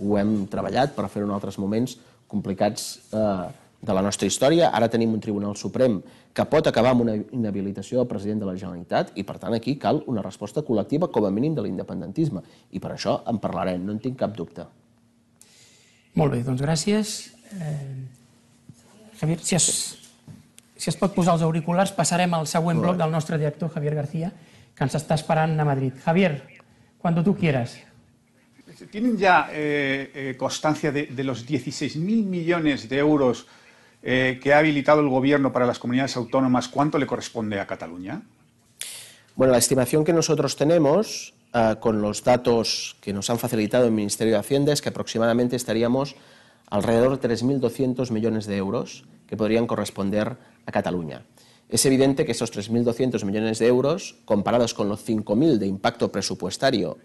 Ho 0.00 0.18
hem 0.20 0.46
treballat 0.52 0.94
per 0.96 1.08
fer-ho 1.08 1.28
en 1.28 1.34
altres 1.36 1.58
moments 1.60 1.96
complicats 2.28 2.98
eh, 3.12 3.48
de 3.82 3.94
la 3.94 4.02
nostra 4.02 4.28
història. 4.30 4.70
Ara 4.70 4.88
tenim 4.88 5.12
un 5.12 5.20
Tribunal 5.20 5.56
Suprem 5.58 5.98
que 6.32 6.46
pot 6.48 6.68
acabar 6.70 6.94
amb 6.94 7.04
una 7.04 7.16
inhabilitació 7.18 7.98
del 8.00 8.10
president 8.10 8.44
de 8.44 8.48
la 8.48 8.56
Generalitat 8.56 9.12
i, 9.18 9.24
per 9.26 9.40
tant, 9.42 9.56
aquí 9.58 9.74
cal 9.82 10.02
una 10.06 10.22
resposta 10.22 10.62
col·lectiva 10.62 11.10
com 11.12 11.26
a 11.26 11.32
mínim 11.34 11.56
de 11.58 11.66
l'independentisme. 11.66 12.44
I 12.72 12.80
per 12.80 12.94
això 12.94 13.18
en 13.28 13.42
parlarem, 13.42 13.82
no 13.84 13.92
en 13.92 14.00
tinc 14.04 14.20
cap 14.22 14.36
dubte. 14.38 14.68
Molt 16.14 16.36
bé, 16.36 16.44
doncs 16.46 16.62
gràcies. 16.62 17.16
Eh, 17.58 19.18
Javier, 19.20 19.40
si 19.42 19.56
has, 19.56 19.68
Si 20.82 20.90
es 20.90 20.96
pot 20.98 21.12
posar 21.14 21.36
els 21.36 21.44
auriculars, 21.46 21.92
passarem 21.94 22.32
al 22.34 22.48
següent 22.50 22.80
bloc 22.82 22.96
del 22.98 23.12
nostre 23.14 23.36
director, 23.38 23.70
Javier 23.70 23.92
García, 23.94 24.32
que 24.74 24.82
ens 24.82 24.96
està 24.98 25.14
esperant 25.14 25.54
a 25.54 25.66
Madrid. 25.68 25.94
Javier, 26.02 26.42
cuando 26.98 27.22
tú 27.22 27.36
quieras. 27.38 27.76
¿Tienen 28.90 29.16
ya 29.16 29.46
eh, 29.52 30.10
eh, 30.12 30.36
constancia 30.36 30.90
de, 30.90 31.06
de 31.06 31.22
los 31.22 31.46
16.000 31.46 32.24
millones 32.26 32.88
de 32.88 32.98
euros 32.98 33.46
eh, 34.02 34.40
que 34.42 34.52
ha 34.52 34.58
habilitado 34.58 35.00
el 35.00 35.08
Gobierno 35.08 35.52
para 35.52 35.66
las 35.66 35.78
comunidades 35.78 36.16
autónomas? 36.16 36.68
¿Cuánto 36.68 36.98
le 36.98 37.06
corresponde 37.06 37.60
a 37.60 37.66
Cataluña? 37.66 38.22
Bueno, 39.34 39.52
la 39.52 39.58
estimación 39.58 40.04
que 40.04 40.12
nosotros 40.12 40.56
tenemos 40.56 41.34
uh, 41.54 41.78
con 41.80 42.02
los 42.02 42.22
datos 42.22 42.96
que 43.00 43.12
nos 43.12 43.30
han 43.30 43.38
facilitado 43.38 43.86
el 43.86 43.92
Ministerio 43.92 44.34
de 44.34 44.40
Hacienda 44.40 44.72
es 44.72 44.82
que 44.82 44.90
aproximadamente 44.90 45.56
estaríamos 45.56 46.16
alrededor 46.68 47.18
de 47.18 47.28
3.200 47.28 48.10
millones 48.10 48.46
de 48.46 48.56
euros 48.56 49.04
que 49.26 49.36
podrían 49.36 49.66
corresponder 49.66 50.36
a 50.66 50.72
Cataluña. 50.72 51.22
Es 51.68 51.86
evidente 51.86 52.26
que 52.26 52.32
estos 52.32 52.52
3.200 52.52 53.24
millones 53.24 53.58
de 53.58 53.68
euros, 53.68 54.16
comparados 54.26 54.74
con 54.74 54.90
los 54.90 55.08
5.000 55.08 55.56
de 55.56 55.66
impacto 55.66 56.12
presupuestario 56.12 56.98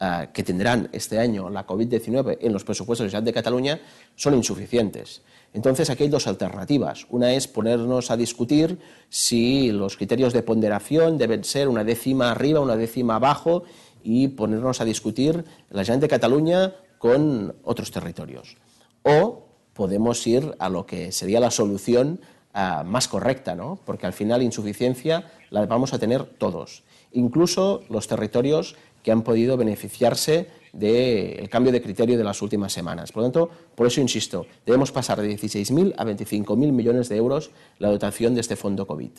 uh, 0.00 0.30
que 0.34 0.42
tendrán 0.42 0.90
este 0.92 1.18
año 1.18 1.48
la 1.48 1.66
COVID-19 1.66 2.36
en 2.42 2.52
los 2.52 2.64
presupuestos 2.64 3.10
de 3.10 3.20
de 3.20 3.32
Cataluña, 3.32 3.80
son 4.16 4.34
insuficientes. 4.34 5.22
Entonces, 5.52 5.90
aquí 5.90 6.04
hay 6.04 6.08
dos 6.08 6.26
alternativas. 6.26 7.06
Una 7.10 7.32
es 7.32 7.48
ponernos 7.48 8.10
a 8.10 8.16
discutir 8.16 8.78
si 9.08 9.72
los 9.72 9.96
criterios 9.96 10.32
de 10.32 10.42
ponderación 10.42 11.18
deben 11.18 11.42
ser 11.44 11.68
una 11.68 11.82
décima 11.82 12.30
arriba, 12.30 12.60
una 12.60 12.76
décima 12.76 13.16
abajo 13.16 13.64
y 14.02 14.28
ponernos 14.28 14.80
a 14.80 14.84
discutir 14.84 15.44
la 15.70 15.84
Generalitat 15.84 16.00
de 16.00 16.08
Cataluña 16.08 16.74
con 16.98 17.56
otros 17.64 17.90
territorios. 17.90 18.56
O 19.02 19.46
podemos 19.72 20.26
ir 20.26 20.54
a 20.58 20.68
lo 20.68 20.86
que 20.86 21.10
sería 21.10 21.40
la 21.40 21.50
solución 21.50 22.20
uh, 22.54 22.84
más 22.84 23.08
correcta, 23.08 23.54
¿no? 23.54 23.80
porque 23.84 24.06
al 24.06 24.12
final 24.12 24.42
insuficiencia 24.42 25.30
la 25.50 25.66
vamos 25.66 25.92
a 25.92 25.98
tener 25.98 26.24
todos, 26.24 26.84
incluso 27.12 27.82
los 27.88 28.06
territorios 28.06 28.76
que 29.02 29.10
han 29.10 29.22
podido 29.22 29.56
beneficiarse 29.56 30.48
del 30.72 31.48
cambio 31.48 31.72
de 31.72 31.82
criterio 31.82 32.16
de 32.16 32.24
las 32.24 32.42
últimas 32.42 32.72
semanas. 32.72 33.12
Por 33.12 33.22
lo 33.22 33.30
tanto, 33.30 33.50
por 33.74 33.86
eso 33.86 34.00
insisto, 34.00 34.46
debemos 34.64 34.92
pasar 34.92 35.20
de 35.20 35.28
16.000 35.28 35.94
a 35.96 36.04
25.000 36.04 36.72
millones 36.72 37.08
de 37.08 37.16
euros 37.16 37.50
la 37.78 37.88
dotación 37.88 38.34
de 38.34 38.40
este 38.40 38.56
fondo 38.56 38.86
COVID. 38.86 39.10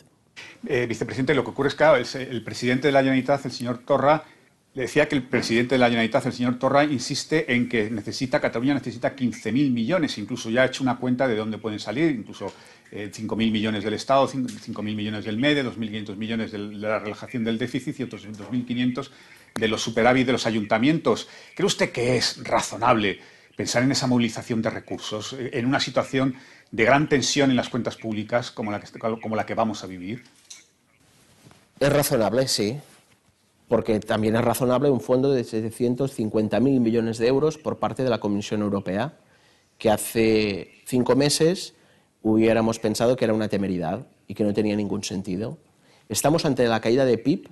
Eh, 0.66 0.86
vicepresidente, 0.86 1.34
lo 1.34 1.44
que 1.44 1.50
ocurre 1.50 1.68
es 1.68 1.74
que 1.74 1.84
el, 1.84 2.28
el, 2.28 2.44
presidente 2.44 2.88
de 2.88 2.92
la 2.92 3.00
Generalitat, 3.00 3.44
el 3.44 3.52
señor 3.52 3.78
Torra, 3.78 4.24
le 4.74 4.82
decía 4.82 5.06
que 5.06 5.16
el 5.16 5.24
presidente 5.24 5.74
de 5.74 5.78
la 5.78 5.86
Generalitat, 5.86 6.26
el 6.26 6.32
señor 6.32 6.58
Torra, 6.58 6.84
insiste 6.84 7.52
en 7.52 7.68
que 7.68 7.90
necesita, 7.90 8.40
Cataluña 8.40 8.74
necesita 8.74 9.14
15.000 9.14 9.70
millones, 9.70 10.16
incluso 10.16 10.48
ya 10.48 10.62
ha 10.62 10.66
hecho 10.66 10.82
una 10.82 10.96
cuenta 10.96 11.28
de 11.28 11.36
dónde 11.36 11.58
pueden 11.58 11.78
salir, 11.78 12.10
incluso 12.10 12.52
eh, 12.90 13.10
5.000 13.12 13.36
millones 13.36 13.84
del 13.84 13.94
Estado, 13.94 14.26
5.000 14.26 14.82
millones 14.82 15.24
del 15.24 15.36
MEDE, 15.36 15.64
2.500 15.64 16.16
millones 16.16 16.52
de 16.52 16.58
la 16.58 16.98
relajación 16.98 17.44
del 17.44 17.58
déficit 17.58 18.00
y 18.00 18.02
otros 18.04 18.26
2.500 18.26 19.10
de 19.54 19.68
los 19.68 19.82
superávit 19.82 20.26
de 20.26 20.32
los 20.32 20.46
ayuntamientos. 20.46 21.28
¿Cree 21.54 21.66
usted 21.66 21.92
que 21.92 22.16
es 22.16 22.42
razonable 22.44 23.20
pensar 23.56 23.82
en 23.82 23.92
esa 23.92 24.06
movilización 24.06 24.62
de 24.62 24.70
recursos 24.70 25.36
en 25.38 25.66
una 25.66 25.80
situación 25.80 26.34
de 26.70 26.84
gran 26.84 27.08
tensión 27.08 27.50
en 27.50 27.56
las 27.56 27.68
cuentas 27.68 27.96
públicas 27.96 28.50
como 28.50 28.72
la 28.72 28.80
que, 28.80 28.98
como 28.98 29.36
la 29.36 29.46
que 29.46 29.54
vamos 29.54 29.84
a 29.84 29.86
vivir? 29.86 30.24
Es 31.78 31.92
razonable, 31.92 32.48
sí, 32.48 32.78
porque 33.68 34.00
también 34.00 34.36
es 34.36 34.42
razonable 34.42 34.90
un 34.90 35.00
fondo 35.00 35.32
de 35.32 35.42
750.000 35.42 36.60
millones 36.60 37.18
de 37.18 37.26
euros 37.26 37.58
por 37.58 37.78
parte 37.78 38.04
de 38.04 38.10
la 38.10 38.20
Comisión 38.20 38.62
Europea, 38.62 39.14
que 39.78 39.90
hace 39.90 40.82
cinco 40.86 41.16
meses 41.16 41.74
hubiéramos 42.22 42.78
pensado 42.78 43.16
que 43.16 43.24
era 43.24 43.34
una 43.34 43.48
temeridad 43.48 44.06
y 44.28 44.34
que 44.34 44.44
no 44.44 44.54
tenía 44.54 44.76
ningún 44.76 45.02
sentido. 45.02 45.58
Estamos 46.08 46.44
ante 46.44 46.66
la 46.68 46.80
caída 46.80 47.04
de 47.04 47.18
PIB 47.18 47.48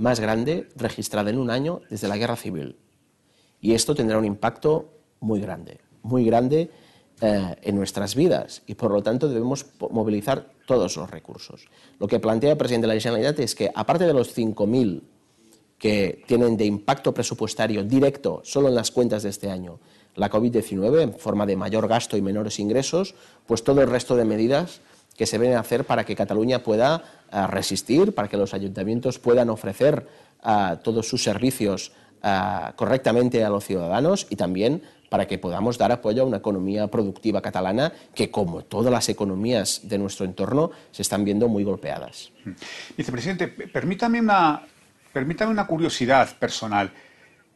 más 0.00 0.18
grande 0.18 0.66
registrada 0.76 1.30
en 1.30 1.38
un 1.38 1.50
año 1.50 1.82
desde 1.90 2.08
la 2.08 2.16
guerra 2.16 2.36
civil. 2.36 2.76
Y 3.60 3.74
esto 3.74 3.94
tendrá 3.94 4.16
un 4.16 4.24
impacto 4.24 4.88
muy 5.20 5.40
grande, 5.40 5.78
muy 6.02 6.24
grande 6.24 6.70
eh, 7.20 7.56
en 7.60 7.76
nuestras 7.76 8.14
vidas 8.14 8.62
y 8.66 8.74
por 8.74 8.90
lo 8.90 9.02
tanto 9.02 9.28
debemos 9.28 9.66
movilizar 9.90 10.52
todos 10.66 10.96
los 10.96 11.10
recursos. 11.10 11.66
Lo 11.98 12.08
que 12.08 12.18
plantea 12.18 12.52
el 12.52 12.56
presidente 12.56 12.86
de 12.86 12.94
la 12.94 13.00
Generalitat 13.00 13.40
es 13.40 13.54
que 13.54 13.70
aparte 13.74 14.06
de 14.06 14.14
los 14.14 14.34
5.000 14.34 15.02
que 15.78 16.24
tienen 16.26 16.56
de 16.56 16.64
impacto 16.64 17.12
presupuestario 17.12 17.84
directo 17.84 18.40
solo 18.42 18.68
en 18.68 18.74
las 18.74 18.90
cuentas 18.90 19.22
de 19.22 19.28
este 19.28 19.50
año 19.50 19.80
la 20.14 20.30
COVID-19 20.30 21.02
en 21.02 21.14
forma 21.14 21.44
de 21.44 21.56
mayor 21.56 21.88
gasto 21.88 22.16
y 22.16 22.22
menores 22.22 22.58
ingresos, 22.58 23.14
pues 23.46 23.62
todo 23.62 23.82
el 23.82 23.90
resto 23.90 24.16
de 24.16 24.24
medidas 24.24 24.80
que 25.16 25.26
se 25.26 25.38
deben 25.38 25.58
hacer 25.58 25.84
para 25.84 26.04
que 26.04 26.16
Cataluña 26.16 26.62
pueda 26.62 27.04
resistir, 27.48 28.14
para 28.14 28.28
que 28.28 28.36
los 28.36 28.54
ayuntamientos 28.54 29.18
puedan 29.18 29.50
ofrecer 29.50 30.06
uh, 30.44 30.76
todos 30.82 31.08
sus 31.08 31.22
servicios 31.22 31.92
uh, 32.22 32.74
correctamente 32.76 33.44
a 33.44 33.50
los 33.50 33.64
ciudadanos 33.64 34.26
y 34.30 34.36
también 34.36 34.82
para 35.10 35.26
que 35.26 35.38
podamos 35.38 35.76
dar 35.76 35.92
apoyo 35.92 36.22
a 36.22 36.26
una 36.26 36.38
economía 36.38 36.86
productiva 36.86 37.42
catalana 37.42 37.92
que, 38.14 38.30
como 38.30 38.62
todas 38.62 38.92
las 38.92 39.08
economías 39.08 39.80
de 39.84 39.98
nuestro 39.98 40.24
entorno, 40.24 40.70
se 40.92 41.02
están 41.02 41.24
viendo 41.24 41.48
muy 41.48 41.64
golpeadas. 41.64 42.30
Vicepresidente, 42.96 43.48
permítame 43.48 44.20
una, 44.20 44.62
permítame 45.12 45.50
una 45.50 45.66
curiosidad 45.66 46.38
personal. 46.38 46.92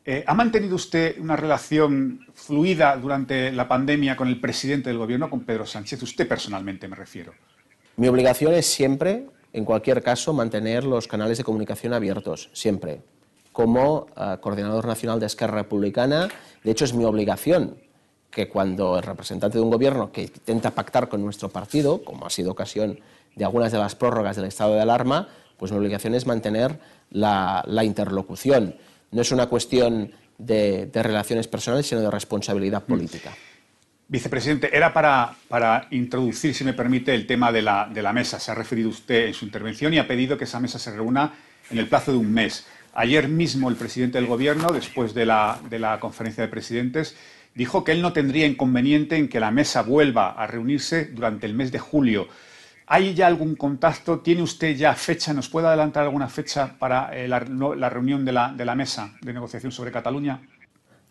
Eh, 0.05 0.25
¿Ha 0.27 0.35
mantenido 0.35 0.75
usted 0.75 1.18
una 1.18 1.37
relación 1.37 2.27
fluida 2.35 2.97
durante 2.97 3.53
la 3.53 3.66
pandemia 3.66 4.16
con 4.16 4.29
el 4.29 4.41
presidente 4.41 4.91
del 4.91 4.99
Gobierno, 4.99 5.31
con 5.31 5.45
Pedro 5.45 5.64
Sánchez? 5.64 6.03
Usted 6.03 6.29
personalmente 6.29 6.89
me 6.89 6.97
refiero. 6.97 7.33
Mi 7.97 8.09
obligación 8.09 8.53
es 8.53 8.66
siempre, 8.66 9.27
en 9.55 9.65
cualquier 9.65 10.03
caso, 10.03 10.33
mantener 10.33 10.83
los 10.83 11.07
canales 11.07 11.39
de 11.39 11.45
comunicación 11.45 11.95
abiertos, 11.95 12.51
siempre. 12.53 13.03
Como 13.53 14.09
uh, 14.17 14.41
coordinador 14.41 14.85
nacional 14.85 15.21
de 15.21 15.27
Esquerra 15.27 15.59
Republicana, 15.59 16.29
de 16.65 16.71
hecho 16.73 16.85
es 16.85 16.93
mi 16.93 17.05
obligación 17.05 17.77
que 18.33 18.49
cuando 18.49 18.97
el 18.97 19.05
representante 19.05 19.59
de 19.59 19.63
un 19.63 19.71
gobierno 19.71 20.11
que 20.11 20.23
intenta 20.23 20.73
pactar 20.73 21.09
con 21.09 21.23
nuestro 21.23 21.51
partido, 21.51 22.03
como 22.03 22.27
ha 22.27 22.31
sido 22.31 22.51
ocasión 22.51 22.99
de 23.37 23.45
algunas 23.45 23.71
de 23.71 23.79
las 23.79 23.95
prórrogas 23.95 24.35
del 24.35 24.47
estado 24.47 24.75
de 24.75 24.81
alarma, 24.81 25.29
pues 25.57 25.71
mi 25.71 25.79
obligación 25.79 26.17
es 26.17 26.27
mantener 26.27 26.81
la, 27.11 27.65
interlocución. 27.85 28.75
No 29.13 29.23
es 29.23 29.31
una 29.31 29.47
cuestión 29.47 30.11
de, 30.37 30.91
relaciones 30.93 31.47
personales, 31.47 31.87
sino 31.87 32.01
de 32.01 32.11
responsabilidad 32.11 32.83
política. 32.83 33.33
Vicepresidente, 34.07 34.77
era 34.77 34.93
para, 34.93 35.35
para, 35.49 35.87
introducir, 35.91 36.55
si 36.55 36.63
me 36.63 36.75
permite, 36.75 37.15
el 37.15 37.27
tema 37.27 37.51
de 37.51 37.63
la, 37.63 37.89
de 37.93 38.03
la, 38.03 38.13
mesa. 38.13 38.39
Se 38.39 38.51
ha 38.51 38.55
referido 38.55 38.91
usted 38.91 39.27
en 39.27 39.35
su 39.35 39.47
intervención 39.47 39.95
y 39.95 39.99
ha 39.99 40.07
pedido 40.07 40.37
que 40.37 40.45
esa 40.45 40.61
mesa 40.61 40.79
se 40.79 40.95
reúna 40.95 41.33
en 41.71 41.79
el 41.79 41.89
plazo 41.89 42.13
de 42.13 42.19
un 42.19 42.33
mes. 42.33 42.67
Ayer 42.93 43.29
mismo 43.29 43.71
el 43.71 43.77
presidente 43.77 44.19
del 44.19 44.27
Gobierno, 44.27 44.69
después 44.73 45.15
de 45.15 45.27
la, 45.27 45.59
de 45.71 45.79
la 45.79 45.99
conferencia 46.01 46.45
de 46.45 46.49
presidentes, 46.49 47.17
dijo 47.55 47.83
que 47.83 47.93
él 47.93 48.03
no 48.03 48.13
tendría 48.13 48.47
inconveniente 48.47 49.17
en 49.17 49.29
que 49.29 49.41
la 49.41 49.51
mesa 49.51 49.83
vuelva 49.83 50.33
a 50.33 50.47
reunirse 50.47 51.07
durante 51.07 51.47
el 51.47 51.55
mes 51.55 51.73
de 51.73 51.79
julio. 51.79 52.29
¿Hay 52.87 53.15
ya 53.15 53.27
algún 53.27 53.57
contacto? 53.57 54.21
¿Tiene 54.21 54.43
usted 54.43 54.77
ya 54.77 54.95
fecha? 54.95 55.33
¿Nos 55.33 55.49
puede 55.49 55.67
adelantar 55.69 56.05
alguna 56.05 56.29
fecha 56.29 56.77
para 56.79 57.17
eh, 57.17 57.27
la, 57.27 57.41
la, 57.41 57.89
reunión 57.89 58.25
de 58.27 58.33
la, 58.33 58.53
de 58.53 58.65
la 58.67 58.75
mesa 58.75 59.15
de 59.23 59.33
negociación 59.33 59.73
sobre 59.73 59.91
Cataluña? 59.91 60.41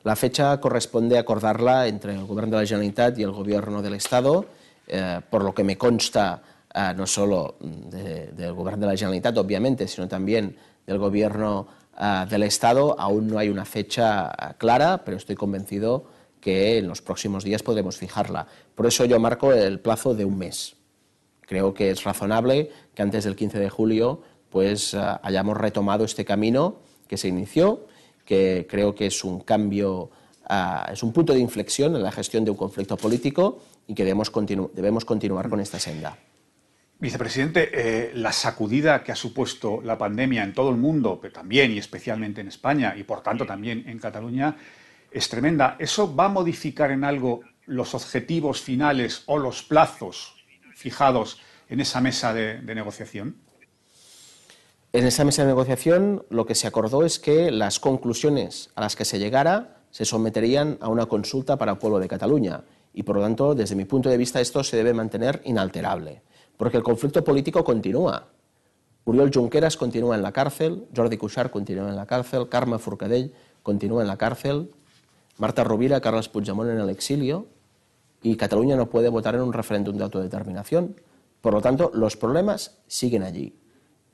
La 0.04 0.18
fecha 0.18 0.60
corresponde 0.60 1.18
acordarla 1.18 1.88
entre 1.88 2.14
el 2.14 2.26
Gobierno 2.26 2.58
de 2.58 2.64
la 2.64 2.68
Generalitat 2.68 3.18
y 3.18 3.24
el 3.24 3.32
Gobierno 3.32 3.82
del 3.82 3.94
Estado, 3.94 4.46
eh, 4.86 5.22
por 5.30 5.46
lo 5.46 5.54
que 5.54 5.64
me 5.64 5.78
consta 5.78 6.42
eh, 6.74 6.94
no 6.94 7.08
solo 7.08 7.56
de, 7.62 8.28
del 8.34 8.54
Gobierno 8.54 8.86
de 8.86 8.92
la 8.92 8.98
Generalitat, 8.98 9.38
obviamente, 9.38 9.88
sino 9.88 10.10
también 10.10 10.58
del 10.86 10.98
Gobierno 10.98 11.68
eh, 11.98 12.26
del 12.30 12.44
Estado. 12.44 13.00
Aún 13.00 13.28
no 13.28 13.40
hay 13.40 13.48
una 13.48 13.64
fecha 13.64 14.30
clara, 14.58 15.06
pero 15.06 15.16
estoy 15.16 15.36
convencido 15.36 16.04
que 16.42 16.80
en 16.80 16.90
los 16.90 17.02
próximos 17.02 17.46
días 17.46 17.64
podremos 17.64 17.96
fijarla. 17.96 18.46
Por 18.76 18.88
eso 18.88 19.06
yo 19.06 19.22
marco 19.22 19.54
el 19.54 19.80
plazo 19.80 20.14
de 20.14 20.26
un 20.26 20.38
mes. 20.38 20.76
Creo 21.40 21.74
que 21.74 21.92
es 21.92 22.04
razonable 22.04 22.70
que 22.94 23.02
antes 23.02 23.24
del 23.24 23.38
15 23.38 23.58
de 23.58 23.70
julio 23.70 24.22
pues, 24.50 24.94
hayamos 24.96 25.56
retomado 25.56 26.04
este 26.04 26.26
camino 26.26 26.80
que 27.08 27.16
se 27.16 27.30
inició 27.30 27.86
que 28.26 28.68
creo 28.70 28.96
que 28.96 29.08
es 29.08 29.24
un 29.24 29.42
cambio, 29.42 30.10
uh, 30.50 30.92
es 30.92 31.04
un 31.04 31.12
punto 31.12 31.34
de 31.34 31.40
inflexión 31.40 31.96
en 31.96 32.04
la 32.04 32.12
gestión 32.12 32.46
de 32.46 32.52
un 32.52 32.58
conflicto 32.58 32.98
político 32.98 33.62
y 33.88 33.94
que 33.94 34.04
debemos, 34.04 34.32
debemos 34.74 35.06
continuar 35.06 35.50
con 35.50 35.60
esta 35.60 35.80
senda. 35.80 36.18
Vicepresidente, 37.00 37.70
eh, 37.74 38.12
la 38.14 38.32
sacudida 38.32 39.04
que 39.04 39.12
ha 39.12 39.16
supuesto 39.16 39.82
la 39.84 39.98
pandemia 39.98 40.44
en 40.44 40.54
todo 40.54 40.70
el 40.70 40.78
mundo, 40.78 41.20
pero 41.22 41.34
también 41.34 41.72
y 41.72 41.78
especialmente 41.78 42.40
en 42.40 42.48
España 42.48 42.96
y 42.98 43.04
por 43.04 43.22
tanto 43.22 43.46
también 43.46 43.84
en 43.88 44.00
Cataluña, 44.00 44.56
es 45.12 45.28
tremenda. 45.28 45.76
¿Eso 45.80 46.16
va 46.16 46.26
a 46.26 46.30
modificar 46.30 46.92
en 46.92 47.04
algo 47.04 47.42
los 47.66 47.94
objetivos 47.94 48.62
finales 48.62 49.24
o 49.26 49.38
los 49.38 49.64
plazos 49.64 50.36
fijados 50.76 51.42
en 51.68 51.82
esa 51.82 52.00
mesa 52.00 52.34
de 52.34 52.62
negociación? 52.74 53.43
En 54.96 55.08
esa 55.08 55.26
mesa 55.26 55.42
de 55.42 55.48
negociación 55.48 56.24
lo 56.30 56.46
que 56.46 56.54
se 56.54 56.68
acordó 56.68 57.04
es 57.04 57.18
que 57.18 57.50
las 57.50 57.80
conclusiones 57.80 58.70
a 58.76 58.82
las 58.82 58.96
que 58.96 59.06
se 59.06 59.18
llegara 59.18 59.82
se 59.90 60.06
someterían 60.06 60.78
a 60.82 60.88
una 60.88 61.08
consulta 61.08 61.58
para 61.58 61.72
el 61.72 61.80
pueblo 61.80 61.98
de 61.98 62.08
Cataluña 62.08 62.64
y 62.94 63.02
por 63.02 63.16
lo 63.16 63.24
tanto, 63.24 63.56
desde 63.56 63.76
mi 63.76 63.86
punto 63.86 64.10
de 64.10 64.18
vista, 64.18 64.40
esto 64.40 64.64
se 64.64 64.78
debe 64.78 64.94
mantener 64.94 65.42
inalterable. 65.46 66.22
porque 66.58 66.78
el 66.78 66.84
conflicto 66.84 67.24
político 67.24 67.64
continúa. 67.64 68.28
Oriol 69.06 69.32
Junqueras 69.34 69.78
continúa 69.78 70.16
en 70.16 70.22
la 70.22 70.32
cárcel, 70.32 70.86
Jordi 70.96 71.18
Cuixart 71.18 71.52
continúa 71.52 71.90
en 71.90 71.96
la 71.96 72.06
cárcel, 72.06 72.48
Carme 72.48 72.78
Forcadell 72.78 73.34
continúa 73.64 74.04
en 74.04 74.08
la 74.08 74.18
cárcel, 74.18 74.70
Marta 75.40 75.64
Rovira, 75.64 76.02
Carles 76.02 76.30
Puigdemont 76.30 76.70
en 76.70 76.78
el 76.78 76.92
exilio, 76.92 77.48
y 78.22 78.38
Cataluña 78.38 78.76
no 78.76 78.92
puede 78.92 79.10
votar 79.10 79.34
en 79.34 79.42
un 79.42 79.54
referéndum 79.54 79.98
de 79.98 80.04
autodeterminación. 80.04 81.02
Por 81.42 81.54
lo 81.54 81.62
tanto, 81.62 81.90
los 81.96 82.16
problemas 82.16 82.78
siguen 82.88 83.24
allí. 83.24 83.56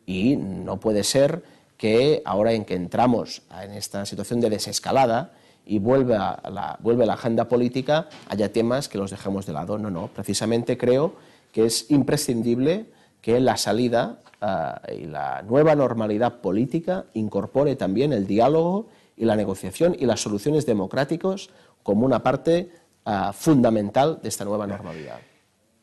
Y 0.10 0.38
no 0.38 0.80
puede 0.80 1.03
ser 1.03 1.43
que 1.78 2.24
ahora 2.26 2.53
en 2.53 2.66
que 2.66 2.74
entramos 2.74 3.43
en 3.62 3.74
esta 3.74 4.07
situación 4.07 4.41
de 4.41 4.49
desescalada 4.49 5.34
y 5.68 5.78
vuelve 5.78 6.16
a 6.16 6.41
la, 6.49 6.80
la 6.84 7.14
agenda 7.14 7.47
política, 7.47 8.10
haya 8.28 8.51
temas 8.51 8.89
que 8.89 8.97
los 8.97 9.12
dejemos 9.12 9.45
de 9.45 9.53
lado. 9.53 9.78
No, 9.78 9.91
no, 9.91 10.07
precisamente 10.07 10.80
creo 10.80 11.14
que 11.51 11.66
es 11.66 11.91
imprescindible 11.91 12.88
que 13.22 13.39
la 13.39 13.55
salida 13.55 14.18
uh, 14.41 14.91
y 14.91 15.05
la 15.05 15.43
nueva 15.43 15.76
normalidad 15.76 16.41
política 16.41 17.05
incorpore 17.14 17.76
también 17.76 18.12
el 18.12 18.26
diálogo 18.26 18.88
y 19.16 19.26
la 19.26 19.36
negociación 19.36 19.95
y 19.99 20.07
las 20.07 20.22
soluciones 20.22 20.66
democráticas 20.66 21.49
como 21.84 22.03
una 22.03 22.24
parte 22.24 22.72
uh, 23.05 23.32
fundamental 23.32 24.18
de 24.24 24.30
esta 24.30 24.43
nueva 24.43 24.66
normalidad. 24.66 25.20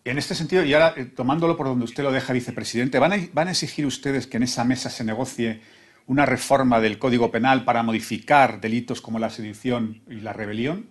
En 0.06 0.18
este 0.18 0.36
sentido, 0.36 0.62
y 0.62 0.72
ahora 0.72 0.94
eh, 0.96 1.06
tomándolo 1.06 1.56
por 1.56 1.66
donde 1.66 1.84
usted 1.84 2.04
lo 2.04 2.12
deja, 2.12 2.32
vicepresidente, 2.32 3.00
¿van 3.00 3.12
a, 3.12 3.16
¿van 3.32 3.48
a 3.48 3.50
exigir 3.50 3.84
ustedes 3.86 4.28
que 4.28 4.36
en 4.36 4.44
esa 4.44 4.62
mesa 4.62 4.88
se 4.88 5.02
negocie 5.02 5.62
una 6.06 6.24
reforma 6.24 6.80
del 6.80 7.00
Código 7.00 7.32
Penal 7.32 7.64
para 7.64 7.82
modificar 7.82 8.60
delitos 8.60 9.00
como 9.00 9.18
la 9.18 9.30
sedición 9.30 10.02
y 10.08 10.20
la 10.20 10.32
rebelión? 10.32 10.90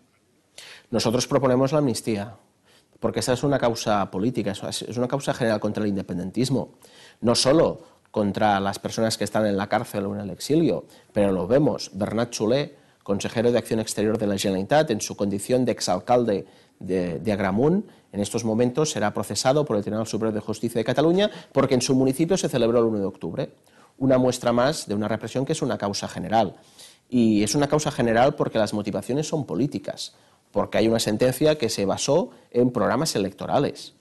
Nosotros 0.91 1.27
proponemos 1.27 1.71
la 1.71 1.77
amnistía 1.77 2.35
porque 2.99 3.21
esa 3.21 3.31
es 3.31 3.43
una 3.43 3.57
causa 3.57 4.11
política, 4.11 4.51
es 4.51 4.97
una 4.97 5.07
causa 5.07 5.33
general 5.33 5.61
contra 5.61 5.83
el 5.83 5.89
independentismo, 5.89 6.73
no 7.21 7.35
solo 7.35 7.83
contra 8.11 8.59
las 8.59 8.79
personas 8.79 9.17
que 9.17 9.23
están 9.23 9.45
en 9.45 9.55
la 9.55 9.69
cárcel 9.69 10.07
o 10.07 10.15
en 10.15 10.21
el 10.21 10.29
exilio, 10.29 10.87
pero 11.13 11.31
lo 11.31 11.47
vemos, 11.47 11.91
Bernat 11.93 12.31
Chulé, 12.31 12.75
consejero 13.05 13.53
de 13.53 13.59
Acción 13.59 13.79
Exterior 13.79 14.17
de 14.17 14.27
la 14.27 14.37
Generalitat, 14.37 14.89
en 14.89 14.99
su 14.99 15.15
condición 15.15 15.63
de 15.63 15.71
exalcalde 15.71 16.45
de, 16.79 17.19
de 17.19 17.31
Agramunt, 17.31 17.87
en 18.11 18.19
estos 18.19 18.43
momentos 18.43 18.91
será 18.91 19.13
procesado 19.13 19.63
por 19.63 19.77
el 19.77 19.83
Tribunal 19.83 20.07
Superior 20.07 20.33
de 20.33 20.41
Justicia 20.41 20.79
de 20.79 20.85
Cataluña 20.85 21.29
porque 21.53 21.75
en 21.75 21.81
su 21.81 21.95
municipio 21.95 22.35
se 22.35 22.49
celebró 22.49 22.79
el 22.79 22.85
1 22.85 22.99
de 22.99 23.05
octubre. 23.05 23.49
Una 23.97 24.17
muestra 24.17 24.51
más 24.51 24.87
de 24.87 24.95
una 24.95 25.07
represión 25.07 25.45
que 25.45 25.53
es 25.53 25.61
una 25.61 25.77
causa 25.77 26.07
general. 26.07 26.55
Y 27.07 27.43
es 27.43 27.55
una 27.55 27.67
causa 27.67 27.91
general 27.91 28.35
porque 28.35 28.57
las 28.57 28.73
motivaciones 28.73 29.27
son 29.27 29.45
políticas 29.45 30.15
porque 30.55 30.77
hay 30.77 30.87
una 30.87 31.01
sentencia 31.01 31.57
que 31.57 31.67
se 31.67 31.83
basó 31.83 32.29
en 32.49 32.71
programas 32.71 33.13
electorales, 33.17 33.93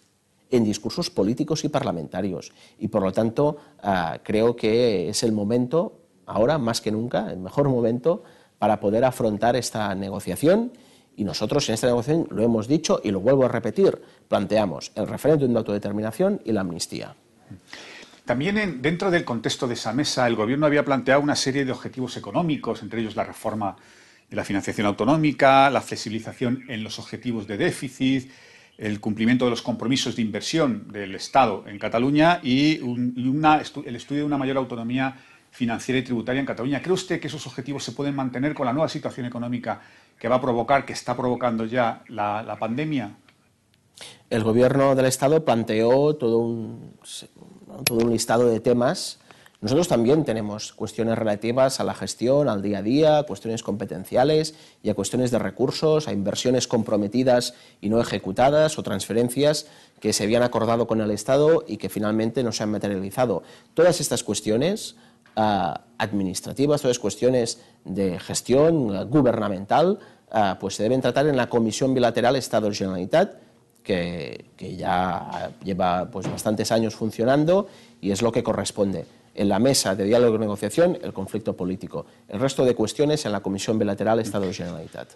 en 0.53 0.63
discursos 0.63 1.11
políticos 1.11 1.65
y 1.65 1.69
parlamentarios. 1.69 2.53
Y 2.79 2.87
por 2.87 3.03
lo 3.03 3.11
tanto, 3.11 3.57
uh, 3.83 4.19
creo 4.23 4.55
que 4.55 5.09
es 5.09 5.25
el 5.25 5.33
momento, 5.33 5.95
ahora 6.27 6.59
más 6.59 6.81
que 6.81 6.93
nunca, 6.93 7.33
el 7.33 7.41
mejor 7.41 7.69
momento 7.69 8.23
para 8.65 8.81
poder 8.81 9.05
afrontar 9.05 9.57
esta 9.57 9.95
negociación. 9.95 10.73
Y 11.17 11.25
nosotros 11.25 11.69
en 11.69 11.75
esta 11.75 11.87
negociación 11.87 12.27
lo 12.31 12.43
hemos 12.43 12.67
dicho 12.67 12.99
y 13.05 13.11
lo 13.11 13.21
vuelvo 13.21 13.45
a 13.45 13.49
repetir, 13.49 14.01
planteamos 14.27 14.91
el 14.95 15.07
referéndum 15.07 15.53
de 15.53 15.59
autodeterminación 15.59 16.41
y 16.47 16.53
la 16.53 16.62
amnistía. 16.62 17.15
También 18.25 18.57
en, 18.57 18.81
dentro 18.81 19.11
del 19.11 19.23
contexto 19.23 19.69
de 19.69 19.75
esa 19.75 19.93
mesa, 19.93 20.27
el 20.27 20.35
Gobierno 20.35 20.65
había 20.65 20.83
planteado 20.83 21.21
una 21.21 21.37
serie 21.37 21.67
de 21.67 21.73
objetivos 21.73 22.17
económicos, 22.17 22.81
entre 22.81 23.03
ellos 23.03 23.17
la 23.17 23.25
reforma 23.25 23.77
de 24.31 24.35
la 24.35 24.45
financiación 24.45 24.87
autonómica, 24.87 25.69
la 25.69 25.83
flexibilización 25.83 26.65
en 26.67 26.83
los 26.83 26.99
objetivos 26.99 27.47
de 27.47 27.59
déficit, 27.59 28.31
el 28.79 28.99
cumplimiento 28.99 29.45
de 29.45 29.51
los 29.51 29.61
compromisos 29.61 30.17
de 30.17 30.23
inversión 30.23 30.91
del 30.91 31.15
Estado 31.15 31.65
en 31.69 31.79
Cataluña 31.79 32.41
y, 32.43 32.77
el 32.77 33.97
estudio 33.97 34.23
de 34.23 34.25
una 34.25 34.39
mayor 34.39 34.57
autonomía 34.57 35.19
financiera 35.55 36.01
y 36.01 36.03
tributaria 36.03 36.41
en 36.41 36.47
Cataluña. 36.47 36.83
¿Cree 36.83 36.93
usted 36.93 37.21
que 37.21 37.29
esos 37.29 37.47
objetivos 37.47 37.85
se 37.85 37.93
pueden 37.93 38.17
mantener 38.17 38.55
con 38.55 38.67
la 38.67 38.73
nueva 38.73 38.89
situación 38.89 39.25
económica 39.25 39.81
que 40.19 40.27
va 40.27 40.37
a 40.37 40.41
provocar, 40.41 40.85
que 40.85 40.93
está 40.93 41.17
provocando 41.17 41.65
ya 41.65 42.03
la, 42.09 42.43
la 42.43 42.59
pandemia? 42.59 43.15
El 44.29 44.43
Gobierno 44.43 44.97
del 44.97 45.07
Estado 45.07 45.45
planteó 45.45 46.17
todo 46.17 46.39
un, 46.39 46.97
todo 47.85 47.99
un 47.99 48.11
listado 48.11 48.49
de 48.49 48.59
temas 48.59 49.21
nosotros 49.65 49.89
también 49.89 50.27
tenemos 50.27 50.75
cuestiones 50.75 51.17
relativas 51.17 51.81
a 51.81 51.85
la 51.85 51.95
gestión, 51.95 52.51
al 52.51 52.61
día 52.61 52.81
a 52.81 52.83
día, 52.83 53.23
cuestiones 53.23 53.63
competenciales 53.63 54.55
y 54.83 54.91
a 54.91 54.95
cuestiones 54.95 55.31
de 55.31 55.39
recursos, 55.39 56.07
a 56.07 56.13
inversiones 56.13 56.69
comprometidas 56.69 57.55
y 57.81 57.89
no 57.89 57.99
ejecutadas 57.99 58.79
o 58.79 58.83
transferencias 58.83 59.67
que 60.01 60.13
se 60.13 60.25
habían 60.25 60.43
acordado 60.43 60.87
con 60.87 61.01
el 61.01 61.11
Estado 61.11 61.65
y 61.67 61.79
que 61.79 61.89
finalmente 61.89 62.43
no 62.43 62.53
se 62.53 62.63
han 62.63 62.73
materializado. 62.73 63.43
Todas 63.73 64.03
estas 64.03 64.23
cuestiones 64.23 64.97
uh, 65.37 65.74
administrativas, 65.99 66.82
todas 66.82 66.99
cuestiones 66.99 67.61
de 67.85 68.18
gestión 68.18 69.09
gubernamental, 69.11 69.99
uh, 70.32 70.59
pues 70.59 70.76
se 70.76 70.82
deben 70.82 71.01
tratar 71.01 71.26
en 71.26 71.37
la 71.37 71.49
Comisión 71.49 71.95
Bilateral 71.95 72.37
Estado-Generalitat, 72.37 73.37
que, 73.82 74.47
que, 74.57 74.76
ya 74.76 75.53
lleva 75.62 76.11
pues, 76.11 76.30
bastantes 76.30 76.72
años 76.72 76.95
funcionando 76.95 77.68
y 78.01 78.12
es 78.12 78.22
lo 78.22 78.32
que 78.32 78.43
corresponde 78.43 79.05
en 79.35 79.49
la 79.49 79.59
mesa 79.59 79.95
de 79.95 80.05
diálogo 80.05 80.37
y 80.37 80.39
negociación 80.39 80.99
el 81.03 81.12
conflicto 81.12 81.57
político. 81.57 82.07
El 82.28 82.41
resto 82.41 82.64
de 82.64 82.74
cuestiones 82.74 83.26
en 83.26 83.32
la 83.32 83.41
Comisión 83.41 83.78
Bilateral 83.78 84.20
Estado-Generalitat. 84.20 85.09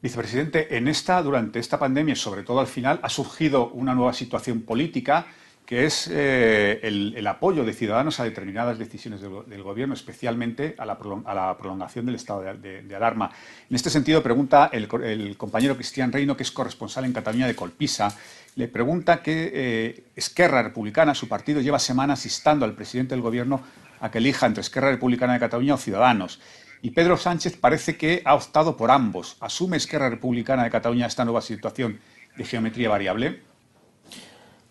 Vicepresidente, 0.00 0.76
en 0.76 0.86
esta, 0.86 1.20
durante 1.22 1.58
esta 1.58 1.78
pandemia, 1.78 2.14
sobre 2.14 2.44
todo 2.44 2.60
al 2.60 2.68
final, 2.68 3.00
ha 3.02 3.08
surgido 3.08 3.70
una 3.70 3.94
nueva 3.94 4.12
situación 4.12 4.62
política 4.62 5.26
que 5.68 5.84
es 5.84 6.08
eh, 6.10 6.80
el, 6.82 7.12
el, 7.14 7.26
apoyo 7.26 7.62
de 7.62 7.74
ciudadanos 7.74 8.20
a 8.20 8.24
determinadas 8.24 8.78
decisiones 8.78 9.20
del, 9.20 9.44
del 9.46 9.62
Gobierno, 9.62 9.92
especialmente 9.92 10.74
a 10.78 10.86
la, 10.86 10.98
a 11.26 11.34
la, 11.34 11.58
prolongación 11.58 12.06
del 12.06 12.14
estado 12.14 12.40
de, 12.40 12.54
de, 12.54 12.82
de, 12.84 12.96
alarma. 12.96 13.30
En 13.68 13.76
este 13.76 13.90
sentido, 13.90 14.22
pregunta 14.22 14.70
el, 14.72 14.88
el, 15.04 15.36
compañero 15.36 15.76
Cristian 15.76 16.10
Reino, 16.10 16.38
que 16.38 16.42
es 16.42 16.52
corresponsal 16.52 17.04
en 17.04 17.12
Cataluña 17.12 17.46
de 17.46 17.54
Colpisa, 17.54 18.16
le 18.56 18.66
pregunta 18.68 19.22
que 19.22 19.50
eh, 19.52 20.04
Esquerra 20.16 20.62
Republicana, 20.62 21.14
su 21.14 21.28
partido, 21.28 21.60
lleva 21.60 21.78
semanas 21.78 22.24
instando 22.24 22.64
al 22.64 22.72
presidente 22.72 23.14
del 23.14 23.20
Gobierno 23.20 23.60
a 24.00 24.10
que 24.10 24.18
elija 24.18 24.46
entre 24.46 24.62
Esquerra 24.62 24.88
Republicana 24.88 25.34
de 25.34 25.40
Cataluña 25.40 25.74
o 25.74 25.76
Ciudadanos. 25.76 26.40
Y 26.80 26.92
Pedro 26.92 27.18
Sánchez 27.18 27.58
parece 27.58 27.98
que 27.98 28.22
ha 28.24 28.34
optado 28.34 28.74
por 28.78 28.90
ambos. 28.90 29.36
¿Asume 29.40 29.76
Esquerra 29.76 30.08
Republicana 30.08 30.64
de 30.64 30.70
Cataluña 30.70 31.06
esta 31.06 31.26
nueva 31.26 31.42
situación 31.42 32.00
de 32.38 32.44
geometría 32.46 32.88
variable? 32.88 33.47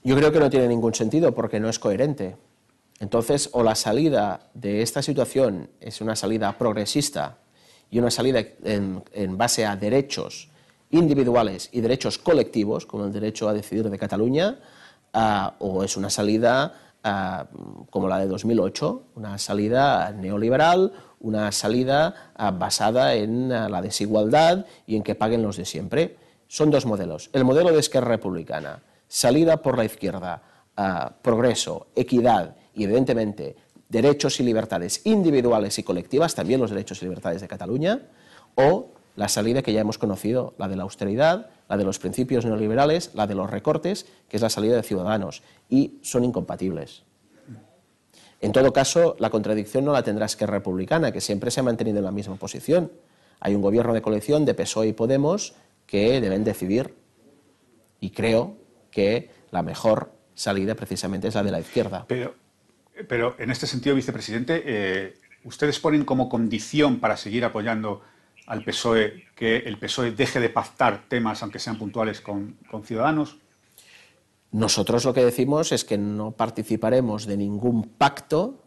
Yo 0.07 0.15
creo 0.15 0.31
que 0.31 0.39
no 0.39 0.49
tiene 0.49 0.69
ningún 0.69 0.93
sentido 0.93 1.35
porque 1.35 1.59
no 1.59 1.67
es 1.67 1.79
coherente. 1.79 2.37
Entonces, 3.01 3.49
o 3.51 3.61
la 3.61 3.75
salida 3.75 4.39
de 4.53 4.81
esta 4.81 5.01
situación 5.01 5.69
es 5.81 5.99
una 5.99 6.15
salida 6.15 6.57
progresista 6.57 7.39
y 7.91 7.99
una 7.99 8.09
salida 8.09 8.41
en, 8.63 9.03
base 9.37 9.65
a 9.65 9.75
derechos 9.75 10.47
individuales 10.91 11.67
y 11.73 11.81
derechos 11.81 12.19
colectivos, 12.19 12.85
como 12.85 13.03
el 13.03 13.11
derecho 13.11 13.49
a 13.49 13.53
decidir 13.53 13.89
de 13.89 13.99
Cataluña, 13.99 14.59
uh, 15.13 15.49
o 15.59 15.83
es 15.83 15.97
una 15.97 16.09
salida 16.09 16.73
uh, 17.03 17.83
como 17.89 18.07
la 18.07 18.19
de 18.19 18.27
2008, 18.27 19.03
una 19.15 19.37
salida 19.37 20.13
neoliberal, 20.13 20.93
una 21.19 21.51
salida 21.51 22.31
uh, 22.39 22.57
basada 22.57 23.13
en 23.13 23.49
la 23.49 23.81
desigualdad 23.81 24.67
y 24.85 24.95
en 24.95 25.03
que 25.03 25.15
paguen 25.15 25.43
los 25.43 25.57
de 25.57 25.65
siempre. 25.65 26.15
Son 26.47 26.71
dos 26.71 26.85
modelos. 26.85 27.29
El 27.33 27.43
modelo 27.43 27.73
de 27.73 27.81
Esquerra 27.81 28.07
Republicana, 28.07 28.81
salida 29.07 29.61
por 29.61 29.77
la 29.77 29.85
izquierda, 29.85 30.41
uh, 30.77 31.11
progreso, 31.21 31.87
equidad 31.95 32.55
y, 32.73 32.83
evidentemente, 32.83 33.55
derechos 33.89 34.39
y 34.39 34.43
libertades 34.43 35.05
individuales 35.05 35.79
y 35.79 35.83
colectivas, 35.83 36.35
también 36.35 36.59
los 36.59 36.71
derechos 36.71 37.01
y 37.01 37.05
libertades 37.05 37.41
de 37.41 37.47
Cataluña, 37.47 38.01
o 38.55 38.91
la 39.15 39.29
salida 39.29 39.61
que 39.61 39.73
ya 39.73 39.81
hemos 39.81 39.97
conocido, 39.97 40.53
la 40.57 40.67
de 40.67 40.75
la 40.75 40.83
austeridad, 40.83 41.49
la 41.69 41.77
de 41.77 41.83
los 41.83 41.99
principios 41.99 42.45
neoliberales, 42.45 43.11
la 43.15 43.27
de 43.27 43.35
los 43.35 43.49
recortes, 43.49 44.05
que 44.29 44.37
es 44.37 44.43
la 44.43 44.49
salida 44.49 44.75
de 44.75 44.83
Ciudadanos, 44.83 45.41
y 45.69 45.99
son 46.01 46.23
incompatibles. 46.23 47.03
En 48.39 48.51
todo 48.51 48.71
caso, 48.71 49.15
la 49.19 49.31
contradicción 49.31 49.85
no 49.85 49.93
la 49.93 50.03
tendrá 50.03 50.27
Esquerra 50.27 50.59
Republicana, 50.59 51.11
que 51.11 51.21
siempre 51.21 51.49
se 51.49 51.61
ha 51.61 51.63
mantenido 51.63 51.97
en 51.97 52.05
la 52.05 52.11
misma 52.11 52.35
posición. 52.35 52.91
Hay 53.39 53.55
un 53.55 53.61
gobierno 53.61 53.93
de 53.93 54.01
coalición 54.01 54.45
de 54.45 54.53
PSOE 54.53 54.89
y 54.89 54.93
Podemos 54.93 55.55
que 55.87 56.21
deben 56.21 56.43
decidir, 56.43 56.93
y 57.99 58.11
creo 58.11 58.55
que 58.97 59.29
la 59.51 59.61
mejor 59.61 60.11
salida 60.33 60.73
precisamente 60.73 61.27
es 61.27 61.35
la 61.35 61.43
de 61.43 61.51
la 61.51 61.59
izquierda. 61.59 62.05
Pero, 62.07 62.33
pero 63.07 63.35
en 63.37 63.51
este 63.51 63.67
sentido, 63.67 63.95
vicepresidente, 63.95 64.63
eh, 64.65 65.17
¿ustedes 65.43 65.79
ponen 65.79 66.03
como 66.03 66.27
condición 66.29 66.99
para 66.99 67.15
seguir 67.15 67.45
apoyando 67.45 68.01
al 68.47 68.63
PSOE 68.63 69.25
que 69.35 69.57
el 69.57 69.77
PSOE 69.77 70.13
deje 70.13 70.39
de 70.39 70.49
pactar 70.49 71.07
temas, 71.07 71.43
aunque 71.43 71.59
sean 71.59 71.77
puntuales, 71.77 72.21
con, 72.21 72.57
con 72.71 72.83
Ciudadanos? 72.85 73.37
Nosotros 74.51 75.05
lo 75.05 75.13
que 75.13 75.23
decimos 75.23 75.71
es 75.71 75.85
que 75.85 75.99
no 75.99 76.31
participaremos 76.31 77.27
de 77.27 77.37
ningún 77.37 77.83
pacto 77.83 78.63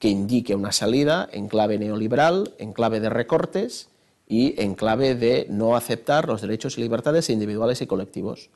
que 0.00 0.08
indique 0.08 0.56
una 0.56 0.72
salida 0.72 1.28
en 1.30 1.46
clave 1.46 1.78
neoliberal, 1.78 2.54
en 2.58 2.72
clave 2.72 2.98
de 2.98 3.08
recortes 3.08 3.88
y 4.26 4.60
en 4.60 4.74
clave 4.74 5.14
de 5.14 5.46
no 5.48 5.76
aceptar 5.76 6.26
los 6.26 6.40
derechos 6.40 6.76
y 6.76 6.80
libertades 6.80 7.30
individuales 7.30 7.80
y 7.82 7.86
colectivos. 7.86 8.50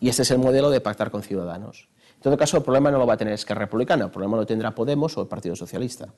Y 0.00 0.08
este 0.08 0.22
es 0.22 0.30
el 0.30 0.38
modelo 0.38 0.70
de 0.70 0.80
pactar 0.80 1.10
con 1.10 1.22
ciudadanos. 1.22 1.88
todo 2.22 2.36
caso, 2.36 2.56
el 2.56 2.62
problema 2.62 2.90
no 2.90 2.98
lo 2.98 3.06
va 3.06 3.14
a 3.14 3.16
tener 3.16 3.34
Esquerra 3.34 3.60
Republicana, 3.60 4.06
el 4.06 4.10
problema 4.10 4.36
lo 4.36 4.46
tendrá 4.46 4.74
Podemos 4.74 5.16
o 5.16 5.22
el 5.22 5.28
Partido 5.28 5.56
Socialista. 5.56 6.08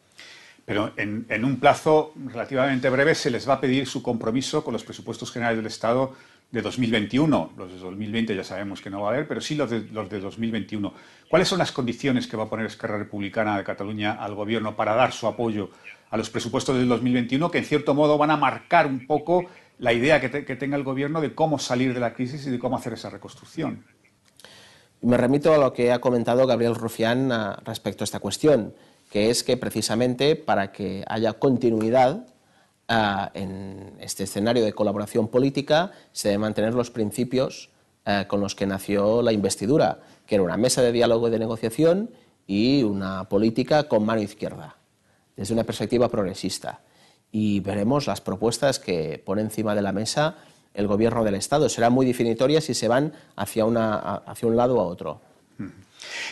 Pero 0.64 0.92
en, 0.96 1.26
en, 1.28 1.44
un 1.44 1.60
plazo 1.60 2.12
relativamente 2.16 2.90
breve 2.90 3.14
se 3.14 3.30
les 3.30 3.48
va 3.48 3.54
a 3.54 3.60
pedir 3.60 3.86
su 3.86 4.02
compromiso 4.02 4.64
con 4.64 4.72
los 4.72 4.82
presupuestos 4.82 5.30
generales 5.30 5.58
del 5.58 5.66
Estado 5.66 6.14
de 6.50 6.62
2021. 6.62 7.52
Los 7.56 7.72
de 7.72 7.78
2020 7.78 8.34
ya 8.34 8.44
sabemos 8.44 8.80
que 8.80 8.90
no 8.90 9.02
va 9.02 9.10
a 9.10 9.12
haber, 9.12 9.28
pero 9.28 9.40
sí 9.40 9.54
los 9.54 9.70
de, 9.70 9.80
los 9.92 10.08
de 10.08 10.20
2021. 10.20 10.92
¿Cuáles 11.28 11.48
son 11.48 11.58
las 11.58 11.72
condiciones 11.72 12.26
que 12.26 12.36
va 12.36 12.44
a 12.44 12.48
poner 12.48 12.66
Esquerra 12.66 12.98
Republicana 12.98 13.56
de 13.56 13.64
Cataluña 13.64 14.12
al 14.12 14.34
Gobierno 14.34 14.76
para 14.76 14.94
dar 14.94 15.12
su 15.12 15.26
apoyo 15.26 15.70
a 16.10 16.16
los 16.16 16.30
presupuestos 16.30 16.76
del 16.76 16.88
2021, 16.88 17.50
que 17.50 17.58
en 17.58 17.64
cierto 17.64 17.94
modo 17.94 18.16
van 18.16 18.30
a 18.30 18.36
marcar 18.36 18.86
un 18.86 19.06
poco 19.06 19.46
la 19.78 19.92
idea 19.92 20.20
que, 20.20 20.28
te, 20.28 20.44
que 20.44 20.56
tenga 20.56 20.76
el 20.76 20.84
Gobierno 20.84 21.20
de 21.20 21.34
cómo 21.34 21.58
salir 21.58 21.94
de 21.94 22.00
la 22.00 22.14
crisis 22.14 22.46
y 22.46 22.50
de 22.50 22.58
cómo 22.58 22.76
hacer 22.76 22.92
esa 22.92 23.10
reconstrucción? 23.10 23.84
Me 25.02 25.16
remito 25.16 25.52
a 25.52 25.58
lo 25.58 25.72
que 25.72 25.92
ha 25.92 26.00
comentado 26.00 26.46
Gabriel 26.46 26.74
Rufián 26.74 27.30
ah, 27.30 27.60
respecto 27.64 28.02
a 28.02 28.06
esta 28.06 28.20
cuestión 28.20 28.74
que 29.10 29.30
es 29.30 29.44
que 29.44 29.56
precisamente 29.56 30.36
para 30.36 30.72
que 30.72 31.04
haya 31.06 31.34
continuidad 31.34 32.26
uh, 32.88 33.28
en 33.34 33.94
este 34.00 34.24
escenario 34.24 34.64
de 34.64 34.72
colaboración 34.72 35.28
política 35.28 35.92
se 36.12 36.28
deben 36.28 36.42
mantener 36.42 36.74
los 36.74 36.90
principios 36.90 37.70
uh, 38.06 38.26
con 38.26 38.40
los 38.40 38.54
que 38.54 38.66
nació 38.66 39.22
la 39.22 39.32
investidura, 39.32 40.00
que 40.26 40.34
era 40.34 40.44
una 40.44 40.56
mesa 40.56 40.82
de 40.82 40.92
diálogo 40.92 41.28
y 41.28 41.30
de 41.30 41.38
negociación 41.38 42.10
y 42.46 42.82
una 42.82 43.28
política 43.28 43.88
con 43.88 44.04
mano 44.04 44.22
izquierda, 44.22 44.76
desde 45.36 45.54
una 45.54 45.64
perspectiva 45.64 46.08
progresista. 46.08 46.80
Y 47.32 47.60
veremos 47.60 48.06
las 48.06 48.20
propuestas 48.20 48.78
que 48.78 49.22
pone 49.24 49.42
encima 49.42 49.74
de 49.74 49.82
la 49.82 49.92
mesa 49.92 50.36
el 50.74 50.86
gobierno 50.86 51.24
del 51.24 51.34
Estado. 51.34 51.68
Será 51.68 51.90
muy 51.90 52.06
definitoria 52.06 52.60
si 52.60 52.74
se 52.74 52.88
van 52.88 53.12
hacia, 53.34 53.64
una, 53.64 53.96
hacia 53.96 54.48
un 54.48 54.56
lado 54.56 54.76
o 54.76 54.80
a 54.80 54.84
otro. 54.84 55.20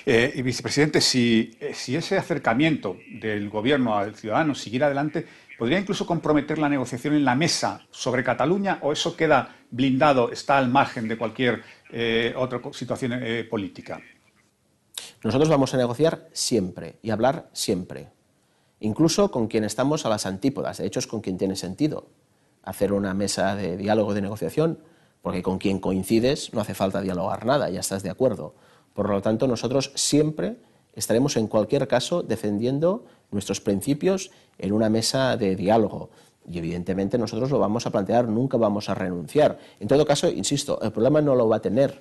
Eh, 0.06 0.32
y 0.36 0.42
vicepresidente, 0.42 1.00
si, 1.00 1.56
eh, 1.60 1.72
si, 1.74 1.96
ese 1.96 2.18
acercamiento 2.18 2.98
del 3.08 3.48
gobierno 3.48 3.96
al 3.96 4.14
ciudadano 4.14 4.54
siguiera 4.54 4.86
adelante, 4.86 5.26
¿podría 5.58 5.78
incluso 5.78 6.06
comprometer 6.06 6.58
la 6.58 6.68
negociación 6.68 7.14
en 7.14 7.24
la 7.24 7.34
mesa 7.34 7.86
sobre 7.90 8.22
Cataluña 8.22 8.78
o 8.82 8.92
eso 8.92 9.16
queda 9.16 9.56
blindado, 9.70 10.30
está 10.30 10.58
al 10.58 10.68
margen 10.68 11.08
de 11.08 11.16
cualquier 11.16 11.62
eh, 11.90 12.34
otra 12.36 12.60
situación 12.72 13.14
eh, 13.14 13.44
política? 13.44 14.00
Nosotros 15.22 15.48
vamos 15.48 15.72
a 15.72 15.78
negociar 15.78 16.28
siempre 16.32 16.96
y 17.02 17.10
hablar 17.10 17.48
siempre, 17.52 18.08
incluso 18.80 19.30
con 19.30 19.46
quien 19.46 19.64
estamos 19.64 20.06
a 20.06 20.08
las 20.08 20.26
antípodas. 20.26 20.78
De 20.78 20.86
hecho, 20.86 20.98
es 20.98 21.06
con 21.06 21.20
quien 21.20 21.38
tiene 21.38 21.56
sentido 21.56 22.06
hacer 22.62 22.92
una 22.92 23.14
mesa 23.14 23.54
de 23.56 23.76
diálogo, 23.76 24.14
de 24.14 24.22
negociación, 24.22 24.78
porque 25.22 25.42
con 25.42 25.58
quien 25.58 25.78
coincides 25.78 26.52
no 26.52 26.60
hace 26.60 26.74
falta 26.74 27.00
dialogar 27.00 27.46
nada, 27.46 27.70
ya 27.70 27.80
estás 27.80 28.02
de 28.02 28.10
acuerdo. 28.10 28.54
Por 28.94 29.10
lo 29.10 29.22
tanto, 29.22 29.46
nosotros 29.46 29.92
siempre 29.94 30.56
estaremos 30.94 31.36
en 31.36 31.46
cualquier 31.46 31.88
caso 31.88 32.22
defendiendo 32.22 33.04
nuestros 33.30 33.60
principios 33.60 34.30
en 34.58 34.72
una 34.72 34.88
mesa 34.88 35.36
de 35.36 35.56
diálogo. 35.56 36.10
Y 36.48 36.58
evidentemente 36.58 37.18
nosotros 37.18 37.50
lo 37.50 37.58
vamos 37.58 37.86
a 37.86 37.90
plantear, 37.90 38.28
nunca 38.28 38.56
vamos 38.56 38.88
a 38.88 38.94
renunciar. 38.94 39.58
En 39.80 39.88
todo 39.88 40.04
caso, 40.06 40.28
insisto, 40.28 40.78
el 40.82 40.92
problema 40.92 41.20
no 41.20 41.34
lo 41.34 41.48
va 41.48 41.56
a 41.56 41.62
tener 41.62 42.00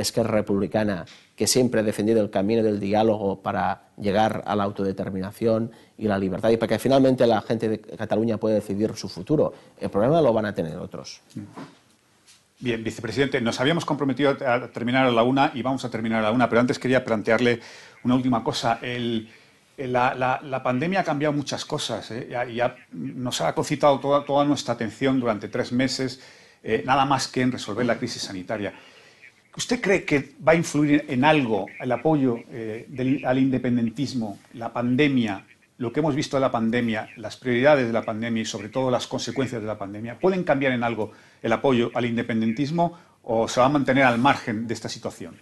Esquerra 0.00 0.32
Republicana, 0.32 1.04
que 1.36 1.46
siempre 1.46 1.80
ha 1.80 1.82
defendido 1.82 2.20
el 2.20 2.30
camino 2.30 2.62
del 2.62 2.80
diálogo 2.80 3.40
para 3.40 3.82
llegar 3.98 4.42
a 4.46 4.56
la 4.56 4.64
autodeterminación 4.64 5.72
y 5.96 6.08
la 6.08 6.18
libertad 6.18 6.50
y 6.50 6.56
para 6.56 6.68
que 6.68 6.78
finalmente 6.78 7.26
la 7.26 7.40
gente 7.42 7.68
de 7.68 7.80
Cataluña 7.80 8.36
pueda 8.38 8.56
decidir 8.56 8.94
su 8.96 9.08
futuro. 9.08 9.52
El 9.80 9.90
problema 9.90 10.20
lo 10.20 10.32
van 10.32 10.46
a 10.46 10.54
tener 10.54 10.76
otros. 10.78 11.20
Bien, 12.58 12.84
vicepresidente, 12.84 13.40
nos 13.40 13.58
habíamos 13.58 13.86
comprometido 13.86 14.36
a 14.46 14.68
terminar 14.68 15.06
a 15.06 15.10
la 15.10 15.22
una 15.22 15.50
y 15.54 15.62
vamos 15.62 15.82
a 15.86 15.90
terminar 15.90 16.20
a 16.20 16.22
la 16.24 16.30
una, 16.30 16.46
pero 16.46 16.60
antes 16.60 16.78
quería 16.78 17.02
plantearle 17.02 17.60
una 18.04 18.14
última 18.14 18.44
cosa. 18.44 18.78
La, 19.78 20.60
pandemia 20.62 21.00
ha 21.00 21.04
cambiado 21.04 21.32
muchas 21.32 21.64
cosas 21.64 22.10
¿eh? 22.10 22.28
y 22.50 22.60
nos 22.92 23.40
ha 23.40 23.54
concitado 23.54 23.98
toda, 23.98 24.26
toda, 24.26 24.44
nuestra 24.44 24.74
atención 24.74 25.18
durante 25.18 25.48
tres 25.48 25.72
meses, 25.72 26.20
eh, 26.62 26.82
nada 26.84 27.06
más 27.06 27.28
que 27.28 27.40
en 27.40 27.50
resolver 27.50 27.86
la 27.86 27.96
crisis 27.96 28.22
sanitaria. 28.22 28.74
¿Usted 29.60 29.82
cree 29.82 30.06
que 30.06 30.36
va 30.40 30.52
a 30.52 30.54
influir 30.54 31.04
en 31.06 31.22
algo 31.22 31.66
el 31.78 31.92
apoyo 31.92 32.38
eh, 32.50 33.20
al 33.26 33.38
independentismo, 33.38 34.38
la 34.54 34.72
pandemia, 34.72 35.44
lo 35.76 35.92
que 35.92 36.00
hemos 36.00 36.14
visto 36.14 36.38
de 36.38 36.40
la 36.40 36.50
pandemia, 36.50 37.10
las 37.18 37.36
prioridades 37.36 37.86
de 37.86 37.92
la 37.92 38.02
pandemia 38.02 38.40
y 38.40 38.46
sobre 38.46 38.70
todo 38.70 38.90
las 38.90 39.06
consecuencias 39.06 39.60
de 39.60 39.66
la 39.66 39.76
pandemia, 39.76 40.18
¿pueden 40.18 40.44
cambiar 40.44 40.72
en 40.72 40.82
algo 40.82 41.12
el 41.42 41.52
apoyo 41.52 41.90
al 41.92 42.06
independentismo 42.06 42.96
o 43.22 43.48
se 43.48 43.60
va 43.60 43.66
a 43.66 43.68
mantener 43.68 44.04
al 44.04 44.16
margen 44.16 44.66
de 44.66 44.72
esta 44.72 44.88
situación? 44.88 45.36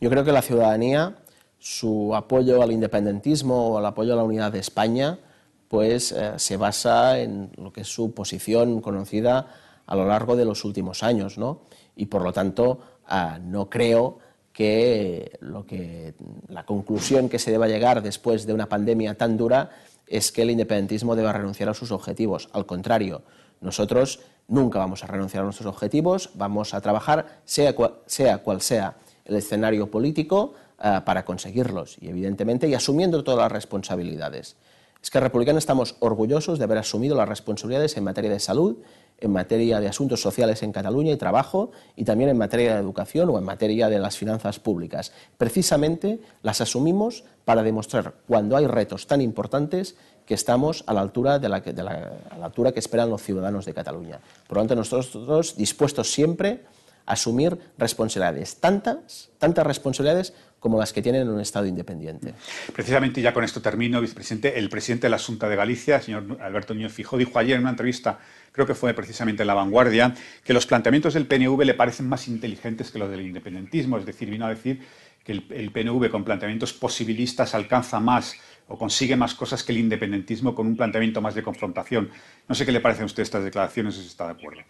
Yo 0.00 0.10
creo 0.10 0.22
que 0.22 0.30
la 0.30 0.40
ciudadanía, 0.40 1.16
su 1.58 2.14
apoyo 2.14 2.62
al 2.62 2.70
independentismo 2.70 3.70
o 3.70 3.78
al 3.78 3.86
apoyo 3.86 4.12
a 4.12 4.16
la 4.16 4.22
unidad 4.22 4.52
de 4.52 4.60
España, 4.60 5.18
pues 5.66 6.12
eh, 6.12 6.34
se 6.36 6.56
basa 6.56 7.18
en 7.18 7.50
lo 7.56 7.72
que 7.72 7.80
es 7.80 7.88
su 7.88 8.14
posición 8.14 8.80
conocida 8.80 9.48
a 9.86 9.96
lo 9.96 10.06
largo 10.06 10.36
de 10.36 10.44
los 10.44 10.64
últimos 10.64 11.02
años, 11.02 11.36
¿no? 11.36 11.62
Y 11.96 12.06
por 12.06 12.22
lo 12.22 12.32
tanto, 12.32 12.80
eh, 13.10 13.38
no 13.42 13.68
creo 13.68 14.18
que, 14.52 15.36
lo 15.40 15.66
que 15.66 16.14
la 16.48 16.64
conclusión 16.64 17.28
que 17.28 17.38
se 17.38 17.50
deba 17.50 17.68
llegar 17.68 18.02
después 18.02 18.46
de 18.46 18.54
una 18.54 18.68
pandemia 18.68 19.16
tan 19.16 19.36
dura 19.36 19.70
es 20.06 20.32
que 20.32 20.42
el 20.42 20.50
independentismo 20.50 21.16
deba 21.16 21.32
renunciar 21.32 21.68
a 21.68 21.74
sus 21.74 21.90
objetivos. 21.90 22.48
Al 22.52 22.66
contrario, 22.66 23.22
nosotros 23.60 24.20
nunca 24.48 24.78
vamos 24.78 25.02
a 25.02 25.06
renunciar 25.06 25.42
a 25.42 25.44
nuestros 25.44 25.66
objetivos, 25.66 26.30
vamos 26.34 26.74
a 26.74 26.80
trabajar, 26.80 27.40
sea 27.44 27.74
cual 27.74 27.94
sea, 28.06 28.38
cual 28.38 28.60
sea 28.60 28.96
el 29.24 29.36
escenario 29.36 29.90
político, 29.90 30.54
uh, 30.78 31.02
para 31.04 31.24
conseguirlos 31.24 31.96
y, 32.00 32.08
evidentemente, 32.08 32.68
y 32.68 32.74
asumiendo 32.74 33.24
todas 33.24 33.40
las 33.40 33.52
responsabilidades. 33.52 34.56
Es 35.02 35.10
que 35.10 35.20
Republicano 35.20 35.58
estamos 35.58 35.96
orgullosos 35.98 36.58
de 36.58 36.64
haber 36.64 36.78
asumido 36.78 37.14
las 37.14 37.28
responsabilidades 37.28 37.96
en 37.96 38.04
materia 38.04 38.30
de 38.30 38.40
salud, 38.40 38.76
en 39.24 39.32
materia 39.32 39.80
de 39.80 39.88
asuntos 39.88 40.20
sociales 40.20 40.62
en 40.62 40.72
Cataluña 40.72 41.12
y 41.12 41.16
trabajo, 41.16 41.70
y 41.96 42.04
también 42.04 42.30
en 42.30 42.38
materia 42.38 42.74
de 42.74 42.80
educación 42.80 43.30
o 43.30 43.38
en 43.38 43.44
materia 43.44 43.88
de 43.88 43.98
las 43.98 44.16
finanzas 44.16 44.58
públicas. 44.58 45.12
Precisamente 45.38 46.20
las 46.42 46.60
asumimos 46.60 47.24
para 47.44 47.62
demostrar, 47.62 48.14
cuando 48.26 48.56
hay 48.56 48.66
retos 48.66 49.06
tan 49.06 49.20
importantes, 49.20 49.96
que 50.26 50.34
estamos 50.34 50.84
a 50.86 50.94
la 50.94 51.02
altura, 51.02 51.38
de 51.38 51.48
la, 51.48 51.60
la, 51.60 52.12
a 52.30 52.38
la 52.38 52.46
altura 52.46 52.72
que 52.72 52.80
esperan 52.80 53.10
los 53.10 53.22
ciudadanos 53.22 53.66
de 53.66 53.74
Cataluña. 53.74 54.20
Por 54.46 54.56
lo 54.56 54.62
tanto, 54.62 54.74
nosotros 54.74 55.56
dispuestos 55.56 56.10
siempre 56.10 56.62
asumir 57.06 57.58
responsabilidades, 57.78 58.60
tantas, 58.60 59.30
tantas 59.38 59.66
responsabilidades 59.66 60.34
como 60.64 60.78
las 60.78 60.94
que 60.94 61.02
tienen 61.02 61.22
en 61.22 61.28
un 61.28 61.40
Estado 61.40 61.66
independiente. 61.66 62.32
Precisamente, 62.72 63.20
ya 63.20 63.34
con 63.34 63.44
esto 63.44 63.60
termino, 63.60 64.00
vicepresidente, 64.00 64.58
el 64.58 64.70
presidente 64.70 65.06
de 65.06 65.10
la 65.10 65.18
Junta 65.18 65.46
de 65.46 65.56
Galicia, 65.56 66.00
señor 66.00 66.38
Alberto 66.40 66.72
Núñez 66.72 66.90
Fijó, 66.90 67.18
dijo 67.18 67.38
ayer 67.38 67.56
en 67.56 67.60
una 67.60 67.70
entrevista, 67.70 68.18
creo 68.50 68.66
que 68.66 68.74
fue 68.74 68.94
precisamente 68.94 69.42
en 69.42 69.48
La 69.48 69.54
Vanguardia, 69.54 70.14
que 70.42 70.54
los 70.54 70.66
planteamientos 70.66 71.12
del 71.12 71.26
PNV 71.26 71.62
le 71.64 71.74
parecen 71.74 72.08
más 72.08 72.28
inteligentes 72.28 72.90
que 72.90 72.98
los 72.98 73.10
del 73.10 73.20
independentismo, 73.20 73.98
es 73.98 74.06
decir, 74.06 74.30
vino 74.30 74.46
a 74.46 74.48
decir 74.48 74.80
que 75.22 75.32
el, 75.32 75.70
PNV 75.70 76.10
con 76.10 76.24
planteamientos 76.24 76.72
posibilistas 76.72 77.54
alcanza 77.54 78.00
más 78.00 78.36
o 78.68 78.78
consigue 78.78 79.16
más 79.16 79.34
cosas 79.34 79.64
que 79.64 79.72
el 79.72 79.78
independentismo 79.78 80.54
con 80.54 80.66
un 80.66 80.76
planteamiento 80.76 81.20
más 81.20 81.34
de 81.34 81.42
confrontación. 81.42 82.10
No 82.48 82.54
sé 82.54 82.64
qué 82.64 82.72
le 82.72 82.80
parecen 82.80 83.02
a 83.02 83.06
usted 83.06 83.22
estas 83.22 83.44
declaraciones, 83.44 83.96
si 83.96 84.06
está 84.06 84.26
de 84.26 84.32
acuerdo. 84.32 84.62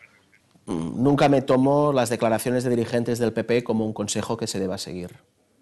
Nunca 0.66 1.28
me 1.28 1.42
tomo 1.42 1.92
las 1.92 2.08
declaraciones 2.08 2.64
de 2.64 2.70
dirigentes 2.70 3.18
del 3.18 3.32
PP 3.32 3.64
como 3.64 3.84
un 3.84 3.92
consejo 3.92 4.36
que 4.36 4.46
se 4.46 4.58
deba 4.58 4.78
seguir 4.78 5.18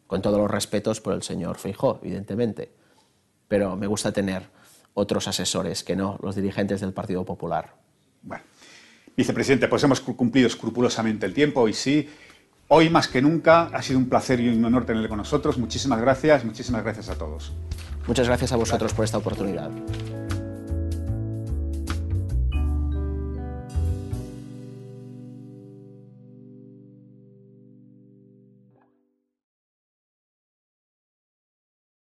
con 0.06 0.22
todos 0.22 0.38
los 0.38 0.50
respetos 0.50 1.00
por 1.00 1.14
el 1.14 1.22
señor 1.22 1.56
Feijó, 1.58 1.98
evidentemente, 2.02 2.70
pero 3.48 3.76
me 3.76 3.86
gusta 3.86 4.12
tener 4.12 4.42
otros 4.94 5.26
asesores 5.26 5.82
que 5.82 5.96
no 5.96 6.18
los 6.22 6.36
dirigentes 6.36 6.80
del 6.80 6.92
Partido 6.92 7.24
Popular. 7.24 7.74
Bueno, 8.22 8.44
vicepresidente, 9.16 9.68
pues 9.68 9.82
hemos 9.84 10.00
cumplido 10.00 10.46
escrupulosamente 10.46 11.26
el 11.26 11.34
tiempo 11.34 11.66
y 11.66 11.72
sí, 11.72 12.08
hoy 12.68 12.90
más 12.90 13.08
que 13.08 13.22
nunca 13.22 13.70
ha 13.72 13.82
sido 13.82 13.98
un 13.98 14.08
placer 14.08 14.38
y 14.40 14.50
un 14.50 14.64
honor 14.64 14.84
tenerle 14.84 15.08
con 15.08 15.18
nosotros. 15.18 15.58
Muchísimas 15.58 16.00
gracias, 16.00 16.44
muchísimas 16.44 16.82
gracias 16.82 17.08
a 17.08 17.16
todos. 17.16 17.52
Muchas 18.06 18.26
gracias 18.26 18.52
a 18.52 18.56
vosotros 18.56 18.92
por 18.92 19.04
esta 19.04 19.18
oportunidad. 19.18 19.70